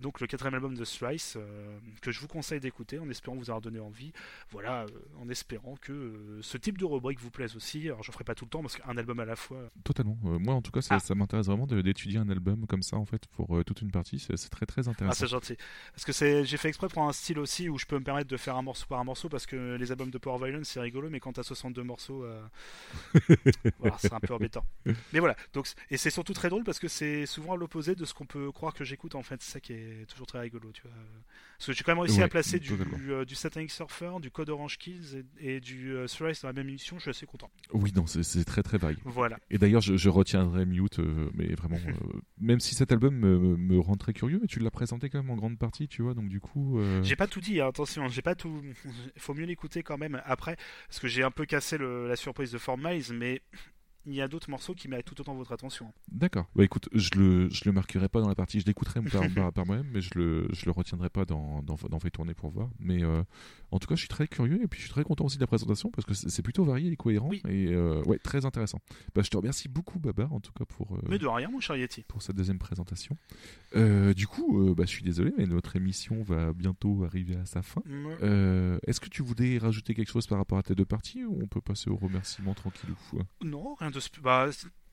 [0.00, 3.50] donc le quatrième album de Slice euh, que je vous conseille d'écouter, en espérant vous
[3.50, 4.12] avoir donné envie,
[4.50, 4.86] voilà, euh,
[5.20, 7.86] en espérant que euh, ce type de rubrique vous plaise aussi.
[7.86, 10.16] Alors j'en ferai pas tout le temps parce qu'un album à la fois, Totalement.
[10.22, 10.98] Moi en tout cas, ça, Ah.
[11.00, 14.18] ça m'intéresse vraiment d'étudier un album comme ça en fait pour toute une partie.
[14.18, 15.18] C'est très très Ah, intéressant.
[15.20, 15.56] c'est gentil.
[15.92, 18.36] Parce que j'ai fait exprès pour un style aussi où je peux me permettre de
[18.36, 21.08] faire un morceau par un morceau parce que les albums de Power Violence c'est rigolo,
[21.10, 22.24] mais quand t'as 62 morceaux,
[23.78, 24.64] voilà, c'est un peu embêtant.
[25.12, 25.36] Mais voilà.
[25.52, 28.26] Donc, et c'est surtout très drôle parce que c'est souvent à l'opposé de ce qu'on
[28.26, 29.42] peut croire que j'écoute en fait.
[29.42, 30.90] C'est ça qui est toujours très rigolo, tu vois.
[31.58, 32.72] Parce que j'ai quand même réussi Ouais, à placer du,
[33.10, 36.52] euh, du Satanic Surfer, du Code Orange Kills et, et du euh, Thrice dans la
[36.52, 36.96] même émission.
[36.98, 37.50] Je suis assez content.
[37.72, 38.98] Oui, non, c'est très très varié.
[39.04, 39.38] Voilà.
[39.50, 43.78] Et d'ailleurs, je, je retiendrai Mute, euh, mais vraiment, euh, même si cet album me,
[43.78, 46.28] rend très curieux, mais tu l'as présenté quand même en grande partie, tu vois, donc
[46.28, 46.78] du coup.
[46.78, 48.62] euh, J'ai pas tout dit, hein, attention, j'ai pas tout.
[48.64, 48.74] Il
[49.20, 50.56] faut mieux l'écouter quand même après,
[50.88, 53.42] parce que j'ai un peu cassé le- la surprise de Form Miles, mais
[54.06, 55.92] il y a d'autres morceaux qui méritent tout autant votre attention.
[56.10, 56.46] D'accord.
[56.54, 59.52] Bah écoute, je le, je le marquerai pas dans la partie, je l'écouterai par, par,
[59.52, 62.50] par moi-même, mais je le, je le retiendrai pas dans, dans, dans Fait tourner pour
[62.50, 62.68] voir.
[62.78, 63.22] Mais euh,
[63.72, 65.42] en tout cas, je suis très curieux et puis je suis très content aussi de
[65.42, 67.42] la présentation parce que c'est plutôt varié et cohérent Oui.
[67.48, 68.80] et euh, ouais, très intéressant.
[69.14, 70.94] Bah, je te remercie beaucoup, Babar, en tout cas pour.
[70.94, 72.02] euh, Mais de rien, mon cher Yeti.
[72.06, 73.16] pour cette deuxième présentation.
[73.74, 77.44] Euh, du coup, euh, bah, je suis désolé, mais notre émission va bientôt arriver à
[77.46, 77.82] sa fin.
[78.86, 81.46] Est-ce que tu voudrais rajouter quelque chose par rapport à tes deux parties ou on
[81.46, 82.94] peut passer au remerciement tranquillou
[83.42, 83.95] Non, rien de.
[84.22, 84.48] Bah,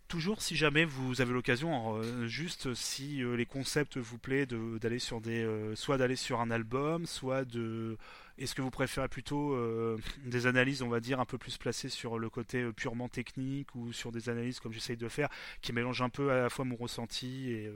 [0.07, 4.77] toujours, si jamais vous avez l'occasion, euh, juste si euh, les concepts vous plaît, de-
[4.79, 7.97] d'aller sur des, euh, soit d'aller sur un album, soit de.
[8.39, 9.55] Est-ce que vous préférez plutôt
[10.25, 13.93] des analyses, on va dire, un peu plus placées sur le côté purement technique ou
[13.93, 15.29] sur des analyses comme j'essaye de faire,
[15.61, 17.71] qui mélangent un peu à la fois mon ressenti et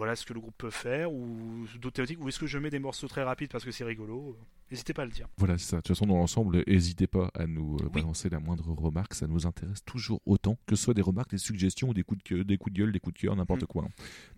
[0.00, 2.70] voilà ce que le groupe peut faire, ou d'autres thématiques, ou est-ce que je mets
[2.70, 4.34] des morceaux très rapides parce que c'est rigolo
[4.70, 5.26] N'hésitez pas à le dire.
[5.36, 5.76] Voilà, c'est ça.
[5.78, 7.90] De toute façon, dans l'ensemble, n'hésitez pas à nous euh, Oui.
[8.02, 9.14] balancer la moindre remarque.
[9.14, 12.22] Ça nous intéresse toujours autant, que ce soit des remarques, des suggestions, ou des coups
[12.22, 13.66] de, gueule- des coups de gueule, des coups de cœur, n'importe Mm.
[13.66, 13.82] quoi.
[13.86, 13.88] hein.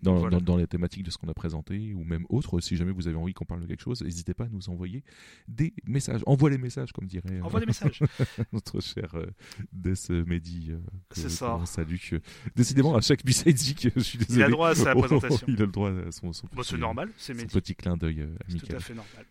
[0.01, 0.39] Dans, Voilà.
[0.39, 3.07] dans, dans les thématiques de ce qu'on a présenté, ou même autres, si jamais vous
[3.07, 5.03] avez envie qu'on parle de quelque chose, n'hésitez pas à nous envoyer
[5.47, 6.23] des messages.
[6.25, 7.99] Envoie les messages, comme dirait euh, Envoie des messages.
[8.51, 9.27] notre cher euh,
[10.09, 10.71] Mehdi.
[10.71, 10.79] euh,
[11.11, 11.59] C'est ça.
[11.99, 12.19] que-
[12.55, 13.23] Décidément, à chaque
[13.95, 14.39] je suis désolé.
[14.39, 15.45] Il a droit à sa Oh, présentation.
[15.53, 17.53] Il a le droit à son, son Bon, c'est petit- normal, c'est son Mehdi.
[17.53, 18.75] petit clin d'œil euh, C'est tout amical.
[18.75, 19.25] à fait normal.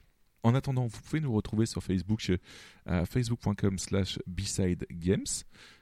[0.45, 2.33] En attendant, vous pouvez nous retrouver sur Facebook
[2.85, 5.23] à facebook.com slash B-Side Games,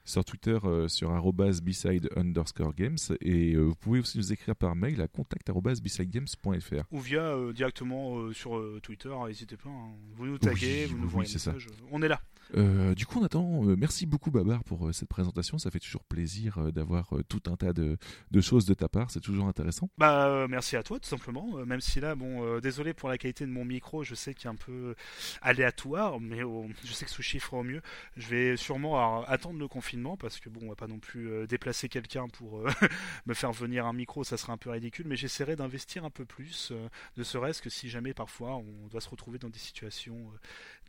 [0.04, 4.54] sur Twitter euh, sur arrobas B-Side underscore Games, et euh, vous pouvez aussi nous écrire
[4.54, 6.84] par mail à contact arrobas bsidegames.fr.
[6.90, 9.70] Ou via euh, directement sur Twitter, n'hésitez pas.
[9.70, 9.92] hein.
[10.14, 11.54] Vous nous taguez, Oui, vous oui, nous voyez un ça.
[11.90, 12.20] On est là.
[12.56, 15.58] Euh, du coup, en attendant, euh, merci beaucoup Babar pour euh, cette présentation.
[15.58, 17.96] Ça fait toujours plaisir euh, d'avoir tout un tas de,
[18.40, 19.10] choses de ta part.
[19.10, 19.88] C'est toujours intéressant.
[19.98, 21.64] Bah, merci à toi, tout simplement.
[21.64, 24.50] Même si là, bon, désolé pour la qualité de mon micro, je sais qu'il est
[24.50, 24.94] un peu
[25.42, 26.40] aléatoire, mais
[26.84, 27.82] je sais que sous chiffre au mieux.
[28.16, 31.88] Je vais sûrement attendre le confinement parce que bon, on va pas non plus déplacer
[31.88, 32.64] quelqu'un pour
[33.26, 35.06] me faire venir un micro, ça serait un peu ridicule.
[35.06, 36.72] Mais j'essaierai d'investir un peu plus,
[37.16, 40.32] ne serait-ce que si jamais parfois on doit se retrouver dans des situations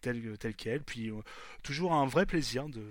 [0.01, 0.83] telles, telles quelles.
[0.83, 1.21] Puis euh,
[1.63, 2.83] toujours un vrai plaisir de,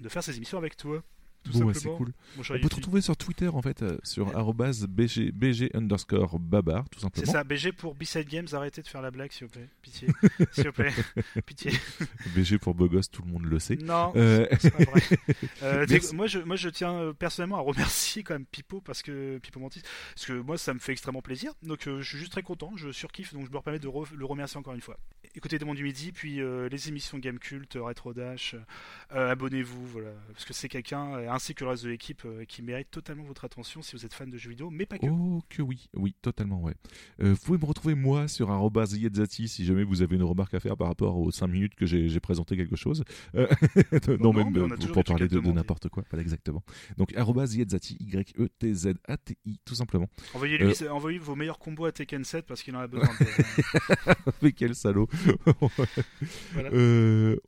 [0.00, 1.02] de faire ces émissions avec toi.
[1.44, 2.12] Tout Bon, ouais, c'est cool.
[2.38, 4.70] On peut te retrouver sur Twitter en fait, euh, sur Ouais.
[4.88, 7.32] BG, BG underscore Babar, tout C'est simplement.
[7.32, 9.68] ça, BG pour B-Side Games, arrêtez de faire la blague, s'il vous plaît.
[9.82, 10.08] Pitié.
[10.52, 10.92] s'il vous plaît.
[11.46, 11.72] Pitié.
[12.34, 13.76] BG pour gosse, tout le monde le sait.
[13.76, 15.02] Non, Euh, c'est pas vrai.
[15.62, 19.60] Euh, moi, je, moi, je tiens personnellement à remercier quand même Pipo, parce que Pipo
[19.60, 19.82] Mantis,
[20.14, 21.52] parce que moi, ça me fait extrêmement plaisir.
[21.62, 24.24] Donc, je suis juste très content, je surkiffe, donc je me permets de re- le
[24.24, 24.96] remercier encore une fois.
[25.34, 26.40] Écoutez Demande du Midi, puis
[26.70, 28.54] les émissions Game Cult, Retro Dash,
[29.10, 32.90] abonnez-vous, voilà, parce que c'est quelqu'un, ainsi que le reste de l'équipe, euh, qui mérite
[32.90, 35.06] totalement votre attention si vous êtes fan de jeux vidéo, mais pas que.
[35.06, 36.74] Oh que oui, oui, totalement, ouais.
[37.22, 40.60] Euh, vous pouvez me retrouver moi sur Yetzati si jamais vous avez une remarque à
[40.60, 43.04] faire par rapport aux 5 minutes que j'ai présenté quelque chose.
[43.34, 43.46] Euh,
[44.20, 46.62] non, non, même pour parler de, de n'importe quoi, voilà exactement.
[46.98, 50.08] Donc Yetzati, Y-E-T-Z-A-T-I, tout simplement.
[50.34, 53.08] Envoyez-lui, envoyez vos meilleurs combos à Tekken 7 parce qu'il en a besoin.
[53.18, 55.08] de- Mais quel salaud
[56.52, 56.70] Voilà.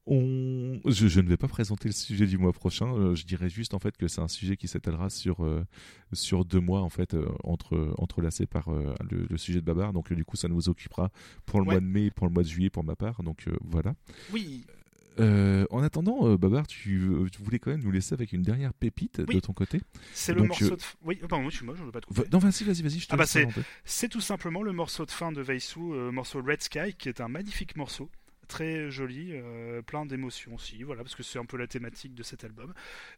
[0.07, 0.81] On...
[0.87, 3.15] je, je ne vais pas présenter le sujet du mois prochain.
[3.15, 5.65] je dirais juste en fait que c'est un sujet qui s'étalera sur euh,
[6.13, 9.93] sur deux mois en fait euh, entre entrelacé par euh, le, le sujet de Babar.
[9.93, 11.11] Donc du coup ça nous occupera
[11.47, 11.75] pour le Ouais.
[11.75, 13.23] mois de mai, pour le mois de juillet pour ma part.
[13.23, 13.95] Donc voilà.
[14.33, 14.65] Oui,
[15.21, 18.43] Euh, en attendant, euh, Babar, tu, euh, tu voulais quand même nous laisser avec une
[18.43, 19.37] dernière pépite Oui.
[19.37, 19.81] de ton côté.
[20.13, 20.81] c'est le Donc, morceau de.
[20.83, 22.29] f- Oui, pardon, je suis moi, je ne veux pas te Va- couper.
[22.33, 23.25] Non, vas-y, vas-y, vas-y, je te Ah bah,
[23.85, 27.29] c'est- tout simplement le morceau de fin de Veisu, morceau Red Sky, qui est un
[27.29, 28.11] magnifique morceau,
[28.45, 32.23] très joli, euh, plein d'émotions aussi, voilà, parce que c'est un peu la thématique de
[32.23, 32.73] cet album.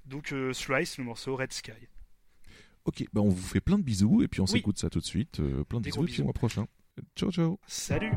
[0.05, 1.73] Donc euh, Slice, le morceau Red Sky.
[2.85, 4.51] Ok, bah on vous fait plein de bisous et puis on Oui.
[4.51, 5.41] s'écoute ça tout de suite.
[5.41, 6.67] Euh, plein de Des bisous et puis au mois prochain.
[7.17, 7.59] Ciao, ciao.
[7.67, 8.13] Salut